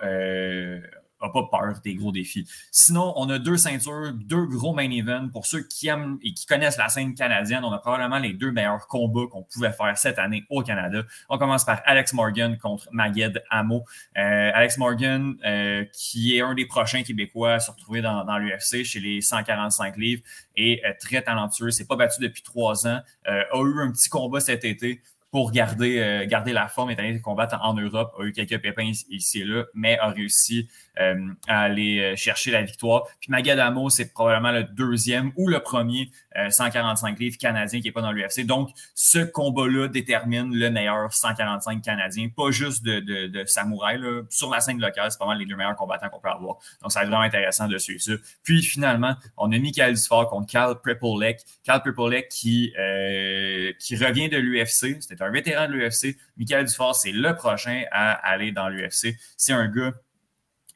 n'a 1.27 1.33
pas 1.33 1.49
peur 1.51 1.81
des 1.83 1.95
gros 1.95 2.13
défis. 2.13 2.47
Sinon, 2.71 3.13
on 3.17 3.29
a 3.31 3.39
deux 3.39 3.57
ceintures, 3.57 4.13
deux 4.13 4.47
gros 4.47 4.73
main 4.73 4.91
events. 4.91 5.29
Pour 5.29 5.47
ceux 5.47 5.63
qui 5.63 5.89
aiment 5.89 6.19
et 6.23 6.33
qui 6.33 6.47
connaissent 6.47 6.79
la 6.79 6.89
scène 6.89 7.15
canadienne, 7.15 7.65
on 7.65 7.73
a 7.73 7.79
probablement 7.79 8.19
les 8.19 8.33
deux 8.33 8.53
meilleurs 8.53 8.87
combats 8.87 9.27
qu'on 9.31 9.43
pouvait 9.43 9.73
faire 9.73 9.97
cette 9.97 10.19
année 10.19 10.45
au 10.51 10.63
Canada. 10.63 11.03
On 11.29 11.39
commence 11.39 11.65
par 11.65 11.83
Alex 11.85 12.13
Morgan 12.13 12.59
contre 12.59 12.89
Maged 12.93 13.43
Amo. 13.51 13.85
Euh, 14.17 14.51
Alex 14.55 14.79
Morgan, 14.79 15.37
euh, 15.45 15.85
qui 15.93 16.37
est 16.37 16.41
un 16.41 16.55
des 16.55 16.67
prochains 16.67 17.03
Québécois 17.03 17.55
à 17.55 17.61
se 17.61 17.71
retrouver 17.71 18.03
dans, 18.03 18.25
dans 18.25 18.39
l'UFC 18.39 18.85
chez 18.85 19.01
les 19.01 19.21
145 19.21 19.97
livres, 19.97 20.23
est 20.57 20.85
euh, 20.85 20.93
très 20.99 21.23
talentueux. 21.23 21.71
C'est 21.71 21.87
pas 21.87 21.97
battu 21.97 22.21
depuis 22.21 22.43
trois 22.43 22.87
ans. 22.87 23.01
a 23.25 23.59
eu 23.59 23.81
un 23.81 23.91
petit 23.91 24.09
combat 24.09 24.41
cet 24.41 24.65
été 24.65 25.01
pour 25.31 25.53
garder, 25.53 25.99
euh, 26.01 26.27
garder 26.27 26.53
la 26.53 26.67
forme, 26.67 26.91
est 26.91 26.99
allé 26.99 27.21
combattre 27.21 27.57
en 27.63 27.75
Europe, 27.75 28.13
a 28.19 28.25
eu 28.25 28.33
quelques 28.33 28.61
pépins 28.61 28.91
ici 29.11 29.41
et 29.41 29.45
là, 29.45 29.65
mais 29.75 29.97
a 29.99 30.09
réussi 30.09 30.69
euh, 30.99 31.29
à 31.47 31.63
aller 31.63 32.01
euh, 32.01 32.17
chercher 32.17 32.51
la 32.51 32.63
victoire. 32.63 33.07
Puis 33.21 33.31
Magadamo, 33.31 33.91
c'est 33.91 34.13
probablement 34.13 34.51
le 34.51 34.65
deuxième 34.65 35.31
ou 35.37 35.49
le 35.49 35.61
premier 35.61 36.11
145 36.49 37.19
livres 37.19 37.37
canadien 37.39 37.81
qui 37.81 37.89
n'est 37.89 37.93
pas 37.93 38.03
dans 38.03 38.13
l'UFC. 38.13 38.47
Donc, 38.47 38.71
ce 38.95 39.19
combat-là 39.19 39.89
détermine 39.89 40.55
le 40.55 40.71
meilleur 40.71 41.13
145 41.13 41.83
canadien, 41.83 42.29
pas 42.29 42.51
juste 42.51 42.85
de, 42.85 43.01
de, 43.01 43.27
de 43.27 43.45
samouraï. 43.47 43.99
Là. 43.99 44.23
Sur 44.31 44.51
la 44.51 44.61
scène 44.61 44.81
locale, 44.81 45.11
c'est 45.11 45.25
mal 45.25 45.39
les 45.39 45.47
deux 45.47 45.57
meilleurs 45.57 45.75
combattants 45.75 46.09
qu'on 46.09 46.21
peut 46.21 46.29
avoir. 46.29 46.59
Donc, 46.83 46.93
ça 46.93 47.01
va 47.01 47.05
être 47.05 47.11
vraiment 47.11 47.25
intéressant 47.25 47.67
de 47.67 47.79
suivre 47.79 48.01
ça. 48.01 48.13
Puis, 48.45 48.63
finalement, 48.63 49.17
on 49.37 49.51
a 49.51 49.59
Michael 49.59 49.95
Dufort 49.95 50.29
contre 50.29 50.47
Cal 50.47 50.81
Prepolek. 50.81 51.41
Cal 51.65 51.83
Prepolek 51.83 52.29
qui, 52.29 52.73
qui 53.81 53.97
revient 53.97 54.29
de 54.29 54.37
l'UFC. 54.37 55.01
C'était 55.01 55.20
un 55.23 55.31
vétéran 55.31 55.69
de 55.69 55.73
l'UFC. 55.73 56.17
Michael 56.37 56.67
Dufort, 56.67 56.97
c'est 56.97 57.13
le 57.13 57.35
prochain 57.35 57.85
à 57.91 58.13
aller 58.13 58.53
dans 58.53 58.69
l'UFC. 58.69 59.17
C'est 59.37 59.53
un 59.53 59.69
gars 59.69 59.93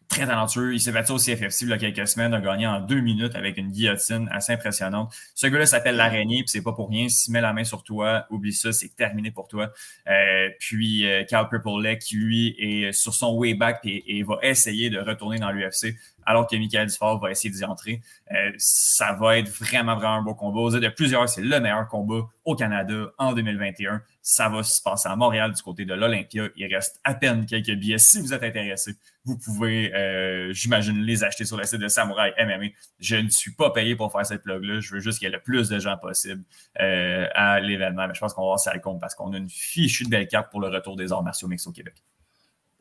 très 0.09 0.26
talentueux. 0.26 0.74
Il 0.74 0.80
s'est 0.80 0.92
battu 0.92 1.12
au 1.12 1.18
CFFC 1.18 1.64
il 1.64 1.68
y 1.70 1.72
a 1.72 1.78
quelques 1.78 2.07
semaines, 2.07 2.35
a 2.35 2.40
gagné 2.40 2.66
en 2.66 2.80
deux 2.80 3.00
minutes 3.00 3.35
avec 3.35 3.57
une 3.57 3.70
guillotine 3.70 4.28
assez 4.30 4.52
impressionnante. 4.52 5.12
Ce 5.35 5.46
gars-là 5.46 5.66
s'appelle 5.66 5.96
l'araignée, 5.96 6.38
puis 6.38 6.48
c'est 6.48 6.62
pas 6.62 6.72
pour 6.72 6.88
rien. 6.88 7.09
S'il 7.09 7.33
met 7.33 7.40
la 7.40 7.52
main 7.52 7.64
sur 7.64 7.83
toi, 7.83 8.26
oublie 8.30 8.52
ça, 8.52 8.72
c'est 8.72 8.94
terminé 8.94 9.30
pour 9.30 9.48
toi. 9.48 9.72
Euh, 10.09 10.50
puis 10.61 11.07
euh, 11.07 11.24
Cal 11.24 11.48
Purple 11.48 11.98
qui 11.98 12.16
lui 12.16 12.54
est 12.59 12.92
sur 12.92 13.14
son 13.14 13.37
way 13.37 13.54
back 13.54 13.80
et, 13.85 14.22
va 14.22 14.38
essayer 14.42 14.88
de 14.88 14.98
retourner 14.98 15.38
dans 15.38 15.50
l'UFC 15.50 15.96
alors 16.26 16.46
que 16.46 16.56
Michael 16.56 16.88
Dufort 16.88 17.20
va 17.20 17.30
essayer 17.30 17.50
d'y 17.50 17.64
entrer. 17.64 18.00
Euh, 18.32 18.52
ça 18.58 19.12
va 19.14 19.38
être 19.38 19.48
vraiment, 19.48 19.96
vraiment 19.96 20.16
un 20.16 20.22
beau 20.22 20.34
combat. 20.34 20.60
Vous 20.60 20.78
de 20.78 20.88
plusieurs, 20.88 21.28
c'est 21.28 21.42
le 21.42 21.60
meilleur 21.60 21.87
combat 21.88 22.22
au 22.44 22.54
Canada 22.54 23.10
en 23.18 23.32
2021. 23.32 24.02
Ça 24.22 24.48
va 24.48 24.62
se 24.62 24.80
passer 24.82 25.08
à 25.08 25.16
Montréal 25.16 25.52
du 25.52 25.62
côté 25.62 25.84
de 25.84 25.94
l'Olympia. 25.94 26.48
Il 26.56 26.74
reste 26.74 27.00
à 27.04 27.14
peine 27.14 27.46
quelques 27.46 27.74
billets. 27.74 27.98
Si 27.98 28.20
vous 28.20 28.32
êtes 28.32 28.42
intéressé, 28.42 28.94
vous 29.24 29.38
pouvez, 29.38 29.94
euh, 29.94 30.52
j'imagine, 30.52 31.00
les 31.02 31.24
acheter 31.24 31.44
sur 31.44 31.56
le 31.56 31.64
site 31.64 31.80
de 31.80 31.88
Samouraï 31.88 32.32
MMA. 32.38 32.68
Je 33.00 33.16
ne 33.16 33.28
suis 33.28 33.52
pas 33.52 33.70
payé 33.70 33.96
pour 33.96 34.12
faire 34.12 34.24
cette 34.24 34.42
plug-là. 34.42 34.80
Je 34.80 34.94
veux 34.94 35.00
juste 35.00 35.18
qu'il 35.18 35.26
y 35.26 35.30
ait 35.30 35.34
le 35.34 35.42
plus 35.42 35.68
de 35.68 35.78
gens 35.78 35.96
possible 35.96 36.42
euh, 36.80 37.26
à 37.34 37.60
l'événement. 37.60 38.06
Mais 38.06 38.14
je 38.14 38.20
pense 38.20 38.34
qu'on 38.34 38.42
va 38.42 38.48
voir 38.48 38.60
ça 38.60 38.70
à 38.70 38.78
compte 38.78 39.00
parce 39.00 39.14
qu'on 39.14 39.32
a 39.32 39.37
une 39.38 39.48
fichue 39.50 40.04
de 40.04 40.10
belle 40.10 40.28
carte 40.28 40.50
pour 40.50 40.60
le 40.60 40.68
retour 40.68 40.96
des 40.96 41.12
arts 41.12 41.22
martiaux 41.22 41.48
mix 41.48 41.66
au 41.66 41.72
Québec. 41.72 41.94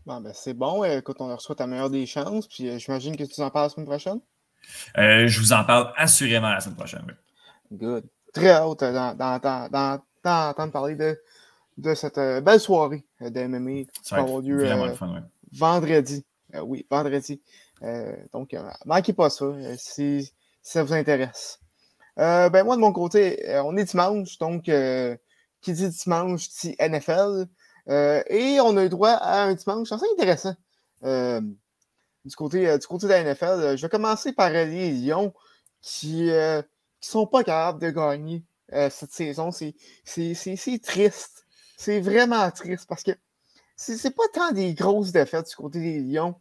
Bon, 0.06 0.20
ben 0.20 0.34
c'est 0.34 0.54
bon. 0.54 0.84
Écoute, 0.84 1.18
on 1.20 1.34
reçoit 1.34 1.56
ta 1.56 1.66
meilleure 1.66 1.90
des 1.90 2.06
chances. 2.06 2.48
Puis 2.48 2.70
euh, 2.70 2.78
j'imagine 2.78 3.16
que 3.16 3.24
tu 3.24 3.42
en 3.42 3.50
parles 3.50 3.68
la 3.68 3.70
semaine 3.70 3.86
prochaine? 3.86 4.20
Euh, 4.98 5.28
je 5.28 5.40
vous 5.40 5.54
en 5.54 5.64
parle 5.64 5.94
assurément 5.96 6.50
la 6.50 6.60
semaine 6.60 6.76
prochaine. 6.76 7.06
Oui. 7.08 7.78
Good. 7.78 8.06
Très 8.34 8.50
hâte 8.50 8.84
d'entendre 8.84 10.72
parler 10.72 10.96
de, 10.96 11.22
de 11.78 11.94
cette 11.94 12.18
euh, 12.18 12.42
belle 12.42 12.60
soirée 12.60 13.06
de 13.22 13.48
MMA 13.48 13.86
qui 14.04 14.12
va 14.12 14.18
avoir 14.18 14.42
lieu 14.42 14.68
vendredi. 15.54 16.26
oui, 16.62 16.86
vendredi. 16.90 17.42
donc, 18.34 18.56
manquez 18.86 19.14
pas 19.14 19.30
ça 19.30 19.46
si, 19.78 20.34
ça 20.62 20.84
vous 20.84 20.94
intéresse. 20.94 21.60
ben 22.18 22.64
moi, 22.64 22.76
de 22.76 22.82
mon 22.82 22.92
côté, 22.92 23.42
on 23.64 23.78
est 23.78 23.86
dimanche. 23.86 24.38
Donc, 24.40 24.64
qui 24.64 25.74
dit 25.74 25.90
dimanche 25.90 26.50
dit 26.50 26.76
NFL. 26.80 27.46
Euh, 27.90 28.24
et 28.28 28.60
on 28.62 28.78
a 28.78 28.86
eu 28.86 28.90
droit 28.90 29.12
à 29.12 29.44
un 29.44 29.54
dimanche 29.54 29.92
assez 29.92 30.06
intéressant. 30.14 30.56
Euh, 31.04 31.42
du, 32.26 32.36
côté, 32.36 32.70
euh, 32.70 32.78
du 32.78 32.88
côté 32.88 33.08
de 33.08 33.12
la 33.12 33.24
NFL, 33.24 33.78
je 33.78 33.82
vais 33.82 33.90
commencer 33.90 34.34
par 34.34 34.50
les 34.50 34.92
Lions 34.92 35.34
qui 35.82 36.24
ne 36.24 36.62
sont 37.02 37.28
pas 37.28 37.44
capables 37.44 37.82
de 37.82 37.90
gagner 37.90 38.44
cette 38.90 39.12
saison. 39.12 39.52
C'est 39.52 39.76
triste. 40.82 41.46
C'est 41.78 42.00
vraiment 42.00 42.50
triste 42.52 42.88
parce 42.88 43.04
que 43.04 43.12
c'est 43.76 44.16
pas 44.16 44.24
tant 44.34 44.52
des 44.52 44.74
grosses 44.74 45.12
défaites 45.12 45.50
du 45.50 45.56
côté 45.56 45.80
des 45.80 46.00
Lions. 46.00 46.36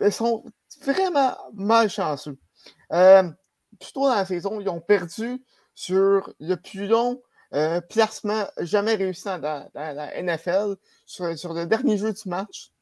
Ils 0.00 0.12
sont 0.12 0.44
vraiment 0.82 1.36
malchanceux. 1.54 2.38
Euh, 2.92 3.28
plutôt 3.80 4.08
dans 4.08 4.14
la 4.14 4.24
saison, 4.24 4.60
ils 4.60 4.68
ont 4.68 4.80
perdu 4.80 5.42
sur 5.74 6.32
le 6.40 6.56
plus 6.56 6.86
long 6.86 7.22
euh, 7.54 7.82
placement 7.82 8.46
jamais 8.60 8.94
réussi 8.94 9.24
dans, 9.24 9.68
la 9.74 10.22
NFL 10.22 10.76
sur, 11.04 11.26
le 11.26 11.66
dernier 11.66 11.98
jeu 11.98 12.12
du 12.12 12.28
match. 12.28 12.72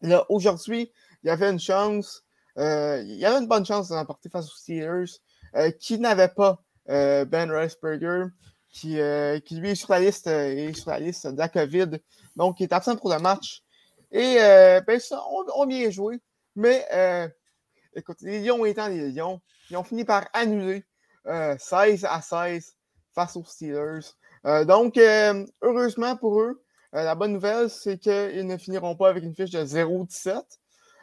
Là, 0.00 0.24
aujourd'hui, 0.30 0.90
il 1.22 1.26
y 1.26 1.30
avait 1.30 1.50
une 1.50 1.60
chance, 1.60 2.24
euh, 2.56 3.02
il 3.02 3.16
y 3.16 3.26
avait 3.26 3.40
une 3.40 3.48
bonne 3.48 3.66
chance 3.66 3.90
de 3.90 3.94
remporter 3.94 4.30
face 4.30 4.46
aux 4.46 4.56
Steelers, 4.56 5.20
euh, 5.54 5.70
qui 5.72 5.98
n'avait 5.98 6.28
pas 6.28 6.62
Ben 6.86 7.50
Riceberger, 7.50 8.24
qui, 8.70 8.98
qui 9.44 9.56
lui 9.56 9.70
est 9.70 9.74
sur 9.74 9.92
la 9.92 10.00
liste, 10.00 10.24
sur 10.74 10.90
la 10.90 10.98
liste 10.98 11.26
de 11.26 11.38
la 11.38 11.48
COVID, 11.48 11.98
donc 12.36 12.58
il 12.60 12.64
est 12.64 12.72
absent 12.72 12.96
pour 12.96 13.10
le 13.12 13.18
match. 13.18 13.62
Et 14.10 14.36
ben, 14.86 14.98
ça, 14.98 15.22
on, 15.30 15.44
on 15.54 15.66
bien 15.66 15.90
joué, 15.90 16.20
mais 16.56 16.86
écoute, 17.94 18.22
les 18.22 18.40
Lions 18.40 18.64
étant 18.64 18.88
les 18.88 19.12
Lions, 19.12 19.42
ils 19.68 19.76
ont 19.76 19.84
fini 19.84 20.04
par 20.04 20.26
annuler 20.32 20.86
16 21.26 22.06
à 22.06 22.22
16 22.22 22.76
face 23.14 23.36
aux 23.36 23.44
Steelers. 23.44 24.00
Euh, 24.46 24.64
donc, 24.64 24.96
euh, 24.96 25.44
heureusement 25.62 26.16
pour 26.16 26.40
eux, 26.40 26.62
euh, 26.94 27.04
la 27.04 27.14
bonne 27.14 27.32
nouvelle, 27.32 27.70
c'est 27.70 27.98
qu'ils 27.98 28.46
ne 28.46 28.56
finiront 28.56 28.96
pas 28.96 29.10
avec 29.10 29.24
une 29.24 29.34
fiche 29.34 29.50
de 29.50 29.64
0-17. 29.64 30.42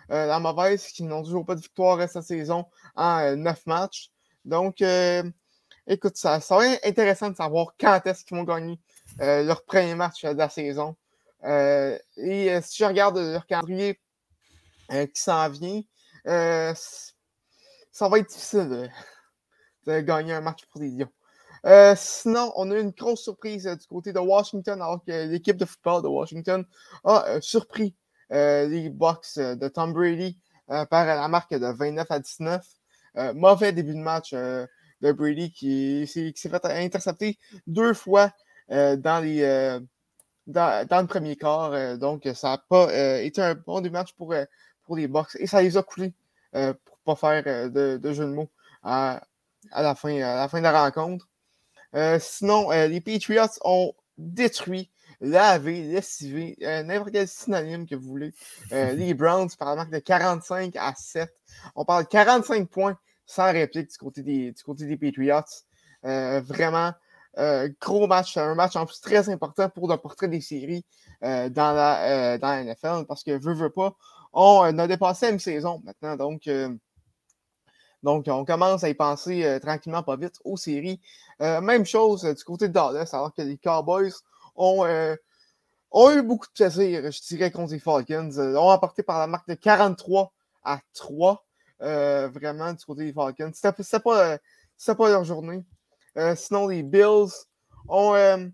la 0.09 0.39
mauvaise, 0.39 0.87
qui 0.87 1.03
n'ont 1.03 1.23
toujours 1.23 1.45
pas 1.45 1.55
de 1.55 1.61
victoire 1.61 2.09
cette 2.09 2.23
saison 2.23 2.65
en 2.95 3.35
neuf 3.35 3.65
matchs. 3.65 4.09
Donc, 4.45 4.81
écoute, 5.85 6.15
ça, 6.15 6.39
ça 6.39 6.57
va 6.57 6.67
être 6.67 6.85
intéressant 6.85 7.29
de 7.29 7.35
savoir 7.35 7.73
quand 7.77 8.01
est-ce 8.05 8.23
qu'ils 8.23 8.37
vont 8.37 8.43
gagner 8.43 8.79
leur 9.19 9.65
premier 9.65 9.95
match 9.95 10.23
de 10.23 10.29
la 10.29 10.49
saison. 10.49 10.95
et 11.43 12.59
si 12.61 12.77
je 12.77 12.85
regarde 12.85 13.17
leur 13.17 13.45
calendrier 13.45 13.99
qui 14.89 15.21
s'en 15.21 15.49
vient, 15.49 15.81
ça 17.97 18.07
va 18.07 18.19
être 18.19 18.29
difficile 18.29 18.89
de, 19.85 19.99
gagner 20.01 20.33
un 20.33 20.41
match 20.41 20.65
pour 20.67 20.79
les 20.81 20.89
Lions. 20.89 21.11
Euh, 21.65 21.95
sinon, 21.97 22.51
on 22.55 22.69
a 22.71 22.77
une 22.77 22.91
grosse 22.91 23.21
surprise 23.23 23.67
euh, 23.67 23.75
du 23.75 23.85
côté 23.87 24.13
de 24.13 24.19
Washington, 24.19 24.81
alors 24.81 25.03
que 25.03 25.27
l'équipe 25.27 25.57
de 25.57 25.65
football 25.65 26.03
de 26.03 26.07
Washington 26.07 26.65
a 27.03 27.25
euh, 27.27 27.41
surpris 27.41 27.95
les 28.29 28.89
Bucks 28.89 29.37
de 29.37 29.67
Tom 29.69 29.93
Brady 29.93 30.37
par 30.67 31.05
la 31.05 31.27
marque 31.29 31.53
de 31.53 31.65
29 31.65 32.11
à 32.11 32.19
19. 32.19 32.65
mauvais 33.35 33.71
début 33.71 33.93
de 33.93 33.99
match 33.99 34.33
de 34.33 35.11
Brady 35.13 35.53
qui, 35.53 36.05
s'est 36.07 36.33
fait 36.33 36.65
intercepter 36.65 37.39
deux 37.67 37.93
fois 37.93 38.33
dans, 38.69 39.21
le 39.23 41.05
premier 41.05 41.37
quart. 41.37 41.97
donc, 41.97 42.27
ça 42.35 42.49
n'a 42.49 42.57
pas 42.57 43.21
été 43.21 43.41
un 43.41 43.55
bon 43.55 43.79
début 43.79 43.93
de 43.93 43.93
match 43.93 44.13
pour, 44.17 44.33
les 44.97 45.07
Bucks 45.07 45.37
et 45.39 45.47
ça 45.47 45.61
les 45.61 45.77
a 45.77 45.83
coulés 45.83 46.13
pour 46.51 46.59
ne 46.59 46.73
pas 47.05 47.15
faire 47.15 47.71
de, 47.71 48.11
jeu 48.11 48.25
de 48.25 48.33
mots 48.33 48.49
à 48.83 49.21
la 49.73 49.95
fin 49.95 50.09
de 50.17 50.63
la 50.63 50.83
rencontre. 50.83 51.29
Euh, 51.95 52.19
sinon, 52.21 52.71
euh, 52.71 52.87
les 52.87 53.01
Patriots 53.01 53.47
ont 53.63 53.93
détruit, 54.17 54.91
lavé, 55.21 55.81
lessivé, 55.83 56.57
euh, 56.63 56.83
n'importe 56.83 57.11
quel 57.11 57.27
synonyme 57.27 57.87
que 57.87 57.95
vous 57.95 58.07
voulez. 58.07 58.33
les 58.71 59.13
Browns 59.13 59.49
par 59.57 59.69
la 59.69 59.75
marque 59.75 59.91
de 59.91 59.99
45 59.99 60.75
à 60.75 60.93
7. 60.95 61.29
On 61.75 61.85
parle 61.85 62.03
de 62.03 62.09
45 62.09 62.69
points 62.69 62.97
sans 63.25 63.51
réplique 63.51 63.89
du 63.91 63.97
côté 63.97 64.23
des, 64.23 64.51
du 64.51 64.63
côté 64.63 64.85
des 64.85 64.97
Patriots. 64.97 65.41
vraiment, 66.03 66.93
gros 67.81 68.07
match, 68.07 68.37
un 68.37 68.55
match 68.55 68.75
en 68.75 68.85
plus 68.85 69.01
très 69.01 69.29
important 69.29 69.69
pour 69.69 69.89
le 69.89 69.97
portrait 69.97 70.27
des 70.27 70.41
séries 70.41 70.85
dans, 71.21 71.49
la, 71.73 72.37
dans 72.37 72.47
la 72.47 72.63
NFL 72.63 73.05
parce 73.07 73.23
que 73.23 73.31
veut, 73.31 73.53
veut 73.53 73.69
pas, 73.69 73.95
on 74.33 74.79
a 74.79 74.87
dépassé 74.87 75.29
une 75.29 75.39
saison 75.39 75.81
maintenant. 75.83 76.15
Donc, 76.15 76.47
donc, 78.03 78.25
on 78.27 78.45
commence 78.45 78.83
à 78.83 78.89
y 78.89 78.93
penser 78.93 79.43
euh, 79.43 79.59
tranquillement, 79.59 80.03
pas 80.03 80.15
vite, 80.15 80.35
aux 80.43 80.57
séries. 80.57 81.01
Euh, 81.41 81.61
même 81.61 81.85
chose 81.85 82.25
euh, 82.25 82.33
du 82.33 82.43
côté 82.43 82.67
de 82.67 82.73
Dallas, 82.73 83.09
alors 83.13 83.33
que 83.33 83.41
les 83.41 83.57
Cowboys 83.57 84.13
ont, 84.55 84.85
ont 85.91 86.11
eu 86.11 86.21
beaucoup 86.21 86.47
de 86.47 86.51
plaisir, 86.51 87.11
je 87.11 87.21
dirais, 87.27 87.51
contre 87.51 87.73
les 87.73 87.79
Falcons. 87.79 88.31
Ont 88.37 88.69
apporté 88.69 89.03
par 89.03 89.19
la 89.19 89.27
marque 89.27 89.47
de 89.47 89.55
43 89.55 90.31
à 90.63 90.79
3, 90.93 91.45
vraiment, 91.79 92.73
du 92.73 92.85
côté 92.85 93.05
des 93.05 93.13
Falcons. 93.13 93.51
C'était 93.53 93.99
pas, 93.99 94.37
pas 94.97 95.09
leur 95.09 95.23
journée. 95.23 95.63
sinon, 96.35 96.67
les 96.67 96.83
Bills 96.83 97.31
ont. 97.87 98.51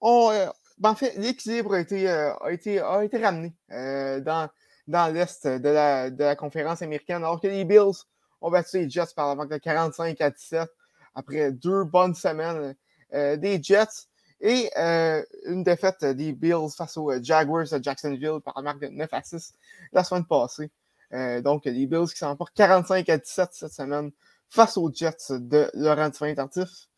ont 0.00 0.48
ben, 0.78 0.90
en 0.90 0.94
fait, 0.96 1.14
l'équilibre 1.16 1.74
a 1.74 1.80
été, 1.80 2.08
a, 2.08 2.50
été, 2.50 2.80
a 2.80 3.04
été 3.04 3.18
ramené 3.18 3.54
dans, 3.68 4.48
dans 4.86 5.12
l'Est 5.12 5.46
de 5.46 5.68
la, 5.68 6.10
de 6.10 6.22
la 6.22 6.36
conférence 6.36 6.82
américaine, 6.82 7.24
alors 7.24 7.40
que 7.40 7.48
les 7.48 7.64
Bills 7.64 8.04
on 8.44 8.50
battu 8.50 8.78
les 8.78 8.90
Jets 8.90 9.14
par 9.16 9.28
la 9.28 9.34
marque 9.34 9.50
de 9.50 9.56
45 9.56 10.20
à 10.20 10.30
17 10.30 10.68
après 11.14 11.50
deux 11.50 11.84
bonnes 11.84 12.14
semaines 12.14 12.76
euh, 13.14 13.36
des 13.38 13.62
Jets 13.62 14.06
et 14.40 14.70
euh, 14.76 15.24
une 15.46 15.64
défaite 15.64 16.04
des 16.04 16.32
Bills 16.32 16.68
face 16.76 16.98
aux 16.98 17.10
Jaguars 17.22 17.64
de 17.64 17.82
Jacksonville 17.82 18.40
par 18.44 18.52
la 18.56 18.62
marque 18.62 18.80
de 18.80 18.88
9 18.88 19.08
à 19.12 19.22
6 19.22 19.54
la 19.92 20.04
semaine 20.04 20.26
passée. 20.26 20.70
Euh, 21.14 21.40
donc, 21.40 21.64
les 21.64 21.86
Bills 21.86 22.08
qui 22.08 22.18
s'emportent 22.18 22.54
45 22.54 23.08
à 23.08 23.16
17 23.16 23.48
cette 23.52 23.72
semaine 23.72 24.10
face 24.50 24.76
aux 24.76 24.92
Jets 24.92 25.30
de 25.30 25.70
Laurent 25.72 26.10
Dufin 26.10 26.34
Tardif. 26.34 26.88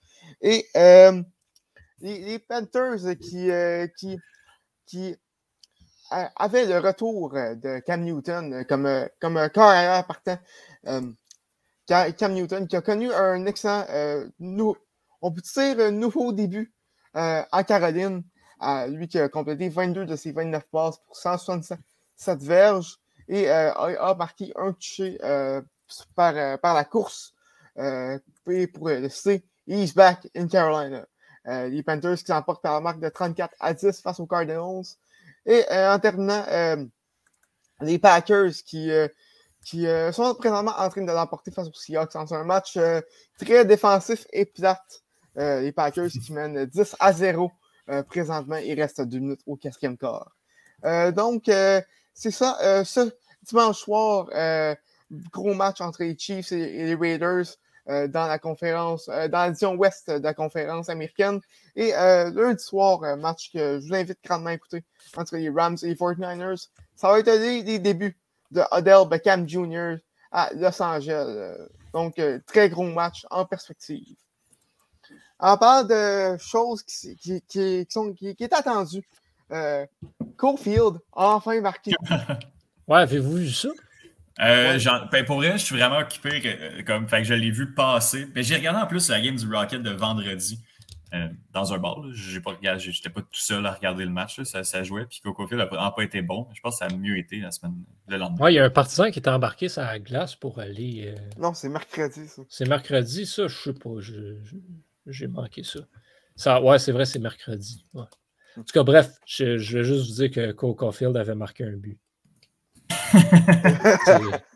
Et 0.40 0.66
les, 2.00 2.38
Panthers 2.40 3.16
qui, 3.20 3.50
qui, 3.96 4.18
qui 4.84 5.16
avaient 6.10 6.66
le 6.66 6.78
retour 6.78 7.30
de 7.30 7.78
Cam 7.80 8.02
Newton 8.02 8.64
comme, 8.68 9.08
comme 9.20 9.36
ailleurs 9.36 10.06
partant 10.06 10.38
Cam 11.86 12.32
Newton, 12.32 12.66
qui 12.66 12.76
a 12.76 12.82
connu 12.82 13.12
un 13.12 13.46
excellent, 13.46 13.84
euh, 13.90 14.28
on 14.40 15.30
peut 15.30 15.40
dire, 15.40 15.80
un 15.80 15.92
nouveau 15.92 16.32
début 16.32 16.72
euh, 17.16 17.42
en 17.52 17.62
Caroline. 17.62 18.24
lui 18.88 19.08
qui 19.08 19.18
a 19.18 19.28
complété 19.28 19.68
22 19.68 20.04
de 20.04 20.16
ses 20.16 20.32
29 20.32 20.64
passes 20.70 20.98
pour 21.06 21.16
167 21.16 22.42
verges 22.42 22.98
et 23.28 23.48
euh, 23.50 23.72
a, 23.72 24.14
marqué 24.14 24.52
un 24.56 24.72
touché 24.72 25.18
par, 26.14 26.58
par 26.58 26.74
la 26.74 26.84
course. 26.84 27.34
et 27.76 28.66
pour 28.66 28.88
le 28.88 29.08
C, 29.08 29.44
he's 29.66 29.94
back 29.94 30.28
in 30.36 30.48
Carolina. 30.48 31.06
les 31.44 31.82
Panthers 31.84 32.16
qui 32.16 32.26
s'emportent 32.26 32.62
par 32.62 32.74
la 32.74 32.80
marque 32.80 33.00
de 33.00 33.08
34 33.08 33.54
à 33.60 33.74
10 33.74 34.00
face 34.00 34.18
aux 34.18 34.26
Cardinals. 34.26 34.84
Et 35.44 35.64
en 35.70 35.98
terminant, 36.00 36.44
les 37.80 37.98
Packers 38.00 38.52
qui 38.64 38.90
qui 39.66 39.88
euh, 39.88 40.12
sont 40.12 40.32
présentement 40.36 40.74
en 40.78 40.88
train 40.88 41.02
de 41.02 41.10
l'emporter 41.10 41.50
face 41.50 41.66
aux 41.66 41.72
Seahawks. 41.72 42.12
C'est 42.12 42.34
un 42.34 42.44
match 42.44 42.76
euh, 42.76 43.00
très 43.36 43.64
défensif 43.64 44.24
et 44.32 44.44
plate. 44.44 45.02
Euh, 45.38 45.60
les 45.60 45.72
Packers 45.72 46.08
qui 46.08 46.32
mènent 46.32 46.64
10 46.64 46.96
à 47.00 47.12
0 47.12 47.50
présentement. 48.08 48.56
Il 48.56 48.80
reste 48.80 49.00
deux 49.02 49.18
minutes 49.18 49.42
au 49.46 49.56
quatrième 49.56 49.96
quart. 49.96 50.32
donc, 51.12 51.44
c'est 51.46 52.30
ça. 52.32 52.84
ce 52.84 53.12
dimanche 53.44 53.78
soir, 53.78 54.26
gros 55.32 55.54
match 55.54 55.80
entre 55.80 56.02
les 56.02 56.18
Chiefs 56.18 56.50
et, 56.50 56.84
les 56.84 56.94
Raiders 56.96 57.44
dans 57.86 58.26
la 58.26 58.40
conférence, 58.40 59.06
dans 59.06 59.30
la 59.30 59.50
division 59.50 59.74
ouest 59.74 60.10
de 60.10 60.22
la 60.22 60.34
conférence 60.34 60.88
américaine. 60.88 61.40
Et 61.76 61.92
lundi 61.92 62.64
soir, 62.64 63.16
match 63.18 63.52
que 63.52 63.78
je 63.78 63.86
vous 63.86 63.94
invite 63.94 64.18
grandement 64.24 64.50
à 64.50 64.54
écouter 64.54 64.82
entre 65.16 65.36
les 65.36 65.48
Rams 65.48 65.76
et 65.80 65.86
les 65.86 65.94
49ers. 65.94 66.66
Ça 66.96 67.08
va 67.08 67.20
être 67.20 67.26
des 67.26 67.78
débuts 67.78 68.18
de 68.50 68.62
Odell 68.70 69.08
Beckham 69.08 69.48
Jr. 69.48 69.96
à 70.32 70.50
Los 70.54 70.82
Angeles. 70.82 71.56
Donc, 71.92 72.18
euh, 72.18 72.38
très 72.46 72.68
gros 72.68 72.84
match 72.84 73.26
en 73.30 73.44
perspective. 73.44 74.16
On 75.38 75.56
parle 75.56 75.88
de 75.88 76.38
choses 76.38 76.82
qui, 76.82 77.16
qui, 77.16 77.42
qui, 77.46 77.86
sont, 77.88 78.12
qui, 78.12 78.34
est 78.38 78.52
attendu. 78.52 79.02
Euh, 79.52 79.86
Cofield 80.36 80.98
a 81.14 81.28
enfin 81.36 81.60
marqué. 81.60 81.92
ouais, 82.88 82.98
avez-vous 82.98 83.36
vu 83.36 83.50
ça? 83.50 83.68
Euh, 84.40 84.78
ben, 85.10 85.24
pour 85.24 85.36
vrai, 85.36 85.52
je 85.52 85.64
suis 85.64 85.76
vraiment 85.76 85.98
occupé. 85.98 86.84
Comme, 86.86 87.08
fait 87.08 87.18
que 87.18 87.24
je 87.24 87.34
l'ai 87.34 87.50
vu 87.50 87.72
passer. 87.72 88.28
Mais 88.34 88.42
j'ai 88.42 88.56
regardé 88.56 88.80
en 88.80 88.86
plus 88.86 89.08
la 89.08 89.20
game 89.20 89.36
du 89.36 89.50
Rocket 89.50 89.82
de 89.82 89.90
vendredi. 89.90 90.58
Euh, 91.14 91.28
dans 91.52 91.72
un 91.72 91.78
bar. 91.78 92.02
Je 92.12 92.38
n'étais 92.38 93.10
pas 93.10 93.20
tout 93.20 93.28
seul 93.32 93.64
à 93.64 93.72
regarder 93.72 94.04
le 94.04 94.10
match. 94.10 94.42
Ça, 94.42 94.64
ça, 94.64 94.82
jouait. 94.82 95.06
Puis 95.06 95.20
Coco 95.20 95.46
n'a 95.54 95.66
pas 95.66 96.02
été 96.02 96.20
bon. 96.20 96.48
Je 96.52 96.60
pense 96.60 96.80
que 96.80 96.86
ça 96.86 96.92
a 96.92 96.96
mieux 96.96 97.16
été 97.16 97.38
la 97.38 97.52
semaine 97.52 97.76
le 98.08 98.16
lendemain. 98.16 98.44
Ouais, 98.44 98.52
il 98.52 98.56
y 98.56 98.58
a 98.58 98.64
un 98.64 98.70
partisan 98.70 99.10
qui 99.10 99.20
était 99.20 99.30
embarqué 99.30 99.68
sur 99.68 99.82
la 99.82 100.00
glace 100.00 100.34
pour 100.34 100.58
aller. 100.58 101.14
Euh, 101.16 101.40
non, 101.40 101.54
c'est 101.54 101.68
mercredi, 101.68 102.26
ça. 102.26 102.42
C'est 102.48 102.68
mercredi, 102.68 103.24
ça, 103.24 103.46
je 103.46 103.56
sais 103.56 103.72
pas. 103.72 103.90
J'ai 105.06 105.28
manqué 105.28 105.62
ça. 105.62 105.80
ça. 106.34 106.60
Ouais, 106.60 106.80
c'est 106.80 106.92
vrai, 106.92 107.04
c'est 107.04 107.20
mercredi. 107.20 107.84
En 107.94 108.06
tout 108.56 108.72
cas, 108.72 108.82
bref, 108.82 109.12
je, 109.26 109.58
je, 109.58 109.78
vais 109.78 109.84
juste 109.84 110.08
vous 110.08 110.14
dire 110.14 110.30
que 110.32 110.50
Coco 110.52 110.90
Field 110.90 111.16
avait 111.16 111.36
marqué 111.36 111.64
un 111.64 111.76
but. 111.76 112.00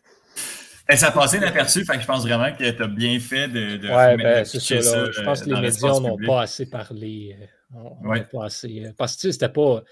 Et 0.90 0.96
ça 0.96 1.12
passait 1.12 1.38
inaperçu, 1.38 1.84
fait 1.84 1.94
que 1.94 2.00
je 2.00 2.06
pense 2.06 2.22
vraiment 2.26 2.52
que 2.52 2.68
tu 2.68 2.82
as 2.82 2.86
bien 2.88 3.18
fait 3.20 3.48
de. 3.48 3.76
de 3.76 3.88
ouais, 3.88 4.16
ben, 4.16 4.44
c'est 4.44 4.82
ça. 4.82 5.10
je 5.10 5.22
pense 5.22 5.42
que 5.42 5.50
les 5.50 5.56
euh, 5.56 5.60
médias 5.60 6.00
n'ont 6.00 6.18
pas 6.18 6.42
assez 6.42 6.66
parlé. 6.68 7.36
Euh, 7.74 8.08
ouais. 8.08 8.24
pas 8.24 8.46
assez, 8.46 8.84
euh, 8.84 8.92
parce 8.96 9.16
que 9.16 9.30
c'était 9.30 9.48
pas. 9.48 9.82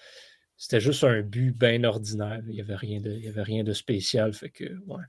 C'était 0.56 0.80
juste 0.80 1.04
un 1.04 1.20
but 1.20 1.56
bien 1.56 1.84
ordinaire. 1.84 2.40
Il 2.48 2.54
n'y 2.54 2.60
avait, 2.60 2.74
rien 2.74 3.00
de, 3.00 3.28
avait 3.28 3.42
rien 3.42 3.62
de 3.62 3.72
spécial. 3.72 4.34
Fait 4.34 4.50
que, 4.50 4.64
ouais. 4.64 5.04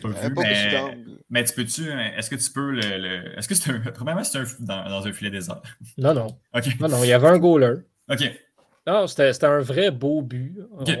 Pas 0.00 0.08
vu, 0.08 0.34
mais, 0.36 0.96
mais, 1.28 1.44
tu 1.44 1.54
peux-tu. 1.54 1.90
Est-ce 1.90 2.30
que 2.30 2.36
tu 2.36 2.50
peux 2.50 2.70
le. 2.70 3.36
Est-ce 3.36 3.48
que 3.48 3.56
c'est 3.56 3.70
un. 3.72 3.80
Premièrement, 3.80 4.22
c'est 4.22 4.38
un 4.38 4.44
dans, 4.60 4.88
dans, 4.88 5.06
un 5.06 5.12
filet 5.12 5.30
désert. 5.30 5.60
Non, 5.98 6.14
non. 6.14 6.26
OK. 6.54 6.78
Non, 6.78 6.88
non, 6.88 7.02
il 7.02 7.08
y 7.08 7.12
avait 7.12 7.28
un 7.28 7.38
goaler. 7.38 7.80
OK. 8.08 8.22
Non, 8.86 9.08
c'était 9.08 9.44
un 9.44 9.60
vrai 9.60 9.90
beau 9.90 10.22
but. 10.22 10.54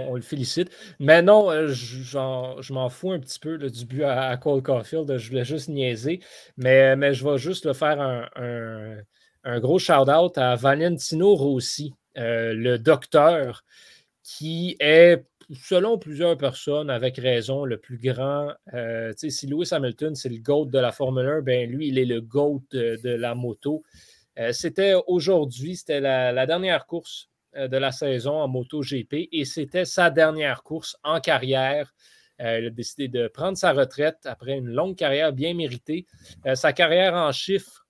On, 0.08 0.16
le 0.16 0.20
félicite. 0.20 0.70
Mais 0.98 1.22
non, 1.22 1.50
euh, 1.52 1.68
je 1.68 2.72
m'en 2.72 2.88
fous 2.88 3.12
un 3.12 3.20
petit 3.20 3.38
peu 3.38 3.58
du 3.58 3.84
but 3.84 4.02
à, 4.02 4.36
Cole 4.38 4.62
Caulfield. 4.62 5.16
Je 5.16 5.28
voulais 5.28 5.44
juste 5.44 5.68
niaiser. 5.68 6.20
Mais, 6.56 6.96
mais 6.96 7.14
je 7.14 7.24
vais 7.24 7.38
juste 7.38 7.64
le 7.64 7.74
faire 7.74 8.00
un, 8.00 9.58
gros 9.60 9.78
shout-out 9.78 10.36
à 10.36 10.56
Valentino 10.56 11.36
Rossi, 11.36 11.94
euh, 12.18 12.52
le 12.54 12.76
docteur, 12.80 13.64
qui 14.24 14.76
est, 14.80 15.24
selon 15.62 15.96
plusieurs 15.96 16.36
personnes, 16.36 16.90
avec 16.90 17.18
raison, 17.18 17.64
le 17.64 17.78
plus 17.78 17.98
grand. 17.98 18.48
Euh, 18.74 19.12
si 19.16 19.46
Lewis 19.46 19.68
Hamilton, 19.70 20.16
c'est 20.16 20.28
le 20.28 20.38
GOAT 20.38 20.66
de 20.66 20.80
la 20.80 20.90
Formule 20.90 21.26
1, 21.26 21.42
ben 21.42 21.70
lui, 21.70 21.86
il 21.86 21.98
est 22.00 22.04
le 22.04 22.20
GOAT 22.20 22.64
de, 22.72 23.10
la 23.10 23.36
moto. 23.36 23.84
c'était 24.50 24.94
aujourd'hui, 25.06 25.76
c'était 25.76 26.00
la 26.00 26.46
dernière 26.46 26.86
course 26.86 27.30
de 27.56 27.76
la 27.76 27.92
saison 27.92 28.40
en 28.40 28.48
MotoGP 28.48 29.28
et 29.32 29.44
c'était 29.44 29.84
sa 29.84 30.10
dernière 30.10 30.62
course 30.62 30.96
en 31.02 31.20
carrière 31.20 31.94
il 32.38 32.66
a 32.66 32.70
décidé 32.70 33.08
de 33.08 33.28
prendre 33.28 33.56
sa 33.56 33.72
retraite 33.72 34.18
après 34.24 34.58
une 34.58 34.68
longue 34.68 34.94
carrière 34.94 35.32
bien 35.32 35.54
méritée. 35.54 36.06
sa 36.54 36.74
carrière 36.74 37.14
en 37.14 37.32
chiffres 37.32 37.86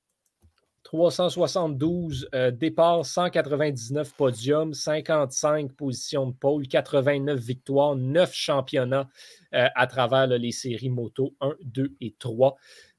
372 0.86 2.28
euh, 2.32 2.52
départs, 2.52 3.04
199 3.04 4.14
podiums, 4.14 4.72
55 4.72 5.72
positions 5.72 6.28
de 6.28 6.32
pôle, 6.32 6.68
89 6.68 7.40
victoires, 7.40 7.96
9 7.96 8.32
championnats 8.32 9.08
euh, 9.52 9.66
à 9.74 9.86
travers 9.88 10.28
les 10.28 10.52
séries 10.52 10.88
moto 10.88 11.34
1, 11.40 11.56
2 11.64 11.96
et 12.00 12.14
3. 12.16 12.56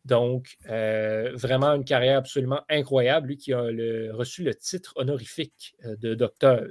Donc, 0.08 0.56
euh, 0.70 1.32
vraiment 1.36 1.74
une 1.74 1.84
carrière 1.84 2.18
absolument 2.18 2.62
incroyable. 2.70 3.28
Lui 3.28 3.38
qui 3.38 3.52
a 3.52 3.62
reçu 4.14 4.42
le 4.42 4.56
titre 4.56 4.94
honorifique 4.96 5.76
de 5.84 6.16
docteur 6.16 6.64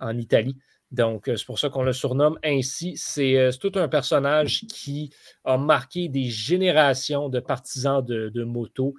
en 0.00 0.16
Italie. 0.16 0.56
Donc, 0.90 1.24
c'est 1.26 1.44
pour 1.44 1.58
ça 1.58 1.68
qu'on 1.68 1.82
le 1.82 1.92
surnomme 1.92 2.38
ainsi. 2.42 2.94
C'est 2.96 3.50
tout 3.60 3.72
un 3.76 3.88
personnage 3.88 4.66
qui 4.68 5.10
a 5.44 5.58
marqué 5.58 6.08
des 6.08 6.24
générations 6.24 7.28
de 7.28 7.40
partisans 7.40 8.04
de, 8.04 8.44
moto. 8.44 8.94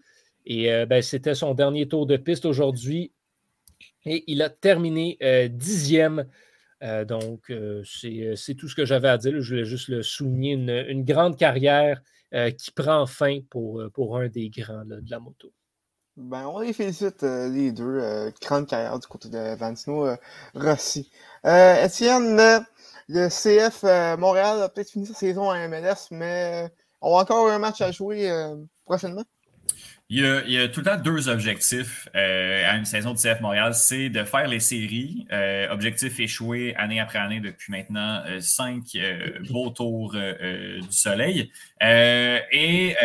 Et 0.46 0.72
euh, 0.72 0.86
ben, 0.86 1.02
c'était 1.02 1.36
son 1.36 1.56
dernier 1.56 1.88
tour 1.88 2.06
de 2.06 2.18
piste 2.18 2.46
aujourd'hui. 2.46 3.12
Et 4.06 4.24
il 4.28 4.44
a 4.44 4.50
terminé 4.50 5.18
euh, 5.24 5.48
dixième. 5.48 6.28
Euh, 6.84 7.06
donc, 7.06 7.52
c'est 7.86 8.56
tout 8.56 8.68
ce 8.68 8.76
que 8.76 8.86
j'avais 8.86 9.10
à 9.10 9.18
dire. 9.18 9.40
Je 9.42 9.50
voulais 9.50 9.66
juste 9.66 9.88
le 9.88 10.04
souligner. 10.04 10.54
Une, 10.54 11.04
grande 11.04 11.38
carrière 11.38 12.02
qui 12.58 12.72
prend 12.72 13.06
fin 13.06 13.40
pour, 13.50 13.84
pour 13.94 14.18
un 14.18 14.28
des 14.28 14.50
grands 14.50 14.86
de 14.86 15.02
la 15.10 15.20
moto. 15.20 15.52
Ben, 16.16 16.46
on 16.48 16.60
les 16.60 16.74
félicite, 16.74 17.24
les 17.24 17.72
deux. 17.72 18.32
grande 18.42 18.68
carrière 18.68 19.00
du 19.00 19.08
côté 19.08 19.30
de 19.30 19.56
Vantino 19.56 20.16
Rossi. 20.54 21.12
Étienne, 21.44 22.66
le 23.08 23.30
CF 23.30 23.84
Montréal 24.20 24.62
a 24.62 24.70
peut-être 24.70 24.92
fini 24.92 25.06
sa 25.06 25.14
saison 25.14 25.50
à 25.50 25.68
MLS, 25.68 26.10
mais 26.12 26.72
on 27.02 27.18
a 27.18 27.22
encore 27.22 27.50
un 27.50 27.60
match 27.60 27.82
à 27.82 27.92
jouer 27.92 28.32
prochainement. 28.86 29.24
Il 30.10 30.20
y, 30.20 30.58
a, 30.58 30.68
tout 30.68 30.82
le 30.82 30.86
temps 30.86 30.98
deux 30.98 31.30
objectifs 31.30 32.08
euh, 32.16 32.70
à 32.70 32.76
une 32.76 32.86
saison 32.86 33.14
de 33.14 33.18
CF 33.18 33.40
Montréal, 33.40 33.74
c'est 33.74 34.10
de 34.10 34.24
faire 34.24 34.48
les 34.48 34.60
séries. 34.60 35.26
Euh, 35.32 35.68
objectif 35.72 36.20
échoué 36.20 36.76
année 36.76 37.00
après 37.00 37.20
année 37.20 37.40
depuis 37.40 37.72
maintenant 37.72 38.22
euh, 38.28 38.40
cinq 38.40 38.98
beaux 39.50 39.70
tours 39.70 40.12
du 40.14 40.92
soleil. 40.92 41.52
et 41.82 42.96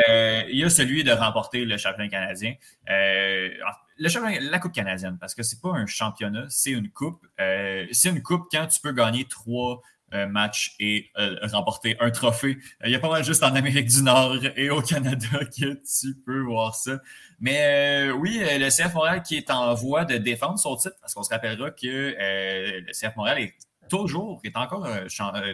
il 0.51 0.59
y 0.59 0.65
a 0.65 0.69
celui 0.69 1.05
de 1.05 1.13
remporter 1.13 1.65
le 1.65 1.77
championnat 1.79 2.09
canadien. 2.09 2.55
le 2.87 4.09
championnat, 4.09 4.41
la 4.41 4.59
Coupe 4.59 4.75
canadienne, 4.75 5.17
parce 5.21 5.35
que 5.35 5.43
c'est 5.43 5.63
pas 5.63 5.71
un 5.71 5.87
championnat, 5.87 6.47
c'est 6.49 6.73
une 6.73 6.91
coupe. 6.91 7.25
c'est 7.39 8.11
une 8.11 8.23
coupe 8.23 8.49
quand 8.51 8.67
tu 8.67 8.81
peux 8.81 8.93
gagner 8.93 9.25
trois 9.25 9.81
match 10.27 10.75
et 10.79 11.11
euh, 11.19 11.37
remporter 11.53 11.97
un 12.01 12.11
trophée. 12.11 12.59
Il 12.85 12.91
y 12.91 12.95
a 12.95 12.99
pas 12.99 13.11
mal 13.11 13.25
juste 13.25 13.43
en 13.43 13.55
Amérique 13.55 13.89
du 13.89 14.03
Nord 14.03 14.37
et 14.57 14.71
au 14.71 14.83
Canada 14.83 15.27
que 15.59 15.75
tu 15.75 16.15
peux 16.25 16.41
voir 16.41 16.75
ça. 16.75 17.01
Mais 17.41 18.09
euh, 18.09 18.13
oui, 18.13 18.41
euh, 18.43 18.59
le 18.59 18.69
CF 18.69 18.95
Montréal 18.95 19.23
qui 19.23 19.37
est 19.37 19.51
en 19.51 19.75
voie 19.75 20.05
de 20.05 20.17
défendre 20.17 20.59
son 20.59 20.77
titre, 20.77 20.97
parce 21.01 21.15
qu'on 21.15 21.23
se 21.23 21.31
rappellera 21.31 21.71
que 21.71 22.15
le 22.19 22.93
CF 22.93 23.17
Montréal 23.17 23.41
est 23.41 23.55
toujours, 23.89 24.41
est 24.45 24.57
encore 24.57 24.87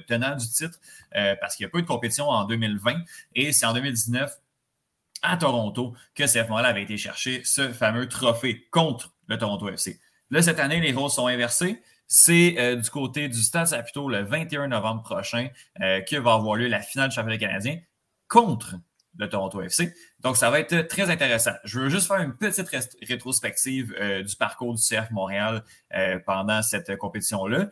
tenant 0.07 0.37
du 0.37 0.49
titre 0.49 0.79
parce 1.41 1.57
qu'il 1.57 1.65
n'y 1.65 1.69
a 1.69 1.71
pas 1.71 1.79
eu 1.79 1.83
de 1.83 1.87
compétition 1.87 2.29
en 2.29 2.45
2020 2.45 2.97
et 3.35 3.53
c'est 3.53 3.67
en 3.67 3.75
2019 3.75 4.31
à 5.23 5.37
Toronto 5.37 5.95
que 6.15 6.25
CF 6.25 6.49
Montréal 6.49 6.67
avait 6.67 6.83
été 6.83 6.97
chercher 6.97 7.43
ce 7.45 7.73
fameux 7.73 8.09
trophée 8.09 8.67
contre 8.71 9.15
le 9.27 9.39
Toronto 9.39 9.69
FC. 9.69 9.99
Là, 10.31 10.43
cette 10.43 10.59
année, 10.59 10.81
les 10.81 10.93
rôles 10.93 11.11
sont 11.11 11.27
inversés. 11.27 11.83
C'est 12.07 12.57
euh, 12.59 12.77
du 12.77 12.91
côté 12.91 13.29
du 13.29 13.43
Stade 13.43 13.67
Saputo 13.67 14.09
le 14.09 14.23
21 14.23 14.69
novembre 14.69 15.03
prochain 15.03 15.49
euh, 15.81 16.01
que 16.01 16.17
va 16.17 16.35
avoir 16.35 16.57
lieu 16.57 16.69
la 16.69 16.81
finale 16.81 17.09
du 17.09 17.15
championnat 17.15 17.39
canadien 17.39 17.79
contre 18.29 18.77
le 19.17 19.29
Toronto 19.29 19.63
FC. 19.63 19.95
Donc, 20.19 20.37
ça 20.37 20.51
va 20.51 20.59
être 20.59 20.89
très 20.89 21.09
intéressant. 21.09 21.53
Je 21.63 21.79
veux 21.79 21.89
juste 21.89 22.09
faire 22.09 22.19
une 22.19 22.37
petite 22.37 22.69
rétrospective 23.09 23.95
euh, 24.01 24.25
du 24.25 24.35
parcours 24.35 24.75
du 24.75 24.83
CF 24.83 25.11
Montréal 25.13 25.63
pendant 26.27 26.63
cette 26.63 26.97
compétition-là. 26.97 27.69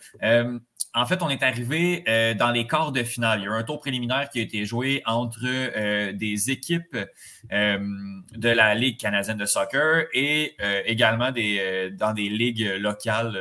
En 0.94 1.06
fait, 1.06 1.22
on 1.22 1.30
est 1.30 1.42
arrivé 1.42 2.04
euh, 2.06 2.34
dans 2.34 2.50
les 2.50 2.66
quarts 2.66 2.92
de 2.92 3.02
finale. 3.02 3.40
Il 3.40 3.44
y 3.44 3.48
a 3.48 3.52
un 3.52 3.62
tour 3.62 3.80
préliminaire 3.80 4.28
qui 4.28 4.40
a 4.40 4.42
été 4.42 4.66
joué 4.66 5.02
entre 5.06 5.40
euh, 5.44 6.12
des 6.12 6.50
équipes 6.50 6.98
euh, 7.50 7.78
de 8.32 8.48
la 8.50 8.74
Ligue 8.74 9.00
canadienne 9.00 9.38
de 9.38 9.46
soccer 9.46 10.04
et 10.12 10.54
également 10.84 11.30
des, 11.30 11.90
dans 11.98 12.12
des 12.12 12.28
ligues 12.28 12.66
locales. 12.78 13.32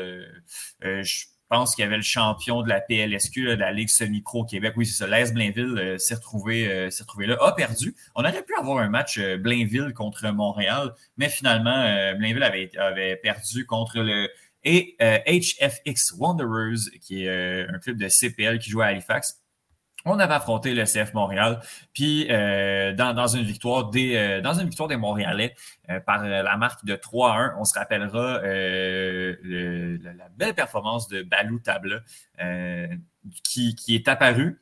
je 0.81 1.25
pense 1.49 1.75
qu'il 1.75 1.83
y 1.83 1.85
avait 1.85 1.97
le 1.97 2.03
champion 2.03 2.61
de 2.61 2.69
la 2.69 2.79
PLSQ, 2.79 3.45
de 3.45 3.51
la 3.51 3.73
Ligue 3.73 3.89
semi-pro 3.89 4.45
Québec. 4.45 4.73
Oui, 4.77 4.85
c'est 4.85 5.03
ça. 5.03 5.07
L'Est 5.07 5.33
Blainville 5.33 5.99
s'est 5.99 6.15
retrouvé, 6.15 6.89
s'est 6.89 7.03
retrouvé 7.03 7.27
là, 7.27 7.37
a 7.41 7.51
perdu. 7.51 7.93
On 8.15 8.21
aurait 8.21 8.43
pu 8.43 8.53
avoir 8.57 8.77
un 8.77 8.89
match 8.89 9.19
Blainville 9.19 9.93
contre 9.93 10.29
Montréal, 10.29 10.93
mais 11.17 11.27
finalement, 11.27 11.83
Blainville 12.17 12.43
avait, 12.43 12.71
avait 12.77 13.17
perdu 13.17 13.65
contre 13.65 13.99
le 13.99 14.29
et 14.63 14.95
HFX 14.99 16.13
euh, 16.13 16.17
Wanderers, 16.17 16.89
qui 17.01 17.25
est 17.25 17.29
euh, 17.29 17.67
un 17.73 17.79
club 17.79 17.97
de 17.97 18.07
CPL 18.07 18.59
qui 18.59 18.69
joue 18.69 18.81
à 18.81 18.87
Halifax. 18.87 19.37
On 20.03 20.17
avait 20.17 20.33
affronté 20.33 20.73
le 20.73 20.83
CF 20.85 21.13
Montréal, 21.13 21.59
puis 21.93 22.25
euh, 22.31 22.91
dans, 22.91 23.27
une 23.27 23.43
victoire 23.43 23.91
des 23.91 24.41
dans 24.43 24.55
une 24.55 24.67
victoire 24.67 24.89
des 24.89 24.97
Montréalais 24.97 25.53
par 26.07 26.23
la 26.25 26.57
marque 26.57 26.83
de 26.85 26.95
3 26.95 27.37
1. 27.37 27.55
On 27.59 27.65
se 27.65 27.77
rappellera 27.77 28.41
la 28.41 30.29
belle 30.35 30.55
performance 30.55 31.07
de 31.07 31.21
Balou 31.21 31.59
Tabla 31.59 31.99
qui, 33.43 33.75
qui 33.75 33.93
est 33.93 34.07
apparu, 34.07 34.59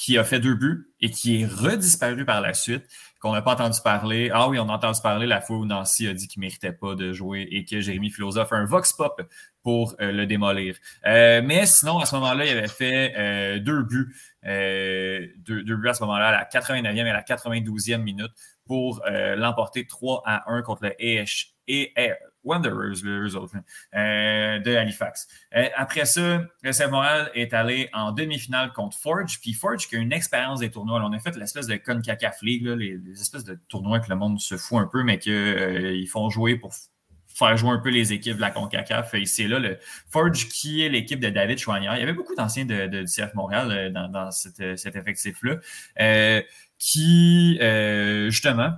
qui 0.00 0.16
a 0.16 0.24
fait 0.24 0.40
deux 0.40 0.54
buts 0.54 0.88
et 1.02 1.10
qui 1.10 1.42
est 1.42 1.46
redisparu 1.46 2.24
par 2.24 2.40
la 2.40 2.54
suite 2.54 2.84
qu'on 3.20 3.34
n'a 3.34 3.42
pas 3.42 3.52
entendu 3.52 3.78
parler. 3.84 4.30
Ah 4.32 4.48
oui, 4.48 4.58
on 4.58 4.66
a 4.70 4.72
entendu 4.72 4.98
parler 5.02 5.26
la 5.26 5.42
fois 5.42 5.58
où 5.58 5.66
Nancy 5.66 6.08
a 6.08 6.14
dit 6.14 6.26
qu'il 6.26 6.40
ne 6.40 6.46
méritait 6.46 6.72
pas 6.72 6.94
de 6.94 7.12
jouer 7.12 7.46
et 7.50 7.66
que 7.66 7.82
Jérémy 7.82 8.08
Philosophe 8.08 8.50
a 8.50 8.56
un 8.56 8.64
vox 8.64 8.94
pop 8.94 9.20
pour 9.62 9.94
euh, 10.00 10.10
le 10.10 10.26
démolir. 10.26 10.76
Euh, 11.04 11.42
mais 11.44 11.66
sinon, 11.66 11.98
à 11.98 12.06
ce 12.06 12.14
moment-là, 12.14 12.46
il 12.46 12.56
avait 12.56 12.68
fait 12.68 13.12
euh, 13.14 13.58
deux 13.58 13.82
buts. 13.82 14.16
Deux, 14.42 15.76
buts 15.76 15.88
à 15.90 15.92
ce 15.92 16.02
moment-là, 16.04 16.28
à 16.28 16.32
la 16.32 16.44
89e 16.46 16.96
et 16.96 17.10
à 17.10 17.12
la 17.12 17.22
92e 17.22 17.98
minute 17.98 18.32
pour 18.64 19.02
l'emporter 19.36 19.86
3 19.86 20.22
à 20.24 20.50
1 20.50 20.62
contre 20.62 20.84
le 20.84 20.94
EH, 20.98 21.52
Wanderers, 22.44 23.04
eux 23.04 23.36
autres, 23.36 23.54
euh, 23.94 24.58
de 24.58 24.74
Halifax. 24.74 25.28
Euh, 25.54 25.68
après 25.76 26.04
ça, 26.04 26.44
le 26.62 26.70
CF 26.72 26.90
Montréal 26.90 27.30
est 27.34 27.52
allé 27.52 27.88
en 27.92 28.12
demi-finale 28.12 28.72
contre 28.72 28.96
Forge. 28.98 29.40
Puis 29.40 29.52
Forge, 29.52 29.88
qui 29.88 29.96
a 29.96 29.98
une 29.98 30.12
expérience 30.12 30.60
des 30.60 30.70
tournois. 30.70 31.02
on 31.04 31.12
a 31.12 31.18
fait 31.18 31.36
l'espèce 31.36 31.66
de 31.66 31.76
CONCACAF 31.76 32.42
League, 32.42 32.64
les, 32.64 32.98
espèces 33.20 33.44
de 33.44 33.58
tournois 33.68 34.00
que 34.00 34.08
le 34.08 34.16
monde 34.16 34.40
se 34.40 34.56
fout 34.56 34.78
un 34.78 34.86
peu, 34.86 35.02
mais 35.02 35.18
qu'ils 35.18 35.32
euh, 35.32 36.06
font 36.06 36.30
jouer 36.30 36.56
pour 36.56 36.72
faire 37.28 37.56
jouer 37.56 37.70
un 37.70 37.78
peu 37.78 37.90
les 37.90 38.12
équipes 38.12 38.36
de 38.36 38.40
la 38.40 38.50
CONCACAF. 38.50 39.14
Et 39.14 39.26
c'est 39.26 39.46
là 39.46 39.58
le 39.58 39.78
Forge 40.10 40.48
qui 40.48 40.82
est 40.82 40.88
l'équipe 40.88 41.20
de 41.20 41.28
David 41.28 41.58
Chouanière. 41.58 41.94
Il 41.96 42.00
y 42.00 42.02
avait 42.02 42.12
beaucoup 42.12 42.34
d'anciens 42.34 42.64
de, 42.64 42.86
du 42.86 43.04
CF 43.04 43.34
Montréal 43.34 43.92
dans, 43.92 44.30
cet 44.30 44.96
effectif-là. 44.96 45.60
qui, 46.78 47.58
justement, 48.30 48.72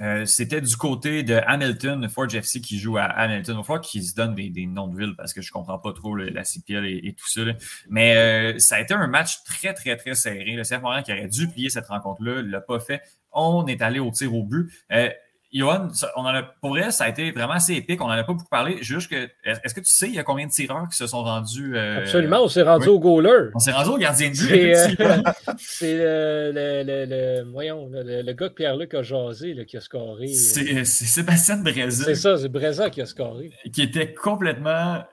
euh, 0.00 0.24
c'était 0.24 0.60
du 0.60 0.76
côté 0.76 1.22
de 1.22 1.34
Hamilton, 1.46 2.08
Forge 2.08 2.34
FC 2.34 2.60
qui 2.60 2.78
joue 2.78 2.96
à 2.96 3.04
Hamilton. 3.04 3.60
Il 3.60 3.66
va 3.66 3.78
qu'ils 3.78 4.04
se 4.04 4.14
donnent 4.14 4.34
des, 4.34 4.66
noms 4.66 4.88
de 4.88 4.98
villes 4.98 5.14
parce 5.16 5.32
que 5.32 5.40
je 5.40 5.52
comprends 5.52 5.78
pas 5.78 5.92
trop 5.92 6.16
la 6.16 6.44
CPL 6.44 6.86
et, 6.86 7.14
tout 7.14 7.28
ça. 7.28 7.42
Mais 7.88 8.16
euh, 8.16 8.58
ça 8.58 8.76
a 8.76 8.80
été 8.80 8.94
un 8.94 9.06
match 9.06 9.44
très, 9.44 9.72
très, 9.72 9.96
très 9.96 10.14
serré. 10.14 10.52
Le 10.52 10.62
CF 10.62 10.82
Montréal 10.82 11.04
qui 11.04 11.12
aurait 11.12 11.28
dû 11.28 11.48
plier 11.48 11.70
cette 11.70 11.86
rencontre-là 11.86 12.42
ne 12.42 12.50
l'a 12.50 12.60
pas 12.60 12.80
fait. 12.80 13.02
On 13.32 13.66
est 13.66 13.82
allé 13.82 14.00
au 14.00 14.10
tir 14.10 14.34
au 14.34 14.44
but. 14.44 14.70
Euh, 14.92 15.10
Johan, 15.54 15.86
on 16.16 16.22
en 16.22 16.34
a, 16.34 16.42
pour 16.42 16.70
vrai, 16.70 16.90
ça 16.90 17.04
a 17.04 17.08
été 17.08 17.30
vraiment 17.30 17.52
assez 17.52 17.74
épique. 17.74 18.02
On 18.02 18.08
n'en 18.08 18.14
a 18.14 18.24
pas 18.24 18.32
beaucoup 18.32 18.48
parlé. 18.50 18.78
Juste 18.82 19.08
que, 19.08 19.28
est-ce 19.44 19.72
que 19.72 19.80
tu 19.80 19.86
sais, 19.86 20.08
il 20.08 20.14
y 20.14 20.18
a 20.18 20.24
combien 20.24 20.46
de 20.46 20.50
tireurs 20.50 20.88
qui 20.88 20.96
se 20.96 21.06
sont 21.06 21.22
rendus? 21.22 21.76
Euh, 21.76 22.00
Absolument, 22.00 22.42
on 22.42 22.48
s'est 22.48 22.62
rendu 22.62 22.88
au 22.88 22.98
goaler. 22.98 23.50
On 23.54 23.60
s'est 23.60 23.70
rendu 23.70 23.90
au 23.90 23.96
gardien 23.96 24.30
de 24.30 24.34
but. 24.34 25.36
C'est 25.58 26.00
euh, 26.00 26.52
le, 26.84 27.06
le, 27.06 27.52
voyons, 27.52 27.88
le, 27.92 28.32
gars 28.32 28.48
que 28.48 28.54
Pierre-Luc 28.54 28.94
a 28.94 29.02
jasé, 29.02 29.64
qui 29.66 29.76
a 29.76 29.80
scoré. 29.80 30.26
Euh. 30.26 30.84
C'est 30.84 30.84
Sébastien 30.84 31.58
Brézin. 31.58 32.04
C'est 32.04 32.16
ça, 32.16 32.36
c'est 32.36 32.48
Brézin 32.48 32.90
qui 32.90 33.00
a 33.00 33.06
scoré. 33.06 33.52
Qui 33.72 33.82
était 33.82 34.12
complètement 34.12 35.04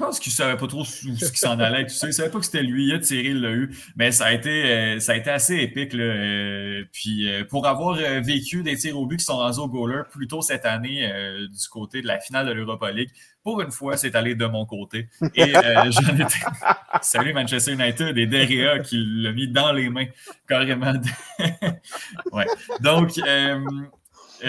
je 0.00 0.06
pense 0.06 0.18
qu'il 0.18 0.30
ne 0.30 0.34
savait 0.34 0.56
pas 0.56 0.66
trop 0.66 0.82
ce 0.82 1.30
qui 1.30 1.38
s'en 1.38 1.58
allait. 1.58 1.84
Tu 1.84 1.94
sais, 1.94 2.06
il 2.06 2.08
ne 2.08 2.14
savait 2.14 2.30
pas 2.30 2.38
que 2.38 2.46
c'était 2.46 2.62
lui. 2.62 2.86
Il 2.86 2.94
a 2.94 2.98
tiré, 2.98 3.28
il 3.28 3.40
l'a 3.42 3.50
eu. 3.50 3.76
Mais 3.96 4.12
ça 4.12 4.26
a 4.26 4.32
été, 4.32 4.64
euh, 4.64 4.98
ça 4.98 5.12
a 5.12 5.16
été 5.16 5.28
assez 5.28 5.56
épique. 5.56 5.92
Là. 5.92 6.04
Euh, 6.04 6.84
puis 6.90 7.28
euh, 7.28 7.44
pour 7.44 7.66
avoir 7.66 7.96
vécu 8.22 8.62
des 8.62 8.76
tirs 8.76 8.98
au 8.98 9.06
but 9.06 9.18
qui 9.18 9.24
sont 9.24 9.36
rendus 9.36 9.58
au 9.58 9.68
goaler 9.68 10.02
plus 10.10 10.26
tôt 10.26 10.40
cette 10.40 10.64
année 10.64 11.06
du 11.50 11.68
côté 11.68 12.00
de 12.00 12.06
la 12.06 12.18
finale 12.18 12.46
de 12.46 12.52
l'Europa 12.52 12.90
League, 12.90 13.10
pour 13.42 13.60
une 13.60 13.70
fois, 13.70 13.98
c'est 13.98 14.14
allé 14.14 14.34
de 14.34 14.46
mon 14.46 14.64
côté. 14.64 15.08
Et 15.34 15.52
j'en 15.90 16.14
étais. 16.14 16.38
Salut 17.02 17.34
Manchester 17.34 17.72
United 17.72 18.16
et 18.16 18.26
Derea 18.26 18.80
qui 18.80 19.04
l'a 19.06 19.32
mis 19.32 19.48
dans 19.48 19.72
les 19.72 19.90
mains 19.90 20.06
carrément. 20.48 20.92
ouais. 22.32 22.46
Donc, 22.80 23.18
euh, 23.18 23.60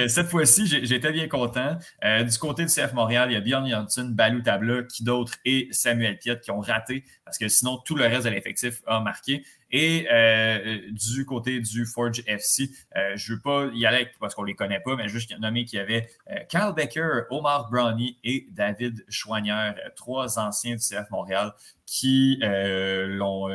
cette 0.08 0.28
fois-ci, 0.28 0.66
j'étais 0.68 1.12
bien 1.12 1.28
content. 1.28 1.78
Euh, 2.04 2.24
du 2.24 2.38
côté 2.38 2.66
du 2.66 2.72
CF 2.72 2.94
Montréal, 2.94 3.30
il 3.32 3.34
y 3.34 3.38
a 3.38 3.42
Bjorn 3.42 3.70
Janssen, 3.70 4.14
Balou 4.14 4.42
Tabla, 4.42 4.84
qui 4.84 5.04
d'autre 5.04 5.34
et 5.46 5.68
Samuel 5.72 6.18
Piet 6.18 6.40
qui 6.40 6.52
ont 6.52 6.60
raté 6.60 7.04
parce 7.26 7.38
que 7.38 7.48
sinon, 7.48 7.78
tout 7.86 7.96
le 7.96 8.06
reste 8.06 8.26
de 8.26 8.30
l'effectif 8.30 8.82
a 8.86 9.00
marqué. 9.00 9.44
Et 9.70 10.08
euh, 10.12 10.82
du 10.92 11.26
côté 11.26 11.62
du 11.62 11.86
Forge 11.86 12.24
FC, 12.28 12.70
je 13.16 13.32
ne 13.32 13.36
veux 13.36 13.42
pas 13.42 13.70
y 13.74 13.86
aller 13.86 14.10
parce 14.20 14.36
qu'on 14.36 14.42
ne 14.42 14.48
les 14.48 14.56
connaît 14.56 14.82
pas, 14.82 14.98
mais 14.98 15.08
juste 15.08 15.38
nommer 15.40 15.64
qu'il 15.64 15.80
y 15.80 15.82
avait 15.82 16.10
Carl 16.50 16.76
Becker, 16.76 17.22
Omar 17.30 17.70
Brownie 17.70 18.18
et 18.24 18.48
David 18.52 19.06
Chouanière, 19.08 19.76
trois 19.96 20.40
anciens 20.40 20.76
du 20.76 20.82
CF 20.82 21.10
Montréal 21.10 21.54
qui 21.86 22.40
l'ont 22.42 23.48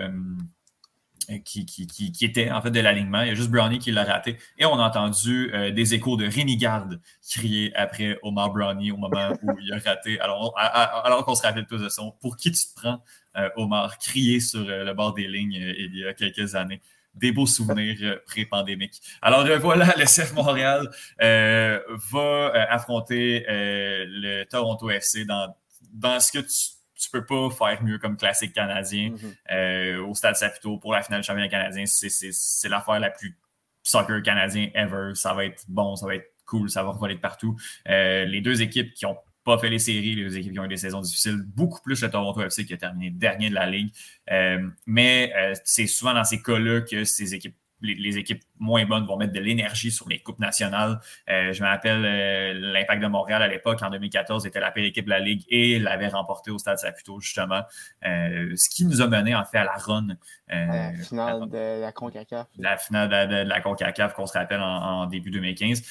euh, 1.30 1.38
qui, 1.44 1.66
qui, 1.66 1.86
qui, 1.86 2.24
était 2.24 2.50
en 2.50 2.60
fait 2.62 2.70
de 2.70 2.80
l'alignement. 2.80 3.22
Il 3.22 3.28
y 3.28 3.30
a 3.30 3.34
juste 3.34 3.50
Brownie 3.50 3.78
qui 3.78 3.90
l'a 3.90 4.04
raté. 4.04 4.36
Et 4.58 4.66
on 4.66 4.78
a 4.78 4.86
entendu 4.86 5.50
euh, 5.52 5.70
des 5.70 5.94
échos 5.94 6.16
de 6.16 6.26
Rémi 6.26 6.56
Garde 6.56 7.00
crier 7.28 7.74
après 7.74 8.18
Omar 8.22 8.52
Brownie 8.52 8.92
au 8.92 8.96
moment 8.96 9.32
où 9.42 9.50
il 9.60 9.72
a 9.72 9.78
raté. 9.78 10.20
Alors, 10.20 10.54
alors 10.56 11.24
qu'on 11.24 11.34
se 11.34 11.42
rappelle 11.42 11.66
tous 11.66 11.78
de 11.78 11.88
son. 11.88 12.12
Pour 12.20 12.36
qui 12.36 12.52
tu 12.52 12.64
te 12.66 12.80
prends, 12.80 13.02
euh, 13.36 13.48
Omar, 13.56 13.98
crier 13.98 14.40
sur 14.40 14.64
le 14.64 14.92
bord 14.92 15.14
des 15.14 15.26
lignes 15.26 15.54
il 15.54 15.96
y 15.96 16.06
a 16.06 16.14
quelques 16.14 16.54
années? 16.54 16.80
Des 17.14 17.32
beaux 17.32 17.46
souvenirs 17.46 18.20
pré-pandémiques. 18.26 19.00
Alors 19.22 19.46
voilà, 19.60 19.94
le 19.96 20.04
CF 20.04 20.34
Montréal 20.34 20.88
va 21.18 22.52
affronter 22.68 23.44
le 23.48 24.44
Toronto 24.44 24.90
FC 24.90 25.24
dans, 25.24 25.54
dans 25.94 26.20
ce 26.20 26.30
que 26.30 26.38
tu 26.40 26.75
tu 26.96 27.10
peux 27.10 27.24
pas 27.24 27.50
faire 27.50 27.82
mieux 27.82 27.98
comme 27.98 28.16
classique 28.16 28.52
canadien 28.52 29.10
mhm. 29.10 29.34
euh, 29.52 30.06
au 30.06 30.14
Stade 30.14 30.36
Saputo 30.36 30.78
pour 30.78 30.92
la 30.92 31.02
finale 31.02 31.20
du 31.20 31.26
championnat 31.26 31.48
canadien. 31.48 31.84
C'est 31.86 32.68
l'affaire 32.68 32.98
la 32.98 33.10
plus 33.10 33.36
soccer 33.82 34.22
canadien 34.22 34.70
ever. 34.74 35.14
Ça 35.14 35.34
va 35.34 35.44
être 35.44 35.64
bon, 35.68 35.96
ça 35.96 36.06
va 36.06 36.16
être 36.16 36.32
cool, 36.46 36.70
ça 36.70 36.82
va 36.82 36.92
voler 36.92 37.16
de 37.16 37.20
partout. 37.20 37.56
Euh, 37.88 38.24
les 38.24 38.40
deux 38.40 38.62
équipes 38.62 38.94
qui 38.94 39.04
ont 39.06 39.18
pas 39.44 39.58
fait 39.58 39.68
les 39.68 39.78
séries, 39.78 40.14
les 40.14 40.24
deux 40.24 40.38
équipes 40.38 40.52
qui 40.52 40.58
ont 40.58 40.64
eu 40.64 40.68
des 40.68 40.76
saisons 40.76 41.00
difficiles, 41.00 41.40
beaucoup 41.42 41.80
plus 41.82 42.02
le 42.02 42.10
Toronto 42.10 42.40
FC 42.40 42.64
qui 42.64 42.74
a 42.74 42.76
terminé 42.76 43.10
dernier 43.10 43.50
de 43.50 43.54
la 43.54 43.66
ligue. 43.66 43.92
Euh, 44.30 44.68
mais 44.86 45.32
c'est 45.64 45.86
souvent 45.86 46.14
dans 46.14 46.24
ces 46.24 46.42
cas-là 46.42 46.80
que 46.80 47.04
ces 47.04 47.34
équipes 47.34 47.56
les, 47.82 48.18
équipes 48.18 48.42
moins 48.58 48.84
bonnes 48.86 49.06
vont 49.06 49.16
mettre 49.16 49.32
de 49.32 49.40
l'énergie 49.40 49.90
sur 49.90 50.08
les 50.08 50.18
coupes 50.18 50.38
nationales. 50.38 50.98
Euh, 51.28 51.52
je 51.52 51.62
me 51.62 51.68
rappelle 51.68 52.04
euh, 52.04 52.72
l'Impact 52.72 53.02
de 53.02 53.06
Montréal 53.08 53.42
à 53.42 53.48
l'époque, 53.48 53.82
en 53.82 53.90
2014, 53.90 54.46
était 54.46 54.60
la 54.60 54.70
pire 54.70 54.84
équipe 54.84 55.04
de 55.04 55.10
la 55.10 55.20
Ligue 55.20 55.44
et 55.48 55.78
l'avait 55.78 56.08
remporté 56.08 56.50
au 56.50 56.58
Stade 56.58 56.78
Saputo, 56.78 57.20
justement. 57.20 57.62
Euh, 58.06 58.52
ce 58.56 58.68
qui 58.70 58.84
nous 58.84 59.02
a 59.02 59.06
mené, 59.06 59.34
en 59.34 59.44
fait, 59.44 59.58
à 59.58 59.64
la 59.64 59.76
run. 59.76 60.08
La 60.48 60.92
finale 60.92 61.48
de 61.48 61.80
la 61.80 61.92
CONCACAF. 61.92 62.46
La 62.58 62.76
finale 62.76 63.08
de, 63.08 63.48
la 63.48 63.60
CONCACAF 63.60 64.14
qu'on 64.14 64.26
se 64.26 64.32
rappelle 64.32 64.60
en, 64.60 65.06
début 65.06 65.30
2015. 65.30 65.82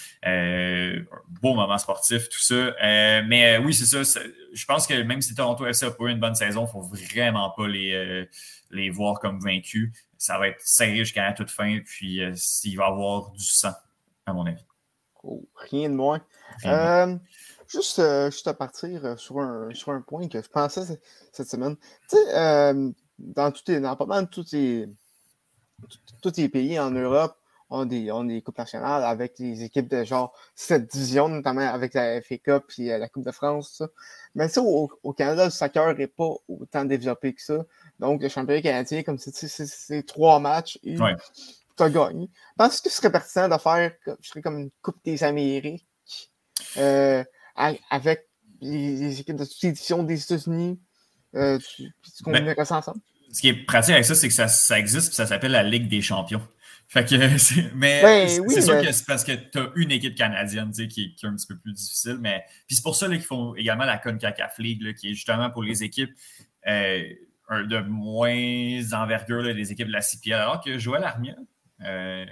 beau 1.41 1.53
moment 1.53 1.77
sportif, 1.77 2.29
tout 2.29 2.41
ça. 2.41 2.73
mais 2.81 3.57
oui, 3.57 3.73
c'est 3.73 3.85
ça. 3.85 4.21
Je 4.53 4.65
pense 4.65 4.87
que 4.87 5.01
même 5.03 5.21
si 5.21 5.35
Toronto 5.35 5.65
FC 5.65 5.85
n'a 5.85 5.91
pas 5.91 6.05
eu 6.05 6.11
une 6.11 6.19
bonne 6.19 6.35
saison, 6.35 6.61
il 6.61 6.67
ne 6.67 6.71
faut 6.71 6.81
vraiment 6.81 7.49
pas 7.51 7.67
les, 7.67 8.27
les 8.71 8.89
voir 8.89 9.19
comme 9.19 9.39
vaincus 9.39 9.91
ça 10.17 10.37
va 10.37 10.47
être 10.47 10.61
serré 10.61 10.97
jusqu'à 10.97 11.23
la 11.23 11.33
toute 11.33 11.51
fin, 11.51 11.79
puis 11.85 12.23
euh, 12.23 12.33
il 12.63 12.75
va 12.75 12.85
y 12.85 12.87
avoir 12.87 13.31
du 13.31 13.43
sang, 13.43 13.73
à 14.25 14.33
mon 14.33 14.45
avis. 14.45 14.65
Oh, 15.23 15.47
rien 15.55 15.89
de 15.89 15.95
moins. 15.95 16.21
Euh, 16.65 17.15
juste, 17.67 17.99
euh, 17.99 18.29
juste 18.31 18.47
à 18.47 18.53
partir 18.53 19.17
sur 19.19 19.39
un, 19.39 19.73
sur 19.73 19.91
un 19.91 20.01
point 20.01 20.27
que 20.27 20.41
je 20.41 20.47
pensais 20.47 20.99
cette 21.31 21.49
semaine. 21.49 21.75
Tu 22.09 22.17
sais, 22.17 22.73
dans, 23.17 23.51
dans 23.67 23.95
pas 23.95 24.05
mal 24.05 24.29
tous 24.29 24.51
les, 24.53 24.87
tous 26.21 26.33
les 26.37 26.49
pays 26.49 26.79
en 26.79 26.91
Europe, 26.91 27.37
on 27.69 27.85
des, 27.85 28.11
on 28.11 28.23
des 28.23 28.41
coupes 28.41 28.57
nationales 28.57 29.03
avec 29.03 29.37
des 29.37 29.63
équipes 29.63 29.89
de 29.89 30.03
genre 30.03 30.33
cette 30.53 30.91
division, 30.91 31.27
notamment 31.27 31.61
avec 31.61 31.93
la 31.93 32.21
FA 32.21 32.37
Cup 32.37 32.65
et 32.77 32.97
la 32.97 33.09
Coupe 33.09 33.25
de 33.25 33.31
France. 33.31 33.81
Mais 34.35 34.47
ça, 34.49 34.61
au, 34.61 34.91
au 35.03 35.13
Canada, 35.13 35.45
le 35.45 35.51
soccer 35.51 35.95
n'est 35.95 36.07
pas 36.07 36.31
autant 36.47 36.85
développé 36.85 37.33
que 37.33 37.41
ça. 37.41 37.65
Donc, 37.99 38.21
le 38.21 38.29
championnat 38.29 38.61
canadien, 38.61 39.03
comme 39.03 39.17
c'est 39.17 40.05
trois 40.05 40.39
matchs 40.39 40.79
et 40.83 40.95
tu 40.95 41.83
as 41.83 41.89
gagné. 41.89 42.29
Pense 42.57 42.81
que 42.81 42.89
ce 42.89 42.97
serait 42.97 43.11
pertinent 43.11 43.49
de 43.49 43.57
faire 43.57 43.91
je 44.21 44.29
serais 44.29 44.41
comme 44.41 44.59
une 44.59 44.71
Coupe 44.81 45.03
des 45.03 45.23
Amériques 45.23 45.85
euh, 46.77 47.23
avec 47.55 48.27
les, 48.61 49.19
équipes 49.19 49.35
de 49.35 49.45
toutes 49.45 49.61
les 49.61 49.69
éditions 49.69 50.03
des 50.03 50.21
États-Unis. 50.21 50.79
Euh, 51.35 51.59
tu, 51.59 51.83
tu 51.83 52.31
ben, 52.31 52.55
ça 52.63 52.77
ensemble? 52.77 52.99
Ce 53.31 53.41
qui 53.41 53.49
est 53.49 53.65
pratique 53.65 53.93
avec 53.93 54.05
ça, 54.05 54.15
c'est 54.15 54.27
que 54.27 54.33
ça, 54.33 54.47
ça 54.47 54.79
existe 54.79 55.11
et 55.11 55.15
ça 55.15 55.25
s'appelle 55.25 55.51
la 55.51 55.63
Ligue 55.63 55.87
des 55.87 56.01
champions. 56.01 56.41
Fait 56.87 57.03
que, 57.03 57.15
mais 57.75 58.01
ben 58.01 58.29
c'est 58.49 58.61
sûr 58.61 58.81
que 58.81 58.91
c'est 58.91 59.05
parce 59.05 59.23
que 59.23 59.31
tu 59.31 59.57
as 59.57 59.71
une 59.75 59.91
équipe 59.91 60.15
canadienne 60.15 60.71
qui, 60.71 60.87
qui, 60.87 61.25
est 61.25 61.27
un 61.27 61.35
petit 61.35 61.47
peu 61.47 61.57
plus 61.57 61.73
difficile. 61.73 62.17
Mais 62.21 62.43
puis 62.67 62.75
c'est 62.75 62.83
pour 62.83 62.95
ça 62.95 63.07
qu'ils 63.07 63.21
font 63.21 63.55
également 63.55 63.85
la 63.85 63.97
CONCACAF 63.97 64.57
League, 64.59 64.95
qui 64.95 65.11
est 65.11 65.13
justement 65.13 65.49
pour 65.49 65.63
les 65.63 65.83
équipes. 65.83 66.11
Euh, 66.67 67.03
de 67.51 67.79
moins 67.79 68.81
envergure 68.93 69.43
des 69.43 69.71
équipes 69.71 69.87
de 69.87 69.91
la 69.91 70.01
CPL. 70.01 70.33
Alors 70.33 70.63
que 70.63 70.79
Joël 70.79 71.03
Armia, 71.03 71.35
euh, 71.81 72.25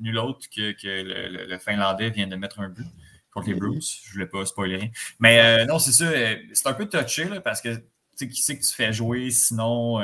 nul 0.00 0.18
autre 0.18 0.48
que, 0.50 0.74
le, 0.82 1.58
Finlandais 1.58 2.10
vient 2.10 2.26
de 2.26 2.34
mettre 2.34 2.60
un 2.60 2.68
but 2.68 2.86
contre 3.32 3.48
les 3.48 3.54
Bruins. 3.54 3.78
Je 3.80 4.08
ne 4.08 4.12
voulais 4.12 4.26
pas 4.26 4.44
spoiler 4.44 4.76
rien. 4.76 4.90
Mais 5.20 5.40
euh, 5.40 5.66
non, 5.66 5.78
c'est 5.78 5.92
ça. 5.92 6.10
C'est 6.52 6.66
un 6.66 6.72
peu 6.72 6.88
touché 6.88 7.28
parce 7.44 7.60
que 7.60 7.80
qui 8.16 8.42
c'est 8.42 8.58
que 8.58 8.64
tu 8.64 8.74
fais 8.74 8.92
jouer, 8.92 9.30
sinon 9.30 9.98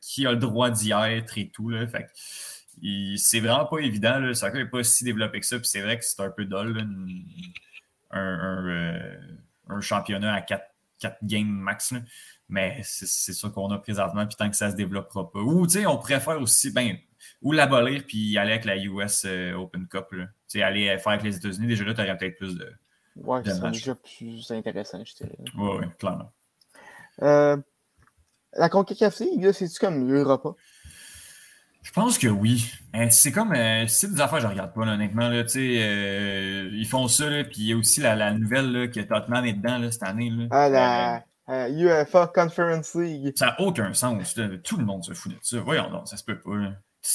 qui 0.00 0.26
a 0.26 0.32
le 0.32 0.38
droit 0.38 0.70
d'y 0.70 0.92
être 0.92 1.38
et 1.38 1.48
tout. 1.48 1.68
Là, 1.68 1.86
fait 1.86 2.08
c'est 3.16 3.40
vraiment 3.40 3.66
pas 3.66 3.78
évident. 3.78 4.18
Là. 4.18 4.20
Le 4.20 4.34
soccer 4.34 4.60
n'est 4.60 4.70
pas 4.70 4.84
si 4.84 5.04
développé 5.04 5.40
que 5.40 5.46
ça. 5.46 5.58
Puis 5.58 5.68
c'est 5.68 5.80
vrai 5.80 5.98
que 5.98 6.04
c'est 6.04 6.20
un 6.20 6.30
peu 6.30 6.44
dole. 6.44 6.86
un, 8.10 9.80
championnat 9.80 10.34
à 10.34 10.42
4 10.42 10.64
games 11.22 11.48
max. 11.48 11.94
Mais 12.48 12.80
c'est 12.84 13.32
ça 13.32 13.48
qu'on 13.50 13.70
a 13.72 13.78
présentement, 13.78 14.24
puis 14.24 14.36
tant 14.36 14.48
que 14.48 14.54
ça 14.54 14.66
ne 14.66 14.70
se 14.70 14.76
développera 14.76 15.30
pas. 15.30 15.40
Ou, 15.40 15.66
tu 15.66 15.80
sais, 15.80 15.86
on 15.86 15.98
préfère 15.98 16.40
aussi, 16.40 16.70
ben, 16.70 16.96
ou 17.42 17.50
l'abolir, 17.50 18.04
puis 18.06 18.38
aller 18.38 18.52
avec 18.52 18.64
la 18.64 18.76
US 18.76 19.24
euh, 19.24 19.54
Open 19.54 19.88
Cup. 19.88 20.06
Tu 20.10 20.26
sais, 20.46 20.62
aller 20.62 20.96
faire 20.98 21.12
avec 21.12 21.24
les 21.24 21.36
États-Unis, 21.36 21.66
déjà 21.66 21.84
là, 21.84 21.92
tu 21.92 22.02
aurais 22.02 22.16
peut-être 22.16 22.36
plus 22.36 22.56
de. 22.56 22.72
Ouais, 23.16 23.40
c'est 23.44 23.70
déjà 23.70 23.96
plus 23.96 24.48
intéressant, 24.52 25.04
je 25.04 25.14
dirais. 25.14 25.38
Oui, 25.56 25.70
oui, 25.80 25.86
clairement. 25.98 26.30
Euh, 27.22 27.56
la 28.52 28.68
CONCACAF 28.68 29.20
League, 29.20 29.52
c'est-tu 29.52 29.78
comme 29.78 30.08
l'Europa? 30.08 30.50
Je 31.82 31.92
pense 31.92 32.18
que 32.18 32.26
oui. 32.26 32.72
C'est 33.10 33.30
comme. 33.30 33.52
Euh, 33.52 33.86
c'est 33.86 34.12
des 34.12 34.20
affaires 34.20 34.38
que 34.38 34.44
je 34.44 34.48
regarde 34.48 34.74
pas, 34.74 34.80
honnêtement. 34.82 35.28
Là, 35.28 35.44
euh, 35.56 36.70
ils 36.72 36.86
font 36.86 37.06
ça, 37.06 37.26
puis 37.44 37.58
il 37.58 37.66
y 37.68 37.72
a 37.72 37.76
aussi 37.76 38.00
la, 38.00 38.16
la 38.16 38.32
nouvelle 38.32 38.72
là, 38.72 38.88
que 38.88 39.00
Tottenham 39.00 39.44
est 39.44 39.52
dedans 39.52 39.78
là, 39.78 39.92
cette 39.92 40.02
année. 40.02 40.30
Là. 40.30 40.46
Ah, 40.50 40.68
la, 40.68 41.24
euh, 41.48 41.68
UEFA 41.68 42.26
Conference 42.34 42.94
League. 42.94 43.32
Ça 43.36 43.46
n'a 43.46 43.60
aucun 43.60 43.92
sens. 43.94 44.34
Tout 44.64 44.76
le 44.78 44.84
monde 44.84 45.04
se 45.04 45.12
fout 45.12 45.32
de 45.32 45.38
ça. 45.42 45.60
Voyons 45.60 45.90
donc, 45.90 46.08
ça 46.08 46.16
se 46.16 46.24
peut 46.24 46.38
pas. 46.40 46.50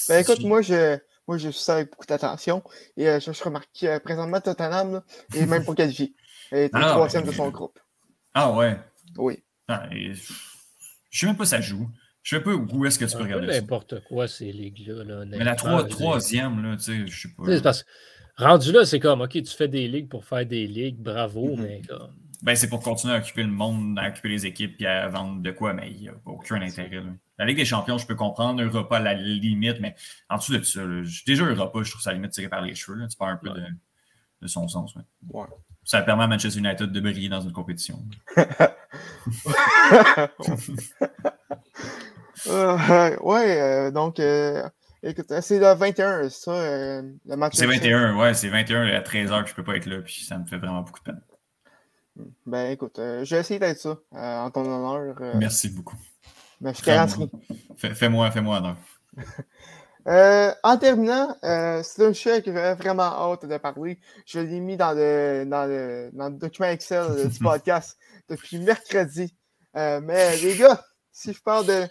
Ben 0.08 0.20
écoute, 0.20 0.42
moi 0.44 0.62
je, 0.62 0.98
moi 1.28 1.38
je 1.38 1.50
suis 1.50 1.62
ça 1.62 1.76
avec 1.76 1.92
beaucoup 1.92 2.06
d'attention 2.06 2.64
et 2.96 3.10
euh, 3.10 3.20
je, 3.20 3.44
remarque 3.44 3.68
euh, 3.84 4.00
présentement 4.00 4.40
Tottenham 4.40 5.02
et 5.36 5.46
même 5.46 5.66
pour 5.66 5.76
qualifier. 5.76 6.16
Il 6.54 6.60
est 6.60 6.70
ah, 6.74 6.92
troisième 6.92 7.26
de 7.26 7.32
son 7.32 7.50
groupe. 7.50 7.78
Ah 8.34 8.54
ouais? 8.54 8.80
Oui. 9.18 9.44
Ah, 9.72 9.90
je 9.92 10.10
ne 10.10 10.14
sais 11.12 11.26
même 11.26 11.38
pas 11.38 11.46
ça 11.46 11.62
joue. 11.62 11.90
Je 12.24 12.36
sais 12.36 12.42
pas 12.42 12.52
où 12.52 12.86
est-ce 12.86 13.00
que 13.00 13.06
tu 13.06 13.18
peux 13.18 13.24
regarder 13.24 13.48
ça. 13.48 13.62
N'importe 13.62 14.04
quoi 14.04 14.28
ces 14.28 14.52
ligues-là. 14.52 15.26
Mais 15.26 15.44
la 15.44 15.56
troisième, 15.56 16.62
là, 16.64 16.78
tu 16.78 16.84
sais, 16.84 17.08
je 17.08 17.22
sais 17.22 17.34
pas. 17.36 17.44
Parce, 17.62 17.86
rendu 18.38 18.72
là, 18.72 18.86
c'est 18.86 19.00
comme, 19.00 19.22
OK, 19.22 19.32
tu 19.32 19.46
fais 19.46 19.68
des 19.68 19.88
ligues 19.88 20.10
pour 20.10 20.26
faire 20.26 20.46
des 20.46 20.68
ligues, 20.68 21.00
bravo, 21.00 21.56
mm-hmm. 21.56 21.62
mais 21.62 21.82
comme 21.88 22.14
ben, 22.42 22.56
c'est 22.56 22.70
pour 22.70 22.82
continuer 22.82 23.14
à 23.14 23.18
occuper 23.18 23.44
le 23.44 23.50
monde, 23.50 24.00
à 24.00 24.10
occuper 24.10 24.30
les 24.30 24.46
équipes 24.48 24.82
et 24.82 24.88
à 24.88 25.08
vendre 25.08 25.42
de 25.42 25.52
quoi, 25.52 25.74
mais 25.74 25.92
il 25.92 26.02
n'y 26.02 26.10
a 26.10 26.14
aucun 26.26 26.60
intérêt. 26.62 27.04
La 27.38 27.46
Ligue 27.46 27.58
des 27.58 27.66
champions, 27.66 28.00
je 28.00 28.08
peux 28.08 28.16
comprendre. 28.16 28.62
Europa, 28.64 28.98
à 28.98 29.00
la 29.00 29.14
limite, 29.14 29.80
mais 29.80 29.96
en 30.30 30.38
dessous 30.38 30.58
de 30.58 30.64
ça, 30.64 30.82
déjà 31.28 31.46
Europa, 31.46 31.84
je 31.84 31.92
trouve 31.92 32.02
ça 32.02 32.10
à 32.10 32.14
la 32.14 32.18
limite 32.18 32.32
tiré 32.32 32.50
par 32.50 32.62
les 32.62 32.74
cheveux. 32.74 32.98
C'est 33.10 33.18
pas 33.18 33.28
un 33.28 33.38
peu 33.38 33.50
de, 33.50 34.48
son 34.48 34.68
sens. 34.68 34.96
Ouais. 35.30 35.46
Ça 35.84 36.02
permet 36.02 36.24
à 36.24 36.28
Manchester 36.28 36.60
United 36.60 36.92
de 36.92 37.00
briller 37.00 37.30
dans 37.30 37.42
une 37.42 37.52
compétition. 37.52 38.00
euh, 42.48 43.18
ouais, 43.20 43.62
euh, 43.62 43.92
donc, 43.92 44.20
euh, 44.20 44.68
écoute, 45.04 45.32
c'est 45.42 45.60
le 45.60 45.74
21, 45.74 46.30
ça, 46.30 46.52
euh, 46.52 47.02
le 47.26 47.36
match. 47.36 47.56
C'est 47.56 47.66
21, 47.66 48.18
ouais, 48.18 48.34
c'est 48.34 48.50
21 48.50 48.88
à 48.88 49.02
13h 49.02 49.44
que 49.44 49.50
je 49.50 49.56
peux 49.56 49.64
pas 49.64 49.76
être 49.76 49.86
là, 49.86 50.02
puis 50.02 50.24
ça 50.24 50.38
me 50.38 50.46
fait 50.46 50.58
vraiment 50.58 50.82
beaucoup 50.82 51.00
de 51.00 51.06
peine. 51.06 51.22
Ben 52.46 52.72
écoute, 52.72 53.00
euh, 53.00 53.24
j'ai 53.24 53.38
essayé 53.38 53.60
d'être 53.60 53.80
ça 53.80 53.98
euh, 54.16 54.40
en 54.40 54.52
ton 54.52 54.62
honneur. 54.62 55.16
Euh. 55.22 55.34
Merci 55.36 55.70
beaucoup. 55.70 55.98
Ben, 56.60 56.74
je. 56.74 57.30
Fais-moi 57.94 58.30
fais 58.32 58.42
honneur. 58.58 58.76
en 60.06 60.78
terminant, 60.78 61.36
c'est 61.42 62.06
un 62.06 62.14
sujet 62.14 62.42
que 62.42 62.54
j'avais 62.54 62.76
vraiment 62.76 63.04
hâte 63.04 63.46
de 63.46 63.58
parler. 63.58 64.00
Je 64.26 64.40
l'ai 64.40 64.60
mis 64.60 64.78
dans 64.78 64.94
le, 64.94 65.46
dans, 65.46 65.66
le, 65.66 66.10
dans 66.14 66.30
le 66.30 66.36
document 66.36 66.70
Excel 66.70 67.30
du 67.30 67.40
podcast 67.44 67.98
depuis 68.30 68.60
mercredi. 68.60 69.36
mais 69.74 70.38
les 70.38 70.56
gars, 70.56 70.84
si 71.12 71.34
je 71.34 71.42
parle 71.42 71.66
de, 71.66 71.86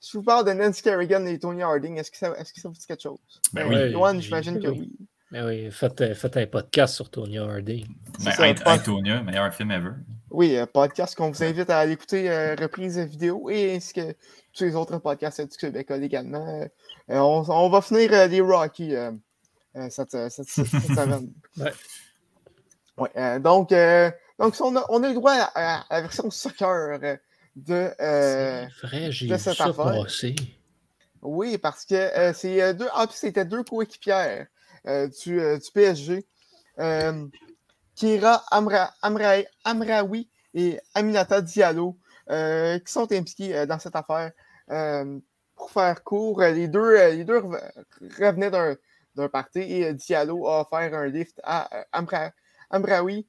si 0.00 0.12
je 0.12 0.18
vous 0.18 0.24
parle 0.24 0.46
de 0.46 0.52
Nancy 0.52 0.82
Kerrigan 0.82 1.24
et 1.26 1.38
Tony 1.38 1.62
Harding, 1.62 1.98
est-ce 1.98 2.10
que, 2.10 2.18
ça, 2.18 2.34
est-ce 2.38 2.52
que 2.52 2.60
ça 2.60 2.68
vous 2.68 2.74
dit 2.74 2.86
quelque 2.86 3.02
chose? 3.02 3.18
Ben 3.52 3.66
oui. 3.68 4.22
J'imagine 4.22 4.60
que 4.60 4.68
oui. 4.68 4.92
Mais 5.30 5.42
oui, 5.42 5.70
faites, 5.70 6.14
faites, 6.14 6.36
un 6.38 6.46
podcast 6.46 6.94
sur 6.94 7.10
Tonya 7.10 7.44
Hardy. 7.44 7.84
Ben, 8.24 8.32
ça, 8.32 8.78
Tonya, 8.78 9.22
meilleur 9.22 9.52
film 9.52 9.70
ever. 9.70 9.90
Oui, 10.30 10.56
un 10.56 10.66
podcast 10.66 11.14
qu'on 11.14 11.30
vous 11.30 11.42
invite 11.42 11.68
à 11.68 11.84
écouter, 11.86 12.30
euh, 12.30 12.54
reprise 12.58 12.98
vidéo 12.98 13.50
et 13.50 13.76
ainsi 13.76 13.92
que 13.92 14.14
tous 14.58 14.64
les 14.64 14.74
autres 14.74 14.98
podcasts 14.98 15.40
du 15.40 15.56
Québec 15.56 15.90
également. 15.90 16.66
on, 17.08 17.44
on, 17.48 17.68
va 17.68 17.80
finir 17.80 18.28
les 18.28 18.40
Rocky 18.40 18.92
cette, 19.90 20.10
cette, 20.30 20.48
cette 20.48 20.66
semaine. 20.66 21.32
ouais. 21.58 21.72
Ouais, 22.96 23.40
donc, 23.40 23.70
donc 24.38 24.54
on, 24.60 24.76
a, 24.76 24.84
on 24.88 25.02
a 25.04 25.08
le 25.08 25.14
droit 25.14 25.32
à, 25.54 25.84
la 25.88 26.00
version 26.00 26.30
soccer 26.30 26.98
de, 27.54 27.92
vrai, 28.82 29.38
cette 29.38 29.60
affaire. 29.60 30.06
Oui, 31.22 31.58
parce 31.58 31.84
que 31.84 32.32
c'est 32.34 32.74
deux. 32.74 32.88
En 32.94 33.06
plus, 33.06 33.16
c'était 33.16 33.44
deux 33.44 33.62
coéquipières 33.62 34.46
du, 34.84 35.36
du, 35.36 35.70
PSG. 35.72 36.26
Kira 37.94 38.44
Amra, 38.50 38.92
Amraoui 39.64 40.28
et 40.54 40.80
Aminata 40.94 41.40
Diallo 41.40 41.96
qui 42.28 42.92
sont 42.92 43.10
impliqués 43.12 43.66
dans 43.66 43.78
cette 43.78 43.96
affaire. 43.96 44.32
Pour 44.68 45.70
faire 45.70 46.04
court, 46.04 46.40
les 46.40 46.68
deux, 46.68 46.96
les 47.10 47.24
deux 47.24 47.42
revenaient 48.18 48.50
d'un 48.50 49.28
party 49.28 49.60
et 49.60 49.94
Diallo 49.94 50.46
a 50.46 50.60
offert 50.60 50.94
un 50.94 51.06
lift 51.06 51.40
à 51.42 51.68
Amra, 51.92 52.30
Amraoui 52.70 53.26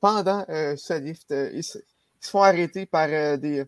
pendant 0.00 0.44
ce 0.48 0.98
lift. 0.98 1.30
Ils, 1.30 1.64
se 1.64 1.78
font 2.22 2.42
arrêter 2.42 2.86
par 2.86 3.08
des 3.08 3.64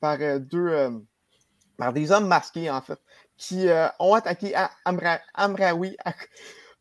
par 0.00 0.18
deux 0.40 0.90
par 1.76 1.92
des 1.92 2.10
hommes 2.10 2.26
masqués 2.26 2.70
en 2.70 2.80
fait 2.80 2.98
qui 3.36 3.68
ont 3.98 4.14
attaqué 4.14 4.54
Amraoui 5.34 5.96
à, 6.04 6.12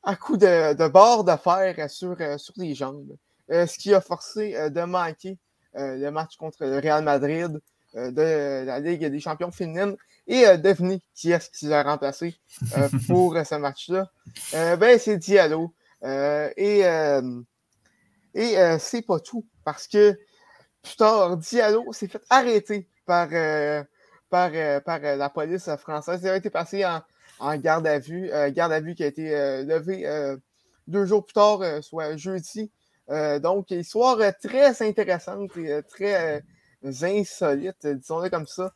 à 0.04 0.16
coup 0.16 0.38
de, 0.38 0.74
de 0.74 0.88
barre 0.88 1.24
de 1.24 1.36
fer 1.36 1.90
sur, 1.90 2.18
sur 2.40 2.54
les 2.58 2.74
jambes, 2.76 3.16
ce 3.50 3.78
qui 3.78 3.94
a 3.94 4.02
forcé 4.02 4.54
de 4.70 4.84
manquer 4.84 5.38
le 5.74 6.10
match 6.10 6.36
contre 6.38 6.66
le 6.66 6.80
Real 6.80 7.04
Madrid 7.04 7.60
de 7.94 8.66
la 8.66 8.80
Ligue 8.80 9.06
des 9.06 9.20
champions 9.20 9.52
féminines 9.52 9.96
et 10.28 10.58
devinez 10.58 11.02
qui 11.14 11.32
est-ce 11.32 11.50
qui 11.50 11.66
l'a 11.66 11.84
remplacé 11.84 12.36
pour 13.08 13.38
ce 13.46 13.56
match-là. 13.56 14.10
ben, 14.78 14.98
c'est 15.00 15.18
Diallo. 15.18 15.74
et 16.04 16.86
et 18.34 18.58
euh, 18.58 18.78
c'est 18.80 19.02
pas 19.02 19.20
tout, 19.20 19.46
parce 19.64 19.88
que 19.88 20.18
plus 20.82 20.96
tard, 20.96 21.38
Diallo 21.38 21.92
s'est 21.92 22.08
fait 22.08 22.24
arrêter 22.30 22.88
par, 23.06 23.28
euh, 23.32 23.84
par, 24.30 24.52
euh, 24.54 24.80
par 24.80 25.00
la 25.00 25.30
police 25.30 25.70
française. 25.78 26.22
Il 26.24 26.30
a 26.30 26.38
été 26.38 26.50
passé 26.50 26.86
en, 26.86 27.02
en 27.40 27.56
garde 27.58 27.86
à 27.88 28.00
vue, 28.00 28.32
garde 28.52 28.72
à 28.72 28.80
vue 28.80 28.96
qui 28.96 29.04
a 29.04 29.08
été 29.08 29.30
levée 29.64 30.06
deux 30.88 31.06
jours 31.06 31.26
plus 31.26 31.34
tard, 31.34 31.62
soit 31.82 32.16
jeudi. 32.18 32.72
donc, 33.42 33.72
histoire 33.72 34.20
très 34.42 34.82
intéressante 34.82 35.56
et 35.58 35.82
très 35.84 36.44
insolite, 36.84 37.86
disons-le 37.86 38.30
comme 38.30 38.48
ça. 38.48 38.74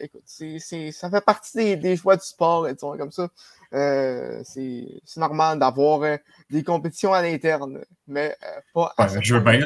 écoute, 0.00 0.22
c'est, 0.24 0.92
ça 0.92 1.10
fait 1.10 1.24
partie 1.24 1.56
des, 1.56 1.76
des 1.76 1.96
joies 1.96 2.16
du 2.16 2.24
sport, 2.24 2.66
disons-le 2.68 2.98
comme 2.98 3.12
ça. 3.12 3.28
Euh, 3.72 4.42
c'est 4.44 5.16
normal 5.16 5.58
d'avoir 5.60 6.02
euh, 6.02 6.16
des 6.50 6.64
compétitions 6.64 7.12
à 7.12 7.22
l'interne, 7.22 7.84
mais 8.08 8.36
euh, 8.42 8.60
pas 8.74 8.92
à 8.98 9.20
Je 9.20 9.36
veux 9.36 9.40
bien. 9.40 9.60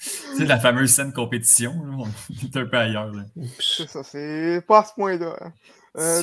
c'est 0.00 0.44
la 0.46 0.58
fameuse 0.58 0.92
scène 0.92 1.12
compétition. 1.12 1.72
On 1.96 2.06
est 2.44 2.56
un 2.56 2.66
peu 2.66 2.76
ailleurs. 2.76 3.12
C'est 3.60 3.88
ça, 3.88 4.02
c'est 4.02 4.64
pas 4.66 4.80
à 4.80 4.84
ce 4.84 4.94
point-là. 4.94 5.36
Hein. 5.94 6.22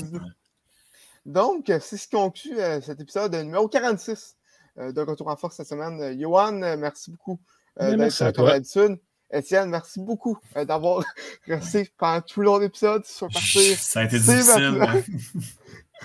donc, 1.26 1.66
c'est 1.68 1.98
ce 1.98 2.08
qui 2.10 2.16
conclut 2.16 2.58
cet 2.82 3.00
épisode 3.00 3.34
numéro 3.36 3.70
46 3.70 4.36
de 4.78 5.02
Retour 5.02 5.30
en 5.30 5.38
force 5.38 5.56
cette 5.56 5.68
semaine. 5.68 6.20
Johan, 6.20 6.52
merci 6.78 7.10
beaucoup 7.12 7.40
d'être 7.80 8.34
comme 8.34 8.46
d'habitude. 8.48 9.00
Étienne, 9.32 9.70
merci 9.70 10.00
beaucoup 10.00 10.38
euh, 10.56 10.64
d'avoir 10.64 11.04
resté 11.48 11.90
pendant 11.98 12.22
tout 12.22 12.42
long 12.42 12.60
sur 13.04 13.28
partir. 13.28 13.78
Ça 13.78 14.02
a 14.02 14.04
été 14.06 14.20
difficile. 14.20 15.04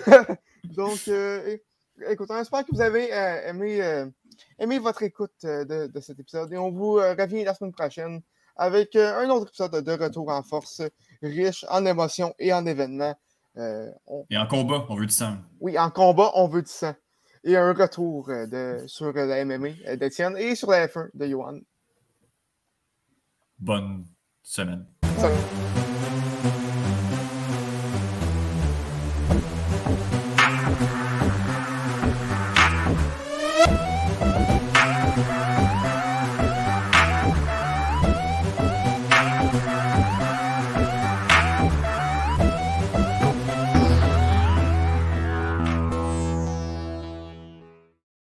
Donc, 0.65 1.07
euh, 1.09 1.57
écoute, 2.09 2.29
on 2.31 2.39
espère 2.39 2.65
que 2.65 2.75
vous 2.75 2.81
avez 2.81 3.13
euh, 3.13 3.49
aimé, 3.49 4.07
aimé, 4.59 4.79
votre 4.79 5.03
écoute 5.05 5.33
de, 5.43 5.87
de, 5.87 6.01
cet 6.01 6.19
épisode 6.19 6.53
et 6.53 6.57
on 6.57 6.71
vous 6.71 6.95
revient 6.95 7.45
la 7.45 7.55
semaine 7.55 7.73
prochaine 7.73 8.23
avec 8.57 8.97
un 8.97 9.29
autre 9.31 9.49
épisode 9.49 9.85
de 9.85 9.93
Retour 9.93 10.29
en 10.29 10.43
force, 10.43 10.83
riche 11.23 11.65
en 11.69 11.87
émotions 11.87 12.35
et 12.39 12.53
en 12.53 12.67
événements. 12.67 13.15
Et 13.57 14.37
en 14.37 14.47
combat, 14.47 14.85
on 14.89 14.97
veut 14.97 15.07
du 15.07 15.15
sang. 15.15 15.37
Oui, 15.61 15.79
en 15.79 15.91
combat, 15.91 16.33
on 16.35 16.49
veut 16.49 16.63
du 16.63 16.71
sang. 16.71 16.95
Et 17.45 17.57
un 17.57 17.73
retour 17.73 18.29
de, 18.29 18.85
sur 18.87 19.13
la 19.13 19.45
MMA 19.45 19.97
d'Étienne 19.97 20.37
et 20.37 20.55
sur 20.55 20.71
la 20.71 20.87
F1 20.87 21.11
de 21.15 21.27
Johan 21.27 21.59
bonne 23.63 24.05
semaine. 24.43 24.87